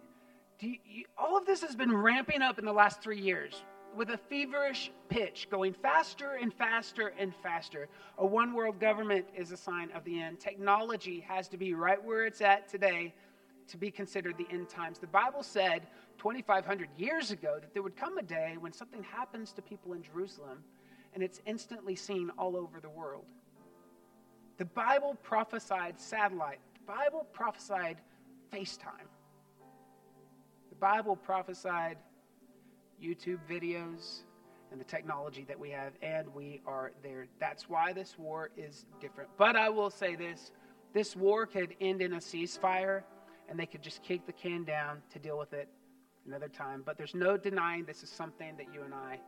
You, 0.61 0.77
you, 0.87 1.05
all 1.19 1.37
of 1.37 1.45
this 1.45 1.61
has 1.61 1.77
been 1.77 1.95
ramping 1.95 2.41
up 2.41 2.59
in 2.59 2.65
the 2.65 2.73
last 2.73 3.03
three 3.03 3.21
years 3.21 3.63
with 3.97 4.11
a 4.11 4.17
feverish 4.17 4.91
pitch, 5.09 5.49
going 5.51 5.73
faster 5.73 6.33
and 6.41 6.53
faster 6.53 7.13
and 7.19 7.35
faster. 7.43 7.89
A 8.19 8.27
one 8.27 8.53
world 8.53 8.81
government 8.81 9.27
is 9.37 9.53
a 9.53 9.57
sign 9.57 9.91
of 9.93 10.05
the 10.05 10.21
end. 10.21 10.41
Technology 10.41 11.21
has 11.21 11.49
to 11.49 11.57
be 11.57 11.75
right 11.75 12.03
where 12.03 12.27
it's 12.27 12.41
at 12.41 12.69
today 12.69 13.15
to 13.69 13.77
be 13.77 13.91
considered 13.91 14.37
the 14.37 14.47
end 14.51 14.69
times. 14.69 14.99
The 14.99 15.07
Bible 15.07 15.43
said 15.43 15.87
2,500 16.19 16.89
years 16.97 17.31
ago 17.31 17.59
that 17.61 17.73
there 17.73 17.83
would 17.83 17.97
come 17.97 18.19
a 18.19 18.23
day 18.23 18.57
when 18.59 18.73
something 18.73 19.03
happens 19.03 19.53
to 19.53 19.63
people 19.63 19.95
in 19.95 20.03
Jerusalem 20.03 20.63
and 21.15 21.23
it's 21.23 21.41
instantly 21.47 21.95
seen 21.95 22.31
all 22.37 22.57
over 22.57 22.81
the 22.81 22.91
world. 22.91 23.25
The 24.59 24.65
Bible 24.65 25.17
prophesied 25.23 25.99
satellite, 25.99 26.59
the 26.75 26.93
Bible 26.93 27.27
prophesied 27.33 27.97
FaceTime, 28.53 29.09
the 30.69 30.77
Bible 30.77 31.17
prophesied 31.17 31.97
YouTube 33.03 33.39
videos, 33.49 34.23
and 34.71 34.81
the 34.81 34.85
technology 34.85 35.45
that 35.47 35.59
we 35.59 35.71
have, 35.71 35.93
and 36.03 36.27
we 36.35 36.61
are 36.67 36.93
there. 37.03 37.27
That's 37.39 37.69
why 37.69 37.93
this 37.93 38.19
war 38.19 38.51
is 38.57 38.87
different. 39.01 39.31
But 39.39 39.57
I 39.57 39.69
will 39.69 39.91
say 39.91 40.17
this 40.17 40.51
this 40.93 41.17
war 41.17 41.47
could 41.47 41.75
end 41.81 42.03
in 42.03 42.15
a 42.15 42.19
ceasefire, 42.19 43.03
and 43.49 43.59
they 43.59 43.67
could 43.67 43.83
just 43.83 44.03
kick 44.03 44.27
the 44.27 44.33
can 44.33 44.65
down 44.65 45.03
to 45.13 45.19
deal 45.19 45.39
with 45.39 45.53
it 45.53 45.69
another 46.27 46.49
time. 46.49 46.83
But 46.85 46.97
there's 46.99 47.15
no 47.15 47.37
denying 47.37 47.85
this 47.85 48.03
is 48.03 48.11
something 48.11 48.57
that 48.57 48.67
you 48.73 48.83
and 48.83 48.95
I 48.95 49.21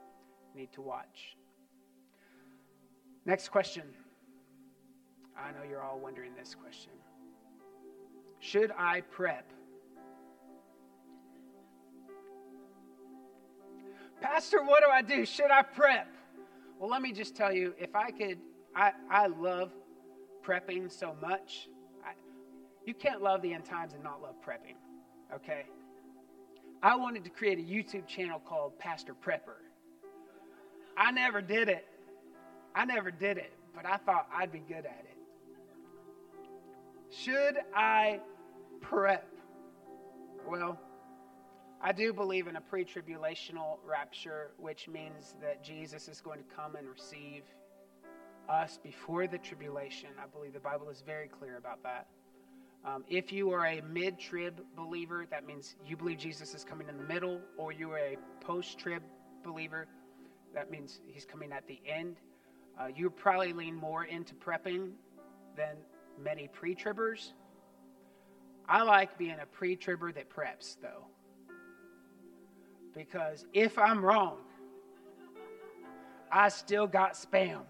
need 0.54 0.72
to 0.72 0.80
watch. 0.80 1.36
Next 3.24 3.48
question. 3.48 3.82
I 5.36 5.50
know 5.52 5.68
you're 5.68 5.82
all 5.82 5.98
wondering 5.98 6.32
this 6.36 6.54
question. 6.54 6.92
Should 8.40 8.72
I 8.78 9.02
prep 9.02 9.50
Pastor, 14.20 14.62
what 14.62 14.82
do 14.82 14.90
I 14.90 15.02
do? 15.02 15.26
Should 15.26 15.50
I 15.50 15.62
prep? 15.62 16.08
Well, 16.78 16.90
let 16.90 17.02
me 17.02 17.12
just 17.12 17.36
tell 17.36 17.52
you 17.52 17.74
if 17.78 17.94
I 17.94 18.10
could, 18.10 18.38
I, 18.74 18.92
I 19.10 19.26
love 19.28 19.72
prepping 20.44 20.90
so 20.90 21.16
much. 21.20 21.68
I, 22.04 22.12
you 22.84 22.94
can't 22.94 23.22
love 23.22 23.42
the 23.42 23.52
end 23.52 23.64
times 23.64 23.92
and 23.92 24.02
not 24.02 24.22
love 24.22 24.34
prepping, 24.46 24.76
okay? 25.34 25.64
I 26.82 26.96
wanted 26.96 27.24
to 27.24 27.30
create 27.30 27.58
a 27.58 27.62
YouTube 27.62 28.06
channel 28.06 28.40
called 28.44 28.78
Pastor 28.78 29.14
Prepper. 29.14 29.60
I 30.96 31.10
never 31.10 31.40
did 31.40 31.68
it. 31.68 31.86
I 32.74 32.84
never 32.84 33.10
did 33.10 33.38
it, 33.38 33.52
but 33.74 33.86
I 33.86 33.96
thought 33.96 34.28
I'd 34.34 34.52
be 34.52 34.60
good 34.60 34.84
at 34.84 35.04
it. 35.04 35.16
Should 37.10 37.56
I 37.74 38.20
prep? 38.80 39.26
Well, 40.46 40.78
I 41.82 41.92
do 41.92 42.12
believe 42.12 42.46
in 42.46 42.56
a 42.56 42.60
pre 42.60 42.84
tribulational 42.84 43.78
rapture, 43.84 44.50
which 44.58 44.88
means 44.88 45.34
that 45.42 45.62
Jesus 45.62 46.08
is 46.08 46.20
going 46.20 46.38
to 46.38 46.54
come 46.54 46.76
and 46.76 46.88
receive 46.88 47.42
us 48.48 48.78
before 48.82 49.26
the 49.26 49.38
tribulation. 49.38 50.10
I 50.22 50.26
believe 50.26 50.52
the 50.52 50.60
Bible 50.60 50.88
is 50.88 51.02
very 51.04 51.28
clear 51.28 51.56
about 51.56 51.82
that. 51.82 52.06
Um, 52.84 53.04
if 53.08 53.32
you 53.32 53.50
are 53.50 53.66
a 53.66 53.82
mid 53.82 54.18
trib 54.18 54.60
believer, 54.76 55.26
that 55.30 55.46
means 55.46 55.74
you 55.84 55.96
believe 55.96 56.18
Jesus 56.18 56.54
is 56.54 56.64
coming 56.64 56.88
in 56.88 56.96
the 56.96 57.04
middle, 57.04 57.40
or 57.56 57.72
you 57.72 57.90
are 57.90 57.98
a 57.98 58.16
post 58.40 58.78
trib 58.78 59.02
believer, 59.44 59.86
that 60.54 60.70
means 60.70 61.00
he's 61.06 61.24
coming 61.24 61.52
at 61.52 61.66
the 61.66 61.80
end. 61.86 62.16
Uh, 62.78 62.86
you 62.94 63.10
probably 63.10 63.52
lean 63.52 63.74
more 63.74 64.04
into 64.04 64.34
prepping 64.34 64.92
than 65.56 65.76
many 66.22 66.48
pre 66.48 66.74
tribbers. 66.74 67.32
I 68.68 68.82
like 68.82 69.18
being 69.18 69.36
a 69.42 69.46
pre 69.46 69.76
tribber 69.76 70.12
that 70.12 70.30
preps, 70.30 70.76
though. 70.80 71.06
Because 72.96 73.44
if 73.52 73.78
I'm 73.78 74.02
wrong, 74.02 74.38
I 76.32 76.48
still 76.48 76.86
got 76.86 77.12
spam. 77.12 77.60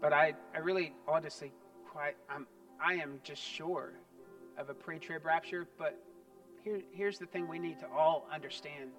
But 0.00 0.14
I, 0.14 0.34
I 0.54 0.58
really 0.58 0.94
honestly 1.06 1.52
quite 1.86 2.16
I'm 2.30 2.46
I 2.82 2.94
am 2.94 3.20
just 3.22 3.42
sure 3.42 3.92
of 4.58 4.70
a 4.70 4.74
pre-trib 4.74 5.24
rapture, 5.24 5.66
but 5.78 5.98
here, 6.62 6.80
here's 6.90 7.18
the 7.18 7.26
thing 7.26 7.48
we 7.48 7.58
need 7.58 7.80
to 7.80 7.86
all 7.88 8.26
understand. 8.32 8.90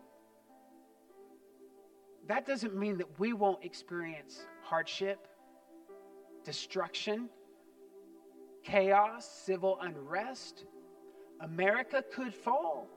That 2.28 2.46
doesn't 2.46 2.76
mean 2.76 2.98
that 2.98 3.20
we 3.20 3.34
won't 3.34 3.64
experience 3.64 4.46
hardship, 4.62 5.28
destruction, 6.44 7.30
chaos, 8.68 9.30
civil 9.46 9.80
unrest. 9.82 10.66
America 11.42 12.04
could 12.14 12.34
fall 12.34 12.88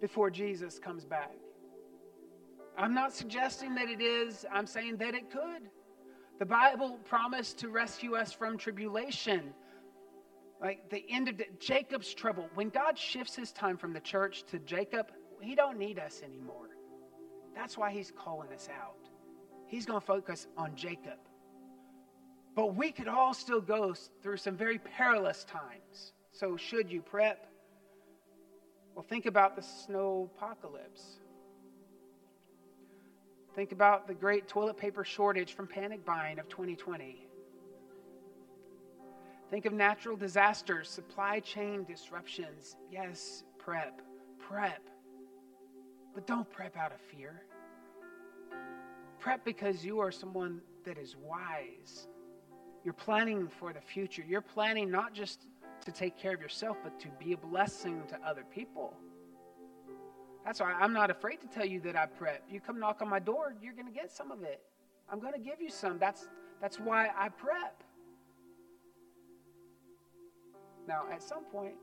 before 0.00 0.30
Jesus 0.30 0.78
comes 0.78 1.04
back. 1.04 1.32
I'm 2.76 2.92
not 2.92 3.12
suggesting 3.12 3.74
that 3.76 3.88
it 3.88 4.00
is, 4.00 4.44
I'm 4.52 4.66
saying 4.66 4.96
that 4.98 5.14
it 5.14 5.30
could. 5.30 5.70
The 6.38 6.44
Bible 6.44 6.98
promised 7.04 7.58
to 7.58 7.68
rescue 7.68 8.16
us 8.16 8.32
from 8.32 8.58
tribulation. 8.58 9.54
Like 10.60 10.90
the 10.90 11.04
end 11.08 11.28
of 11.28 11.38
the, 11.38 11.46
Jacob's 11.60 12.12
trouble. 12.12 12.48
When 12.54 12.68
God 12.68 12.98
shifts 12.98 13.36
his 13.36 13.52
time 13.52 13.76
from 13.76 13.92
the 13.92 14.00
church 14.00 14.44
to 14.50 14.58
Jacob, 14.58 15.12
he 15.40 15.54
don't 15.54 15.78
need 15.78 15.98
us 15.98 16.22
anymore. 16.24 16.70
That's 17.54 17.78
why 17.78 17.92
he's 17.92 18.12
calling 18.16 18.52
us 18.52 18.68
out. 18.76 19.08
He's 19.68 19.86
going 19.86 20.00
to 20.00 20.06
focus 20.06 20.48
on 20.56 20.74
Jacob. 20.74 21.18
But 22.54 22.76
we 22.76 22.92
could 22.92 23.08
all 23.08 23.34
still 23.34 23.60
go 23.60 23.94
through 24.22 24.36
some 24.36 24.56
very 24.56 24.78
perilous 24.78 25.44
times. 25.44 26.12
So, 26.32 26.56
should 26.56 26.90
you 26.90 27.02
prep? 27.02 27.46
Well, 28.94 29.04
think 29.08 29.26
about 29.26 29.56
the 29.56 29.62
snow 29.62 30.30
apocalypse. 30.36 31.18
Think 33.54 33.72
about 33.72 34.06
the 34.06 34.14
great 34.14 34.48
toilet 34.48 34.76
paper 34.76 35.04
shortage 35.04 35.52
from 35.52 35.66
panic 35.66 36.04
buying 36.04 36.38
of 36.38 36.48
2020. 36.48 37.26
Think 39.50 39.66
of 39.66 39.72
natural 39.72 40.16
disasters, 40.16 40.88
supply 40.88 41.38
chain 41.40 41.84
disruptions. 41.84 42.76
Yes, 42.90 43.44
prep, 43.58 44.00
prep. 44.38 44.82
But 46.14 46.26
don't 46.26 46.50
prep 46.50 46.76
out 46.76 46.92
of 46.92 47.00
fear. 47.00 47.42
Prep 49.20 49.44
because 49.44 49.84
you 49.84 50.00
are 50.00 50.10
someone 50.10 50.60
that 50.84 50.98
is 50.98 51.16
wise. 51.16 52.08
You're 52.84 52.92
planning 52.92 53.48
for 53.48 53.72
the 53.72 53.80
future. 53.80 54.22
You're 54.26 54.42
planning 54.42 54.90
not 54.90 55.14
just 55.14 55.46
to 55.84 55.92
take 55.92 56.16
care 56.18 56.34
of 56.34 56.40
yourself, 56.40 56.76
but 56.82 57.00
to 57.00 57.08
be 57.18 57.32
a 57.32 57.36
blessing 57.36 58.02
to 58.08 58.18
other 58.26 58.44
people. 58.54 58.94
That's 60.44 60.60
why 60.60 60.72
I'm 60.72 60.92
not 60.92 61.10
afraid 61.10 61.40
to 61.40 61.46
tell 61.46 61.64
you 61.64 61.80
that 61.80 61.96
I 61.96 62.04
prep. 62.04 62.42
You 62.50 62.60
come 62.60 62.78
knock 62.78 63.00
on 63.00 63.08
my 63.08 63.18
door, 63.18 63.54
you're 63.62 63.72
going 63.72 63.86
to 63.86 63.92
get 63.92 64.12
some 64.12 64.30
of 64.30 64.42
it. 64.42 64.60
I'm 65.10 65.18
going 65.18 65.32
to 65.32 65.38
give 65.38 65.60
you 65.60 65.70
some. 65.70 65.98
That's, 65.98 66.28
that's 66.60 66.78
why 66.78 67.08
I 67.16 67.30
prep. 67.30 67.82
Now, 70.86 71.04
at 71.10 71.22
some 71.22 71.44
point, 71.44 71.74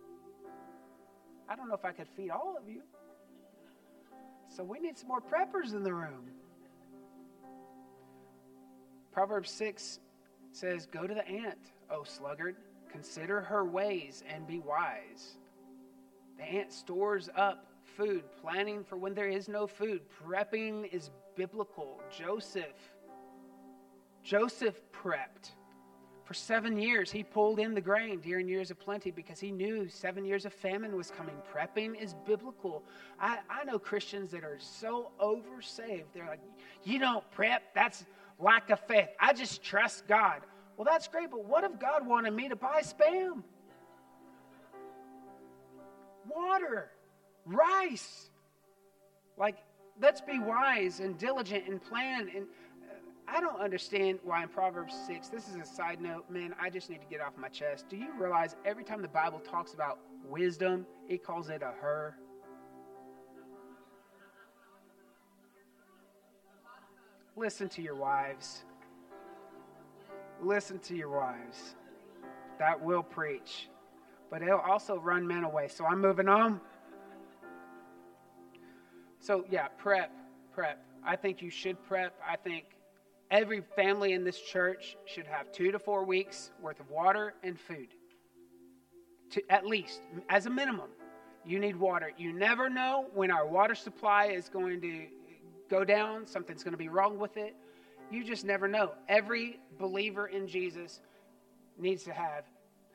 I 1.50 1.56
don't 1.56 1.68
know 1.68 1.74
if 1.74 1.86
I 1.86 1.92
could 1.92 2.08
feed 2.16 2.30
all 2.30 2.56
of 2.56 2.70
you. 2.70 2.84
So 4.48 4.64
we 4.64 4.80
need 4.80 4.98
some 4.98 5.08
more 5.08 5.22
preppers 5.22 5.74
in 5.74 5.84
the 5.84 5.94
room. 5.94 6.30
Proverbs 9.12 9.50
6 9.52 10.00
says, 10.52 10.86
Go 10.86 11.08
to 11.08 11.14
the 11.14 11.28
ant, 11.28 11.72
O 11.90 12.04
sluggard, 12.04 12.56
consider 12.92 13.42
her 13.42 13.66
ways 13.66 14.24
and 14.28 14.48
be 14.48 14.60
wise. 14.60 15.38
The 16.38 16.44
ant 16.44 16.72
stores 16.72 17.30
up 17.36 17.68
food, 17.98 18.24
planning 18.42 18.84
for 18.84 18.98
when 18.98 19.14
there 19.14 19.28
is 19.28 19.48
no 19.48 19.68
food. 19.68 20.02
Prepping 20.26 20.92
is 20.94 21.12
biblical. 21.36 22.02
Joseph, 22.16 22.66
Joseph 24.24 24.80
prepped. 24.92 25.52
For 26.24 26.36
seven 26.36 26.78
years, 26.78 27.12
he 27.12 27.24
pulled 27.24 27.60
in 27.60 27.74
the 27.74 27.82
grain 27.82 28.22
during 28.22 28.48
years 28.48 28.72
of 28.72 28.80
plenty 28.80 29.12
because 29.12 29.40
he 29.40 29.52
knew 29.52 29.90
seven 29.90 30.24
years 30.24 30.46
of 30.46 30.54
famine 30.54 30.96
was 30.96 31.12
coming. 31.12 31.36
Prepping 31.54 32.02
is 32.02 32.16
biblical. 32.26 32.84
I, 33.20 33.40
I 33.50 33.66
know 33.66 33.78
Christians 33.78 34.32
that 34.32 34.46
are 34.46 34.58
so 34.58 35.12
oversaved. 35.22 36.06
They're 36.14 36.28
like, 36.28 36.40
you 36.86 37.00
don't 37.00 37.30
prep, 37.32 37.74
that's 37.74 38.06
lack 38.42 38.70
of 38.70 38.80
faith. 38.88 39.10
I 39.20 39.34
just 39.34 39.64
trust 39.64 40.08
God. 40.08 40.42
Well, 40.78 40.88
that's 40.90 41.08
great, 41.08 41.30
but 41.30 41.46
what 41.46 41.64
if 41.64 41.80
God 41.80 42.06
wanted 42.08 42.34
me 42.34 42.50
to 42.50 42.56
buy 42.56 42.82
spam? 42.82 43.44
Water 46.28 46.92
rice. 47.46 48.30
Like, 49.38 49.58
let's 50.02 50.22
be 50.22 50.40
wise 50.40 51.00
and 51.00 51.18
diligent 51.18 51.68
and 51.68 51.82
plan. 51.82 52.30
And 52.36 52.46
uh, 52.84 52.94
I 53.28 53.42
don't 53.42 53.60
understand 53.60 54.20
why 54.24 54.44
in 54.44 54.50
Proverbs 54.50 54.96
6, 55.08 55.30
this 55.30 55.48
is 55.48 55.56
a 55.56 55.66
side 55.66 56.02
note, 56.02 56.30
man, 56.30 56.56
I 56.60 56.70
just 56.70 56.90
need 56.90 57.02
to 57.02 57.08
get 57.08 57.22
off 57.22 57.34
my 57.38 57.50
chest. 57.50 57.90
Do 57.90 57.98
you 57.98 58.10
realize 58.18 58.56
every 58.66 58.84
time 58.84 59.02
the 59.02 59.08
Bible 59.08 59.40
talks 59.40 59.74
about 59.74 60.00
wisdom, 60.28 60.86
it 61.08 61.24
calls 61.24 61.50
it 61.50 61.62
a 61.62 61.74
her? 61.82 62.16
Listen 67.36 67.70
to 67.70 67.82
your 67.82 67.96
wives. 67.96 68.64
Listen 70.42 70.80
to 70.80 70.96
your 70.96 71.10
wives. 71.10 71.76
That 72.60 72.82
will 72.82 73.04
preach. 73.04 73.70
But 74.30 74.42
it'll 74.42 74.60
also 74.60 74.98
run 74.98 75.28
men 75.28 75.44
away. 75.44 75.68
So 75.68 75.86
I'm 75.86 76.02
moving 76.02 76.28
on. 76.28 76.60
So, 79.20 79.46
yeah, 79.50 79.68
prep, 79.78 80.12
prep. 80.52 80.84
I 81.06 81.16
think 81.16 81.42
you 81.42 81.50
should 81.50 81.82
prep. 81.86 82.20
I 82.28 82.36
think 82.36 82.66
every 83.30 83.62
family 83.76 84.14
in 84.14 84.24
this 84.24 84.40
church 84.40 84.98
should 85.06 85.28
have 85.28 85.52
two 85.52 85.72
to 85.72 85.80
four 85.80 86.04
weeks 86.04 86.52
worth 86.62 86.80
of 86.80 86.90
water 86.90 87.36
and 87.44 87.60
food. 87.60 87.90
To, 89.32 89.42
at 89.50 89.66
least, 89.66 90.02
as 90.30 90.48
a 90.48 90.50
minimum, 90.50 90.90
you 91.46 91.60
need 91.60 91.76
water. 91.76 92.12
You 92.18 92.34
never 92.34 92.70
know 92.70 93.06
when 93.14 93.32
our 93.32 93.48
water 93.48 93.76
supply 93.76 94.26
is 94.26 94.50
going 94.50 94.82
to 94.82 95.06
go 95.72 95.84
down, 95.86 96.28
something's 96.28 96.64
going 96.64 96.74
to 96.74 96.78
be 96.78 96.90
wrong 96.90 97.18
with 97.18 97.38
it. 97.38 97.56
You 98.12 98.24
just 98.26 98.44
never 98.44 98.68
know. 98.68 98.92
Every 99.08 99.58
believer 99.80 100.28
in 100.28 100.48
Jesus 100.48 101.00
needs 101.80 102.04
to 102.04 102.12
have. 102.12 102.44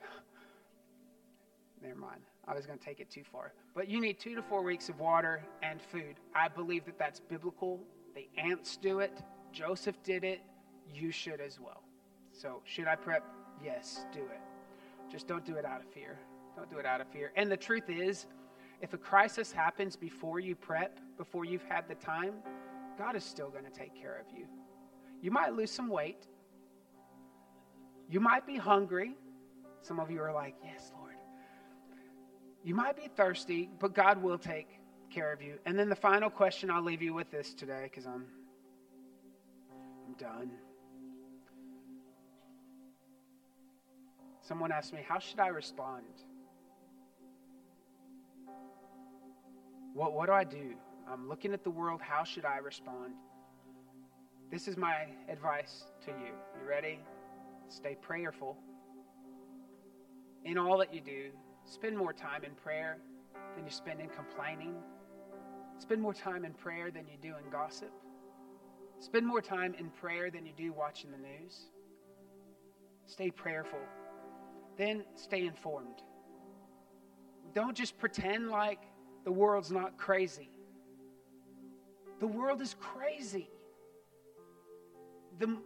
Never 1.82 1.98
mind. 1.98 2.20
I 2.46 2.54
was 2.54 2.66
going 2.66 2.78
to 2.78 2.84
take 2.84 3.00
it 3.00 3.10
too 3.10 3.24
far. 3.24 3.54
But 3.74 3.88
you 3.88 3.98
need 3.98 4.20
two 4.20 4.34
to 4.34 4.42
four 4.42 4.62
weeks 4.62 4.90
of 4.90 5.00
water 5.00 5.42
and 5.62 5.80
food. 5.80 6.16
I 6.34 6.48
believe 6.48 6.84
that 6.84 6.98
that's 6.98 7.18
biblical. 7.18 7.80
The 8.14 8.28
ants 8.38 8.76
do 8.76 9.00
it, 9.00 9.18
Joseph 9.52 9.96
did 10.04 10.22
it. 10.22 10.40
You 10.94 11.10
should 11.10 11.40
as 11.40 11.58
well. 11.58 11.82
So, 12.32 12.60
should 12.64 12.86
I 12.86 12.94
prep? 12.94 13.24
Yes, 13.64 14.04
do 14.12 14.20
it. 14.20 14.40
Just 15.10 15.26
don't 15.26 15.44
do 15.44 15.56
it 15.56 15.64
out 15.64 15.80
of 15.80 15.88
fear. 15.88 16.18
Don't 16.54 16.70
do 16.70 16.76
it 16.76 16.86
out 16.86 17.00
of 17.00 17.08
fear. 17.08 17.32
And 17.36 17.50
the 17.50 17.56
truth 17.56 17.88
is, 17.88 18.26
if 18.82 18.92
a 18.92 18.98
crisis 18.98 19.50
happens 19.50 19.96
before 19.96 20.40
you 20.40 20.54
prep, 20.54 21.00
before 21.16 21.44
you've 21.44 21.64
had 21.64 21.88
the 21.88 21.94
time, 21.94 22.34
God 22.98 23.16
is 23.16 23.24
still 23.24 23.50
going 23.50 23.64
to 23.64 23.70
take 23.70 23.94
care 23.94 24.18
of 24.18 24.36
you. 24.36 24.46
You 25.20 25.30
might 25.30 25.54
lose 25.54 25.70
some 25.70 25.88
weight. 25.88 26.26
You 28.08 28.20
might 28.20 28.46
be 28.46 28.56
hungry. 28.56 29.16
Some 29.82 30.00
of 30.00 30.10
you 30.10 30.20
are 30.22 30.32
like, 30.32 30.54
Yes, 30.64 30.90
Lord. 30.98 31.14
You 32.64 32.74
might 32.74 32.96
be 32.96 33.08
thirsty, 33.16 33.70
but 33.78 33.94
God 33.94 34.22
will 34.22 34.38
take 34.38 34.68
care 35.10 35.32
of 35.32 35.40
you. 35.40 35.58
And 35.64 35.78
then 35.78 35.88
the 35.88 35.96
final 35.96 36.30
question 36.30 36.70
I'll 36.70 36.82
leave 36.82 37.02
you 37.02 37.14
with 37.14 37.30
this 37.30 37.54
today 37.54 37.82
because 37.84 38.06
I'm 38.06 38.26
I'm 40.06 40.14
done. 40.14 40.50
Someone 44.42 44.70
asked 44.70 44.92
me, 44.92 45.00
How 45.06 45.18
should 45.18 45.40
I 45.40 45.48
respond? 45.48 46.04
What, 49.92 50.12
what 50.12 50.26
do 50.26 50.32
I 50.32 50.44
do? 50.44 50.74
I'm 51.10 51.28
looking 51.28 51.52
at 51.52 51.64
the 51.64 51.70
world. 51.70 52.00
How 52.02 52.24
should 52.24 52.44
I 52.44 52.58
respond? 52.58 53.14
This 54.50 54.68
is 54.68 54.76
my 54.76 55.06
advice 55.28 55.84
to 56.04 56.10
you. 56.12 56.32
You 56.60 56.68
ready? 56.68 57.00
Stay 57.68 57.96
prayerful. 58.00 58.56
in 60.44 60.58
all 60.58 60.78
that 60.78 60.94
you 60.94 61.00
do, 61.00 61.30
spend 61.64 61.96
more 61.96 62.12
time 62.12 62.44
in 62.44 62.52
prayer 62.54 62.98
than 63.56 63.64
you 63.64 63.70
spend 63.70 64.00
in 64.00 64.08
complaining. 64.08 64.74
Spend 65.78 66.00
more 66.00 66.14
time 66.14 66.44
in 66.44 66.52
prayer 66.54 66.90
than 66.90 67.06
you 67.06 67.18
do 67.20 67.34
in 67.42 67.50
gossip. 67.50 67.90
Spend 69.00 69.26
more 69.26 69.42
time 69.42 69.74
in 69.78 69.90
prayer 69.90 70.30
than 70.30 70.46
you 70.46 70.52
do 70.56 70.72
watching 70.72 71.10
the 71.10 71.18
news. 71.18 71.70
Stay 73.06 73.30
prayerful. 73.30 73.80
Then 74.78 75.04
stay 75.16 75.46
informed. 75.46 76.02
Don't 77.54 77.76
just 77.76 77.98
pretend 77.98 78.50
like 78.50 78.80
the 79.24 79.32
world's 79.32 79.72
not 79.72 79.98
crazy. 79.98 80.50
The 82.20 82.26
world 82.26 82.60
is 82.60 82.74
crazy. 82.80 83.50
The, 85.38 85.58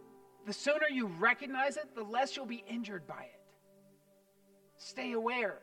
the 0.45 0.53
sooner 0.53 0.87
you 0.91 1.07
recognize 1.07 1.77
it, 1.77 1.95
the 1.95 2.03
less 2.03 2.35
you'll 2.35 2.45
be 2.45 2.63
injured 2.67 3.07
by 3.07 3.23
it. 3.23 3.39
Stay 4.77 5.13
aware. 5.13 5.59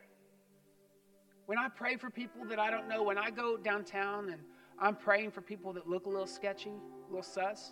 When 1.45 1.57
I 1.57 1.67
pray 1.67 1.95
for 1.95 2.09
people 2.09 2.45
that 2.45 2.59
I 2.59 2.71
don't 2.71 2.87
know, 2.87 3.03
when 3.03 3.17
I 3.17 3.29
go 3.29 3.57
downtown 3.57 4.29
and 4.29 4.41
I'm 4.79 4.95
praying 4.95 5.31
for 5.31 5.41
people 5.41 5.73
that 5.73 5.87
look 5.87 6.05
a 6.05 6.09
little 6.09 6.27
sketchy, 6.27 6.69
a 6.69 7.07
little 7.07 7.23
sus, 7.23 7.71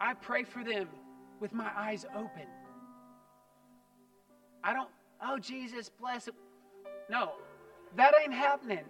I 0.00 0.14
pray 0.14 0.44
for 0.44 0.62
them 0.62 0.88
with 1.40 1.54
my 1.54 1.70
eyes 1.76 2.04
open. 2.14 2.46
I 4.62 4.72
don't, 4.72 4.90
oh, 5.22 5.38
Jesus, 5.38 5.88
bless 5.88 6.28
it. 6.28 6.34
No, 7.08 7.32
that 7.96 8.14
ain't 8.22 8.34
happening. 8.34 8.84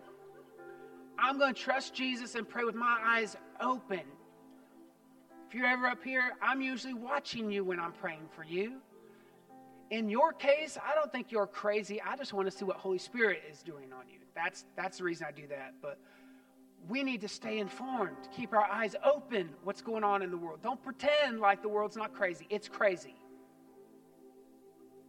I'm 1.19 1.39
going 1.39 1.55
to 1.55 1.61
trust 1.61 1.95
Jesus 1.95 2.35
and 2.35 2.49
pray 2.49 2.65
with 2.65 2.75
my 2.75 2.99
eyes 3.05 3.37
open. 3.61 4.03
If 5.49 5.55
you're 5.55 5.67
ever 5.67 5.87
up 5.87 6.03
here, 6.05 6.33
I'm 6.43 6.61
usually 6.61 6.95
watching 6.95 7.51
you 7.51 7.65
when 7.65 7.81
I'm 7.81 7.93
praying 7.93 8.29
for 8.35 8.45
you. 8.45 8.75
In 9.91 10.09
your 10.09 10.33
case, 10.33 10.77
I 10.85 10.95
don't 10.95 11.13
think 11.13 11.31
you're 11.31 11.47
crazy. 11.47 12.03
I 12.03 12.17
just 12.17 12.33
want 12.33 12.51
to 12.51 12.57
see 12.57 12.65
what 12.65 12.77
Holy 12.77 12.99
Spirit 12.99 13.43
is 13.51 13.63
doing 13.63 13.93
on 13.93 14.09
you. 14.09 14.19
That's, 14.35 14.65
that's 14.77 14.99
the 14.99 15.05
reason 15.05 15.27
I 15.29 15.33
do 15.33 15.47
that. 15.47 15.75
But 15.81 15.99
we 16.89 17.05
need 17.05 17.21
to 17.21 17.29
stay 17.29 17.59
informed, 17.59 18.17
keep 18.37 18.53
our 18.53 18.65
eyes 18.65 18.97
open 19.05 19.51
what's 19.63 19.83
going 19.83 20.05
on 20.05 20.23
in 20.23 20.31
the 20.31 20.37
world. 20.37 20.61
Don't 20.63 20.83
pretend 20.83 21.41
like 21.41 21.63
the 21.63 21.69
world's 21.69 21.97
not 21.97 22.13
crazy. 22.13 22.47
It's 22.51 22.69
crazy. 22.69 23.15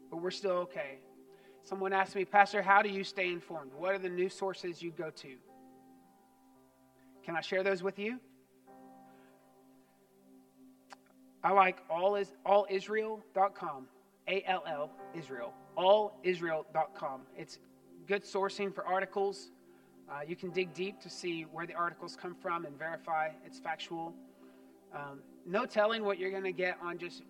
But 0.10 0.22
we're 0.22 0.32
still 0.32 0.52
okay. 0.52 1.00
Someone 1.68 1.92
asked 1.92 2.16
me, 2.16 2.24
Pastor, 2.24 2.62
how 2.62 2.82
do 2.82 2.88
you 2.88 3.04
stay 3.04 3.28
informed? 3.28 3.72
What 3.78 3.94
are 3.94 3.98
the 3.98 4.08
news 4.08 4.34
sources 4.34 4.82
you 4.82 4.90
go 4.90 5.10
to? 5.10 5.36
Can 7.26 7.36
I 7.36 7.42
share 7.42 7.62
those 7.62 7.84
with 7.84 8.00
you? 8.00 8.22
I 11.44 11.52
like 11.52 11.80
all 11.90 12.16
is 12.16 12.32
allisrael.com. 12.46 13.88
A 14.30 14.44
L 14.48 14.64
L 14.66 14.92
Israel. 15.14 15.54
Allisrael.com. 15.78 17.24
It's 17.36 17.60
good 18.08 18.24
sourcing 18.24 18.74
for 18.74 18.86
articles. 18.86 19.52
Uh, 20.10 20.22
you 20.26 20.38
can 20.38 20.52
dig 20.52 20.74
deep 20.74 21.02
to 21.02 21.10
see 21.10 21.44
where 21.52 21.68
the 21.68 21.74
articles 21.74 22.16
come 22.16 22.34
from 22.42 22.66
and 22.66 22.80
verify 22.80 23.28
it's 23.46 23.60
factual. 23.60 24.14
Um, 24.96 25.20
no 25.46 25.66
telling 25.66 26.06
what 26.06 26.18
you're 26.18 26.32
going 26.32 26.44
to 26.44 26.54
get 26.54 26.78
on 26.82 26.98
just 26.98 27.24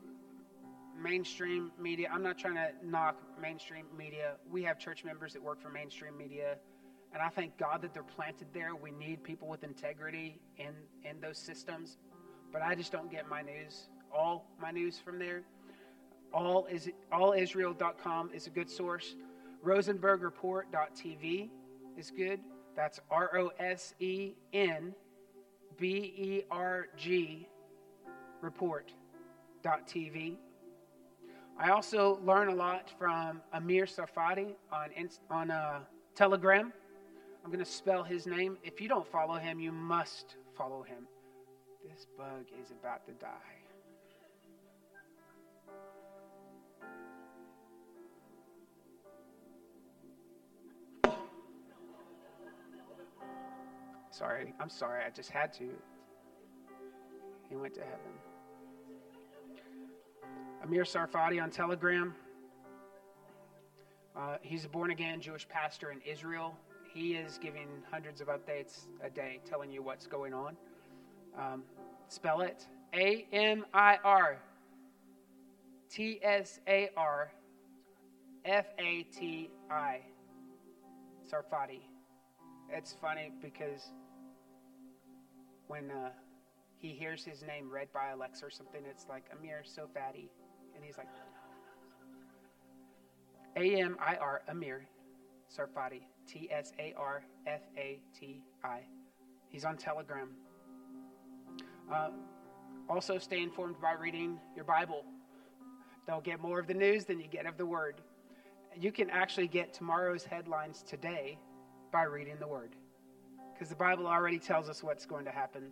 mainstream 1.02 1.72
media. 1.80 2.10
I'm 2.12 2.24
not 2.24 2.38
trying 2.38 2.56
to 2.56 2.72
knock 2.84 3.18
mainstream 3.42 3.86
media. 3.98 4.36
We 4.50 4.64
have 4.64 4.80
church 4.80 5.04
members 5.04 5.34
that 5.34 5.42
work 5.42 5.62
for 5.62 5.70
mainstream 5.70 6.18
media, 6.18 6.58
and 7.14 7.22
I 7.22 7.30
thank 7.30 7.58
God 7.58 7.82
that 7.82 7.94
they're 7.94 8.04
planted 8.04 8.48
there. 8.54 8.76
We 8.76 8.92
need 8.92 9.24
people 9.24 9.48
with 9.48 9.64
integrity 9.64 10.40
in 10.58 10.74
in 11.10 11.22
those 11.22 11.38
systems, 11.38 11.98
but 12.52 12.62
I 12.62 12.76
just 12.76 12.92
don't 12.92 13.12
get 13.12 13.30
my 13.30 13.42
news, 13.42 13.90
all 14.14 14.46
my 14.62 14.72
news 14.72 15.00
from 15.00 15.20
there. 15.20 15.44
All 16.34 16.66
is 16.66 16.90
allisrael.com 17.14 18.32
is 18.34 18.48
a 18.48 18.50
good 18.50 18.70
source. 18.70 19.16
Rosenbergreport.tv 19.66 21.50
is 21.98 22.12
good. 22.12 22.40
That's 22.76 23.00
R 23.10 23.38
O 23.38 23.52
S 23.60 23.94
E 24.00 24.34
N 24.54 24.94
B 25.78 25.88
E 25.88 26.44
R 26.52 26.88
G 26.98 27.48
report.tv. 28.42 30.38
I 31.60 31.72
also 31.72 32.20
learn 32.24 32.50
a 32.50 32.56
lot 32.56 32.92
from 33.00 33.42
Amir 33.52 33.86
Tsarfati 33.86 34.54
on, 34.72 34.90
on 35.32 35.50
uh, 35.50 35.80
Telegram. 36.14 36.72
I'm 37.44 37.52
going 37.52 37.64
to 37.64 37.72
spell 37.72 38.04
his 38.04 38.28
name. 38.28 38.58
If 38.64 38.80
you 38.80 38.88
don't 38.88 39.08
follow 39.08 39.36
him, 39.36 39.60
you 39.60 39.72
must 39.72 40.36
follow 40.56 40.84
him. 40.84 41.08
This 41.84 42.06
bug 42.16 42.46
is 42.62 42.70
about 42.72 43.06
to 43.08 43.14
die. 43.14 43.28
Sorry, 54.12 54.54
I'm 54.60 54.70
sorry, 54.70 55.04
I 55.06 55.10
just 55.10 55.32
had 55.32 55.54
to. 55.54 55.70
He 57.50 57.56
went 57.56 57.74
to 57.76 57.82
heaven. 57.82 58.37
Amir 60.64 60.84
Tsarfati 60.84 61.42
on 61.42 61.50
Telegram. 61.50 62.16
Uh, 64.16 64.38
he's 64.42 64.66
a 64.66 64.70
born 64.70 64.92
again 64.92 65.22
Jewish 65.22 65.48
pastor 65.48 65.92
in 65.92 66.02
Israel. 66.02 66.58
He 66.92 67.14
is 67.14 67.38
giving 67.38 67.68
hundreds 67.92 68.22
of 68.22 68.28
updates 68.28 68.88
a 69.04 69.10
day 69.10 69.40
telling 69.46 69.72
you 69.72 69.84
what's 69.84 70.08
going 70.08 70.34
on. 70.34 70.58
Um, 71.38 71.64
spell 72.08 72.42
it 72.42 72.66
A 72.94 73.28
M 73.32 73.66
I 73.74 73.98
R 74.04 74.38
T 75.90 76.20
S 76.24 76.60
A 76.68 76.90
R 76.98 77.32
F 78.46 78.66
A 78.80 79.04
T 79.04 79.52
I. 79.70 80.02
Tsarfati. 81.30 81.82
It's 82.70 82.96
funny 83.00 83.32
because 83.42 83.92
when 85.68 85.92
uh, 85.92 86.10
he 86.78 86.90
hears 86.90 87.24
his 87.24 87.44
name 87.44 87.70
read 87.70 87.90
by 87.94 88.10
Alexa 88.10 88.46
or 88.46 88.50
something, 88.50 88.82
it's 88.90 89.06
like 89.08 89.26
Amir 89.38 89.62
so 89.64 89.88
fatty. 89.94 90.32
And 90.78 90.86
he's 90.86 90.98
like, 90.98 91.08
A 93.56 93.82
M 93.82 93.98
I 94.00 94.16
R, 94.16 94.44
Amir 94.48 94.88
Tsarfati, 95.52 96.02
T 96.28 96.48
S 96.52 96.72
A 96.78 96.94
R 96.96 97.24
F 97.48 97.62
A 97.76 98.00
T 98.18 98.42
I. 98.64 98.82
He's 99.50 99.66
on 99.66 99.76
Telegram. 99.76 100.30
Uh, 101.92 102.10
also, 102.88 103.18
stay 103.18 103.42
informed 103.42 103.82
by 103.82 103.94
reading 103.94 104.40
your 104.56 104.66
Bible. 104.66 105.04
Don't 106.06 106.24
get 106.24 106.40
more 106.40 106.60
of 106.60 106.68
the 106.68 106.74
news 106.74 107.06
than 107.06 107.20
you 107.20 107.28
get 107.28 107.48
of 107.48 107.58
the 107.58 107.66
Word. 107.66 107.96
You 108.80 108.92
can 108.92 109.10
actually 109.10 109.48
get 109.48 109.74
tomorrow's 109.74 110.24
headlines 110.24 110.84
today 110.88 111.40
by 111.92 112.04
reading 112.04 112.36
the 112.40 112.48
Word 112.48 112.76
because 113.54 113.70
the 113.70 113.76
Bible 113.76 114.06
already 114.06 114.38
tells 114.38 114.70
us 114.70 114.84
what's 114.84 115.06
going 115.08 115.26
to 115.26 115.32
happen. 115.32 115.72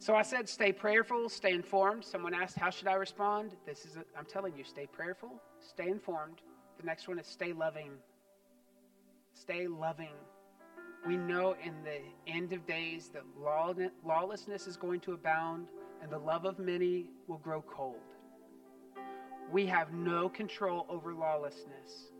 So 0.00 0.14
I 0.14 0.22
said, 0.22 0.48
stay 0.48 0.72
prayerful, 0.72 1.28
stay 1.28 1.52
informed. 1.52 2.06
Someone 2.06 2.32
asked, 2.32 2.58
how 2.58 2.70
should 2.70 2.88
I 2.88 2.94
respond? 2.94 3.54
This 3.66 3.84
is, 3.84 3.98
i 3.98 4.18
am 4.18 4.24
telling 4.24 4.56
you, 4.56 4.64
stay 4.64 4.86
prayerful, 4.86 5.30
stay 5.60 5.88
informed. 5.88 6.40
The 6.78 6.86
next 6.86 7.06
one 7.06 7.18
is 7.18 7.26
stay 7.26 7.52
loving. 7.52 7.90
Stay 9.34 9.66
loving. 9.66 10.14
We 11.06 11.18
know 11.18 11.54
in 11.62 11.74
the 11.84 12.00
end 12.26 12.54
of 12.54 12.66
days 12.66 13.10
that 13.10 13.24
lawlessness 14.02 14.66
is 14.66 14.78
going 14.78 15.00
to 15.00 15.12
abound 15.12 15.66
and 16.02 16.10
the 16.10 16.18
love 16.18 16.46
of 16.46 16.58
many 16.58 17.04
will 17.26 17.38
grow 17.38 17.60
cold. 17.60 17.96
We 19.52 19.66
have 19.66 19.92
no 19.92 20.30
control 20.30 20.86
over 20.88 21.12
lawlessness. 21.12 22.10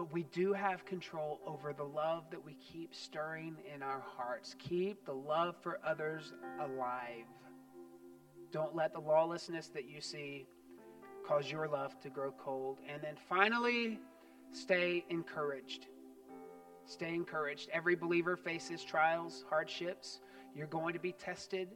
But 0.00 0.14
we 0.14 0.22
do 0.32 0.54
have 0.54 0.86
control 0.86 1.40
over 1.46 1.74
the 1.74 1.84
love 1.84 2.24
that 2.30 2.42
we 2.42 2.54
keep 2.54 2.94
stirring 2.94 3.54
in 3.74 3.82
our 3.82 4.02
hearts. 4.16 4.56
Keep 4.58 5.04
the 5.04 5.12
love 5.12 5.56
for 5.60 5.78
others 5.84 6.32
alive. 6.58 7.26
Don't 8.50 8.74
let 8.74 8.94
the 8.94 8.98
lawlessness 8.98 9.68
that 9.74 9.86
you 9.90 10.00
see 10.00 10.46
cause 11.28 11.52
your 11.52 11.68
love 11.68 12.00
to 12.00 12.08
grow 12.08 12.32
cold. 12.42 12.78
And 12.88 13.02
then 13.02 13.14
finally, 13.28 14.00
stay 14.52 15.04
encouraged. 15.10 15.88
Stay 16.86 17.14
encouraged. 17.14 17.68
Every 17.70 17.94
believer 17.94 18.38
faces 18.38 18.82
trials, 18.82 19.44
hardships. 19.50 20.20
You're 20.56 20.66
going 20.66 20.94
to 20.94 20.98
be 20.98 21.12
tested 21.12 21.68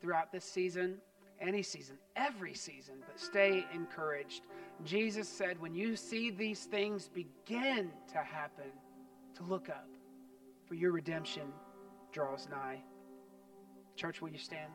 throughout 0.00 0.32
this 0.32 0.46
season, 0.46 1.02
any 1.38 1.62
season, 1.62 1.98
every 2.16 2.54
season, 2.54 2.94
but 3.06 3.20
stay 3.20 3.66
encouraged. 3.74 4.44
Jesus 4.84 5.28
said, 5.28 5.60
when 5.60 5.74
you 5.74 5.96
see 5.96 6.30
these 6.30 6.64
things 6.64 7.08
begin 7.08 7.90
to 8.12 8.18
happen, 8.18 8.70
to 9.36 9.42
look 9.42 9.68
up, 9.68 9.88
for 10.66 10.74
your 10.74 10.92
redemption 10.92 11.44
draws 12.12 12.48
nigh. 12.50 12.80
Church, 13.96 14.22
will 14.22 14.28
you 14.28 14.38
stand? 14.38 14.70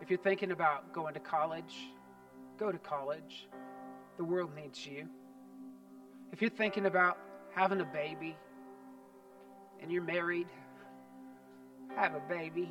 If 0.00 0.10
you're 0.10 0.18
thinking 0.18 0.52
about 0.52 0.92
going 0.92 1.14
to 1.14 1.20
college, 1.20 1.76
go 2.58 2.70
to 2.70 2.78
college. 2.78 3.48
The 4.16 4.24
world 4.24 4.54
needs 4.54 4.86
you. 4.86 5.08
If 6.32 6.40
you're 6.40 6.50
thinking 6.50 6.86
about 6.86 7.18
having 7.54 7.80
a 7.80 7.84
baby 7.84 8.36
and 9.80 9.90
you're 9.90 10.02
married, 10.02 10.46
have 11.96 12.14
a 12.14 12.20
baby 12.28 12.68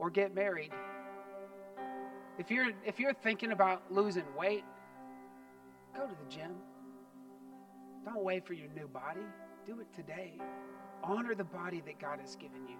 or 0.00 0.10
get 0.10 0.34
married. 0.34 0.72
If 2.38 2.50
you're 2.50 2.70
if 2.84 2.98
you're 2.98 3.12
thinking 3.12 3.52
about 3.52 3.82
losing 3.92 4.24
weight, 4.36 4.64
go 5.94 6.06
to 6.06 6.14
the 6.14 6.34
gym. 6.34 6.52
Don't 8.04 8.24
wait 8.24 8.46
for 8.46 8.54
your 8.54 8.68
new 8.74 8.88
body. 8.88 9.20
Do 9.66 9.78
it 9.80 9.94
today. 9.94 10.32
Honor 11.04 11.34
the 11.34 11.44
body 11.44 11.82
that 11.84 12.00
God 12.00 12.18
has 12.20 12.34
given 12.34 12.66
you. 12.66 12.76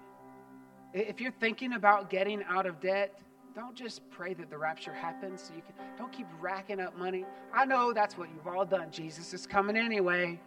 If 0.95 1.21
you're 1.21 1.35
thinking 1.39 1.75
about 1.75 2.11
getting 2.11 2.43
out 2.49 2.67
of 2.67 2.81
debt, 2.81 3.21
don't 3.55 3.75
just 3.77 4.09
pray 4.11 4.33
that 4.35 4.49
the 4.49 4.57
rapture 4.57 4.93
happens 4.95 5.43
so 5.43 5.55
you 5.55 5.63
can 5.63 5.75
don't 5.99 6.13
keep 6.13 6.27
racking 6.41 6.81
up 6.81 6.97
money. 6.97 7.27
I 7.53 7.67
know 7.67 7.93
that's 7.93 8.17
what 8.17 8.29
you've 8.35 8.47
all 8.47 8.65
done. 8.65 8.91
Jesus 8.91 9.35
is 9.35 9.47
coming 9.47 9.77
anyway. 9.77 10.41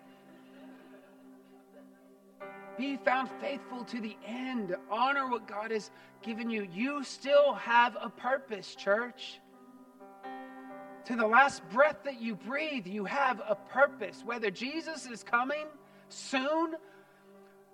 Be 2.78 2.98
found 2.98 3.30
faithful 3.40 3.84
to 3.86 4.02
the 4.02 4.18
end. 4.26 4.76
Honor 4.90 5.30
what 5.30 5.48
God 5.48 5.72
has 5.72 5.92
given 6.22 6.50
you. 6.50 6.68
You 6.72 7.04
still 7.04 7.54
have 7.54 7.96
a 8.02 8.10
purpose, 8.10 8.76
church. 8.76 9.40
To 11.06 11.16
the 11.16 11.28
last 11.28 11.68
breath 11.70 11.98
that 12.06 12.22
you 12.22 12.36
breathe, 12.36 12.88
you 12.88 13.06
have 13.06 13.42
a 13.48 13.56
purpose. 13.56 14.24
Whether 14.26 14.50
Jesus 14.50 15.06
is 15.06 15.24
coming 15.24 15.66
soon 16.10 16.76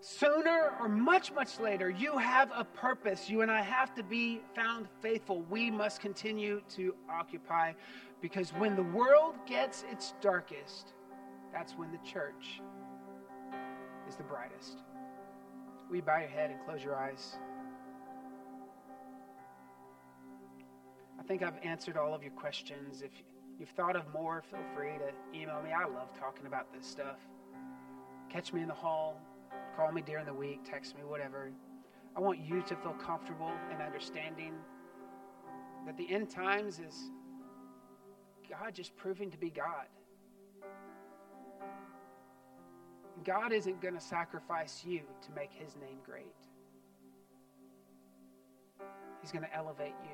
sooner 0.02 0.74
or 0.80 0.88
much, 0.88 1.32
much 1.32 1.60
later, 1.60 1.90
you 1.90 2.18
have 2.18 2.50
a 2.56 2.64
purpose. 2.64 3.30
You 3.30 3.42
and 3.42 3.52
I 3.52 3.62
have 3.62 3.94
to 3.96 4.04
be 4.04 4.42
found 4.56 4.88
faithful. 5.02 5.42
We 5.50 5.70
must 5.70 6.00
continue 6.00 6.62
to 6.76 6.96
occupy 7.12 7.74
because 8.22 8.52
when 8.52 8.76
the 8.76 8.84
world 8.84 9.36
gets 9.46 9.84
its 9.92 10.14
darkest, 10.22 10.94
that's 11.52 11.74
when 11.74 11.92
the 11.92 12.00
church 12.10 12.62
is 14.08 14.16
the 14.16 14.24
brightest. 14.24 14.78
Will 15.90 15.98
you 15.98 16.02
bow 16.02 16.20
your 16.20 16.30
head 16.30 16.52
and 16.52 16.60
close 16.66 16.84
your 16.84 16.96
eyes? 16.96 17.38
I 21.20 21.24
think 21.24 21.44
I've 21.44 21.58
answered 21.64 21.98
all 21.98 22.14
of 22.14 22.24
your 22.24 22.32
questions. 22.32 23.02
If 23.02 23.12
you've 23.60 23.70
thought 23.70 23.96
of 23.96 24.04
more, 24.14 24.44
feel 24.50 24.60
free 24.76 24.94
to 25.00 25.38
email 25.38 25.62
me. 25.62 25.72
I 25.72 25.86
love 25.86 26.18
talking 26.18 26.46
about 26.46 26.72
this 26.74 26.86
stuff. 26.86 27.18
Catch 28.30 28.54
me 28.54 28.62
in 28.62 28.68
the 28.68 28.74
hall 28.74 29.20
Call 29.76 29.92
me 29.92 30.02
during 30.02 30.26
the 30.26 30.34
week, 30.34 30.60
text 30.64 30.96
me, 30.96 31.04
whatever. 31.04 31.52
I 32.16 32.20
want 32.20 32.40
you 32.40 32.62
to 32.64 32.76
feel 32.76 32.94
comfortable 32.94 33.52
and 33.72 33.82
understanding 33.82 34.54
that 35.86 35.96
the 35.98 36.12
end 36.12 36.30
times 36.30 36.80
is 36.80 37.12
God 38.50 38.74
just 38.74 38.96
proving 38.98 39.32
to 39.32 39.38
be 39.38 39.50
God. 39.50 39.88
God 43.24 43.52
isn't 43.52 43.82
going 43.82 43.94
to 43.94 44.02
sacrifice 44.02 44.84
you 44.86 45.02
to 45.22 45.32
make 45.36 45.52
his 45.52 45.76
name 45.76 45.98
great. 46.06 46.36
He's 49.22 49.32
going 49.32 49.44
to 49.44 49.54
elevate 49.56 49.96
you. 50.04 50.10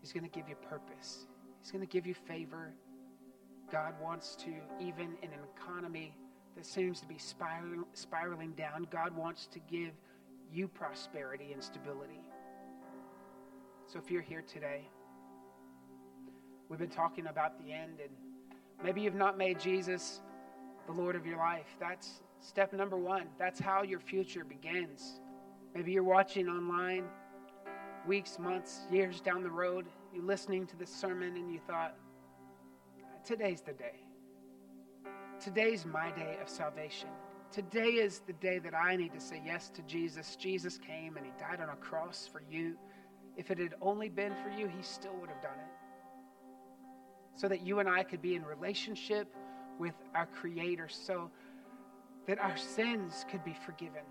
He's 0.00 0.12
going 0.12 0.24
to 0.24 0.30
give 0.30 0.48
you 0.48 0.56
purpose. 0.56 1.26
He's 1.60 1.70
going 1.70 1.86
to 1.86 1.90
give 1.90 2.06
you 2.06 2.14
favor. 2.14 2.72
God 3.70 3.94
wants 4.02 4.34
to, 4.36 4.52
even 4.80 5.16
in 5.22 5.30
an 5.30 5.40
economy 5.56 6.14
that 6.56 6.66
seems 6.66 7.00
to 7.00 7.06
be 7.06 7.18
spiraling, 7.18 7.84
spiraling 7.92 8.52
down, 8.52 8.86
God 8.90 9.16
wants 9.16 9.46
to 9.46 9.60
give 9.70 9.92
you 10.52 10.66
prosperity 10.66 11.52
and 11.52 11.62
stability. 11.62 12.20
So 13.86 13.98
if 13.98 14.10
you're 14.10 14.22
here 14.22 14.42
today, 14.42 14.88
we've 16.68 16.78
been 16.78 16.88
talking 16.88 17.26
about 17.26 17.64
the 17.64 17.72
end, 17.72 18.00
and 18.00 18.10
maybe 18.82 19.00
you've 19.00 19.14
not 19.14 19.36
made 19.38 19.58
Jesus 19.58 20.20
the 20.86 20.92
Lord 20.92 21.16
of 21.16 21.26
your 21.26 21.38
life. 21.38 21.76
That's 21.78 22.22
step 22.40 22.72
number 22.72 22.96
one. 22.96 23.28
That's 23.38 23.60
how 23.60 23.82
your 23.82 24.00
future 24.00 24.44
begins. 24.44 25.20
Maybe 25.74 25.92
you're 25.92 26.02
watching 26.02 26.48
online 26.48 27.04
weeks, 28.06 28.38
months, 28.38 28.86
years 28.90 29.20
down 29.20 29.42
the 29.42 29.50
road, 29.50 29.86
you're 30.12 30.24
listening 30.24 30.66
to 30.66 30.76
this 30.76 30.90
sermon, 30.90 31.36
and 31.36 31.52
you 31.52 31.60
thought, 31.66 31.94
today's 33.24 33.60
the 33.60 33.72
day. 33.72 34.00
Today's 35.38 35.86
my 35.86 36.10
day 36.12 36.36
of 36.42 36.48
salvation. 36.48 37.08
Today 37.52 37.88
is 37.88 38.20
the 38.26 38.32
day 38.34 38.58
that 38.58 38.74
I 38.74 38.96
need 38.96 39.12
to 39.12 39.20
say 39.20 39.42
yes 39.44 39.70
to 39.70 39.82
Jesus. 39.82 40.36
Jesus 40.36 40.78
came 40.78 41.16
and 41.16 41.26
he 41.26 41.32
died 41.38 41.60
on 41.60 41.68
a 41.68 41.76
cross 41.76 42.28
for 42.30 42.42
you. 42.50 42.76
If 43.36 43.50
it 43.50 43.58
had 43.58 43.74
only 43.80 44.08
been 44.08 44.34
for 44.36 44.50
you, 44.50 44.66
he 44.66 44.82
still 44.82 45.14
would 45.20 45.30
have 45.30 45.42
done 45.42 45.58
it. 45.58 45.79
So 47.36 47.48
that 47.48 47.62
you 47.62 47.78
and 47.78 47.88
I 47.88 48.02
could 48.02 48.20
be 48.20 48.34
in 48.34 48.44
relationship 48.44 49.34
with 49.78 49.94
our 50.14 50.26
Creator, 50.26 50.88
so 50.88 51.30
that 52.26 52.38
our 52.38 52.56
sins 52.56 53.24
could 53.30 53.42
be 53.44 53.56
forgiven. 53.64 54.02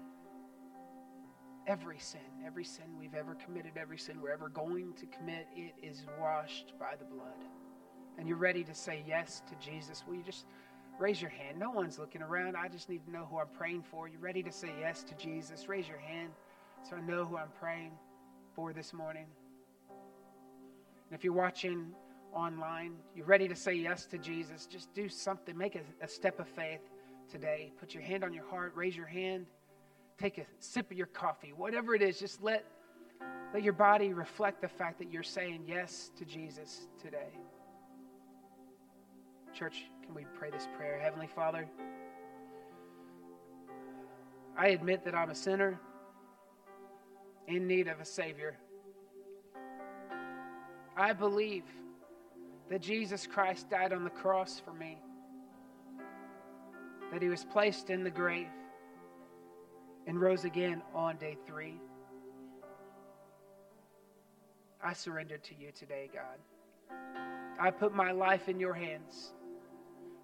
Every 1.68 2.00
sin, 2.00 2.22
every 2.44 2.64
sin 2.64 2.86
we've 3.00 3.14
ever 3.14 3.36
committed, 3.36 3.74
every 3.78 4.00
sin 4.00 4.20
we're 4.22 4.32
ever 4.32 4.50
going 4.50 4.94
to 4.94 5.06
commit, 5.06 5.48
it 5.56 5.76
is 5.84 6.06
washed 6.20 6.74
by 6.80 6.96
the 6.98 7.06
blood 7.06 7.46
and 8.20 8.28
you're 8.28 8.38
ready 8.38 8.66
to 8.66 8.76
say 8.76 9.02
yes 9.08 9.42
to 9.48 9.56
Jesus, 9.66 10.04
will 10.06 10.16
you 10.16 10.24
just 10.24 10.46
raise 11.00 11.22
your 11.22 11.32
hand? 11.32 11.58
No 11.58 11.72
one's 11.72 11.98
looking 11.98 12.22
around. 12.22 12.58
I 12.58 12.68
just 12.68 12.90
need 12.90 13.06
to 13.06 13.12
know 13.12 13.26
who 13.32 13.40
I'm 13.40 13.48
praying 13.58 13.84
for. 13.84 14.10
You're 14.10 14.20
ready 14.20 14.44
to 14.44 14.52
say 14.52 14.70
yes 14.82 15.04
to 15.04 15.16
Jesus? 15.16 15.70
Raise 15.70 15.88
your 15.88 16.00
hand 16.00 16.32
so 16.88 16.98
I 16.98 17.00
know 17.00 17.24
who 17.24 17.38
I'm 17.38 17.52
praying 17.60 17.92
for 18.54 18.74
this 18.74 18.92
morning. 18.92 19.26
And 19.90 21.18
if 21.18 21.24
you're 21.24 21.34
watching 21.34 21.94
online, 22.34 22.94
you're 23.16 23.26
ready 23.26 23.48
to 23.48 23.56
say 23.56 23.74
yes 23.74 24.06
to 24.08 24.18
Jesus, 24.18 24.66
just 24.66 24.94
do 24.94 25.10
something. 25.10 25.58
Make 25.58 25.76
a, 25.76 25.82
a 26.02 26.08
step 26.08 26.40
of 26.40 26.48
faith 26.48 26.82
today. 27.30 27.72
Put 27.80 27.94
your 27.94 28.04
hand 28.04 28.24
on 28.24 28.34
your 28.34 28.48
heart, 28.48 28.74
raise 28.76 28.96
your 28.96 29.06
hand, 29.06 29.46
take 30.18 30.38
a 30.38 30.46
sip 30.60 30.92
of 30.92 30.98
your 30.98 31.08
coffee, 31.08 31.54
whatever 31.56 31.96
it 31.96 32.02
is, 32.02 32.20
just 32.20 32.42
let, 32.44 32.66
let 33.54 33.64
your 33.64 33.74
body 33.74 34.14
reflect 34.14 34.62
the 34.62 34.68
fact 34.68 35.00
that 35.00 35.12
you're 35.12 35.24
saying 35.24 35.64
yes 35.68 36.12
to 36.18 36.26
Jesus 36.26 36.88
today. 37.02 37.32
Church, 39.54 39.86
can 40.06 40.14
we 40.14 40.26
pray 40.38 40.50
this 40.52 40.68
prayer? 40.78 41.00
Heavenly 41.00 41.28
Father, 41.28 41.68
I 44.58 44.70
admit 44.70 45.06
that 45.06 45.16
I'm 45.16 45.30
a 45.30 45.36
sinner 45.36 45.80
in 47.48 47.68
need 47.68 47.88
of 47.88 48.00
a 48.00 48.06
Savior. 48.06 48.58
I 50.96 51.14
believe 51.14 51.64
that 52.70 52.82
Jesus 52.82 53.26
Christ 53.26 53.70
died 53.70 53.94
on 53.94 54.04
the 54.04 54.10
cross 54.10 54.62
for 54.64 54.74
me, 54.74 54.98
that 57.12 57.22
he 57.22 57.30
was 57.30 57.44
placed 57.44 57.90
in 57.90 58.04
the 58.04 58.12
grave 58.12 58.48
and 60.06 60.20
rose 60.20 60.46
again 60.46 60.82
on 60.94 61.18
day 61.18 61.38
three. 61.48 61.80
I 64.84 64.94
surrender 64.94 65.38
to 65.38 65.56
you 65.56 65.72
today, 65.72 66.10
God. 66.14 66.98
I 67.60 67.72
put 67.72 67.94
my 67.94 68.12
life 68.12 68.48
in 68.48 68.60
your 68.60 68.74
hands. 68.74 69.34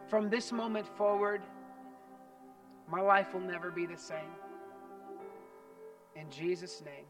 From 0.08 0.30
this 0.30 0.52
moment 0.52 0.88
forward, 0.98 1.42
my 2.90 3.02
life 3.02 3.34
will 3.34 3.42
never 3.42 3.72
be 3.72 3.86
the 3.86 3.98
same. 3.98 4.20
In 6.16 6.30
Jesus' 6.30 6.82
name. 6.86 7.06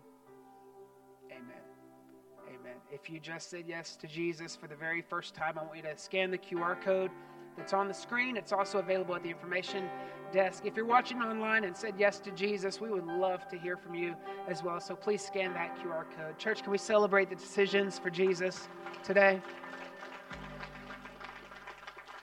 If 2.91 3.09
you 3.09 3.19
just 3.19 3.49
said 3.49 3.65
yes 3.67 3.95
to 3.97 4.07
Jesus 4.07 4.55
for 4.55 4.67
the 4.67 4.75
very 4.75 5.01
first 5.01 5.33
time, 5.33 5.57
I 5.57 5.63
want 5.63 5.77
you 5.77 5.83
to 5.83 5.97
scan 5.97 6.31
the 6.31 6.37
QR 6.37 6.79
code 6.81 7.11
that's 7.57 7.73
on 7.73 7.87
the 7.87 7.93
screen. 7.93 8.37
It's 8.37 8.51
also 8.51 8.79
available 8.79 9.15
at 9.15 9.23
the 9.23 9.29
information 9.29 9.89
desk. 10.31 10.65
If 10.65 10.75
you're 10.75 10.85
watching 10.85 11.21
online 11.21 11.63
and 11.63 11.75
said 11.75 11.95
yes 11.97 12.19
to 12.19 12.31
Jesus, 12.31 12.79
we 12.79 12.89
would 12.89 13.05
love 13.05 13.47
to 13.49 13.57
hear 13.57 13.75
from 13.75 13.95
you 13.95 14.15
as 14.47 14.63
well. 14.63 14.79
So 14.79 14.95
please 14.95 15.25
scan 15.25 15.53
that 15.53 15.77
QR 15.77 16.05
code. 16.15 16.37
Church, 16.37 16.61
can 16.61 16.71
we 16.71 16.77
celebrate 16.77 17.29
the 17.29 17.35
decisions 17.35 17.97
for 17.97 18.09
Jesus 18.09 18.67
today? 19.03 19.41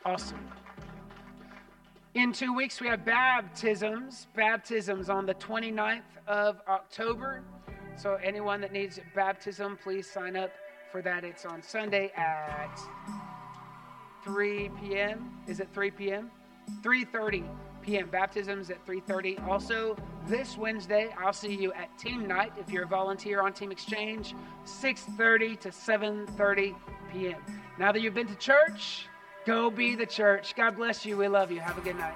Awesome. 0.05 0.47
In 2.15 2.33
two 2.33 2.55
weeks, 2.55 2.81
we 2.81 2.89
have 2.89 3.05
baptisms. 3.05 4.29
Baptisms 4.35 5.09
on 5.09 5.27
the 5.27 5.35
29th 5.35 6.03
of 6.27 6.61
October. 6.69 7.43
So, 7.97 8.19
anyone 8.23 8.61
that 8.63 8.73
needs 8.73 9.01
baptism, 9.15 9.79
please 9.83 10.11
sign 10.11 10.37
up 10.37 10.53
for 10.91 11.03
that. 11.03 11.25
It's 11.25 11.45
on 11.45 11.63
Sunday 11.63 12.11
at 12.17 12.79
3 14.25 14.71
p.m. 14.81 15.31
Is 15.47 15.61
it 15.61 15.69
3 15.73 15.91
p.m.? 15.91 16.31
3:30 16.83 17.49
p.m. 17.83 18.09
Baptisms 18.09 18.71
at 18.71 18.85
3:30. 18.87 19.47
Also, 19.49 19.97
this 20.27 20.57
Wednesday, 20.57 21.15
I'll 21.19 21.33
see 21.33 21.55
you 21.55 21.73
at 21.73 21.97
Team 21.99 22.27
Night 22.27 22.53
if 22.59 22.71
you're 22.71 22.85
a 22.85 22.89
volunteer 22.89 23.43
on 23.43 23.53
Team 23.53 23.73
Exchange, 23.73 24.35
6:30 24.65 25.61
to 25.61 25.69
7:30 25.71 26.75
p.m. 27.13 27.41
Now 27.79 27.93
that 27.93 28.01
you've 28.01 28.15
been 28.15 28.29
to 28.29 28.37
church, 28.37 29.07
Go 29.45 29.71
be 29.71 29.97
the 29.97 30.07
church. 30.07 30.55
God 30.55 30.77
bless 30.77 31.05
you. 31.05 31.17
We 31.17 31.27
love 31.27 31.51
you. 31.51 31.59
Have 31.59 31.77
a 31.77 31.81
good 31.81 31.97
night. 31.97 32.15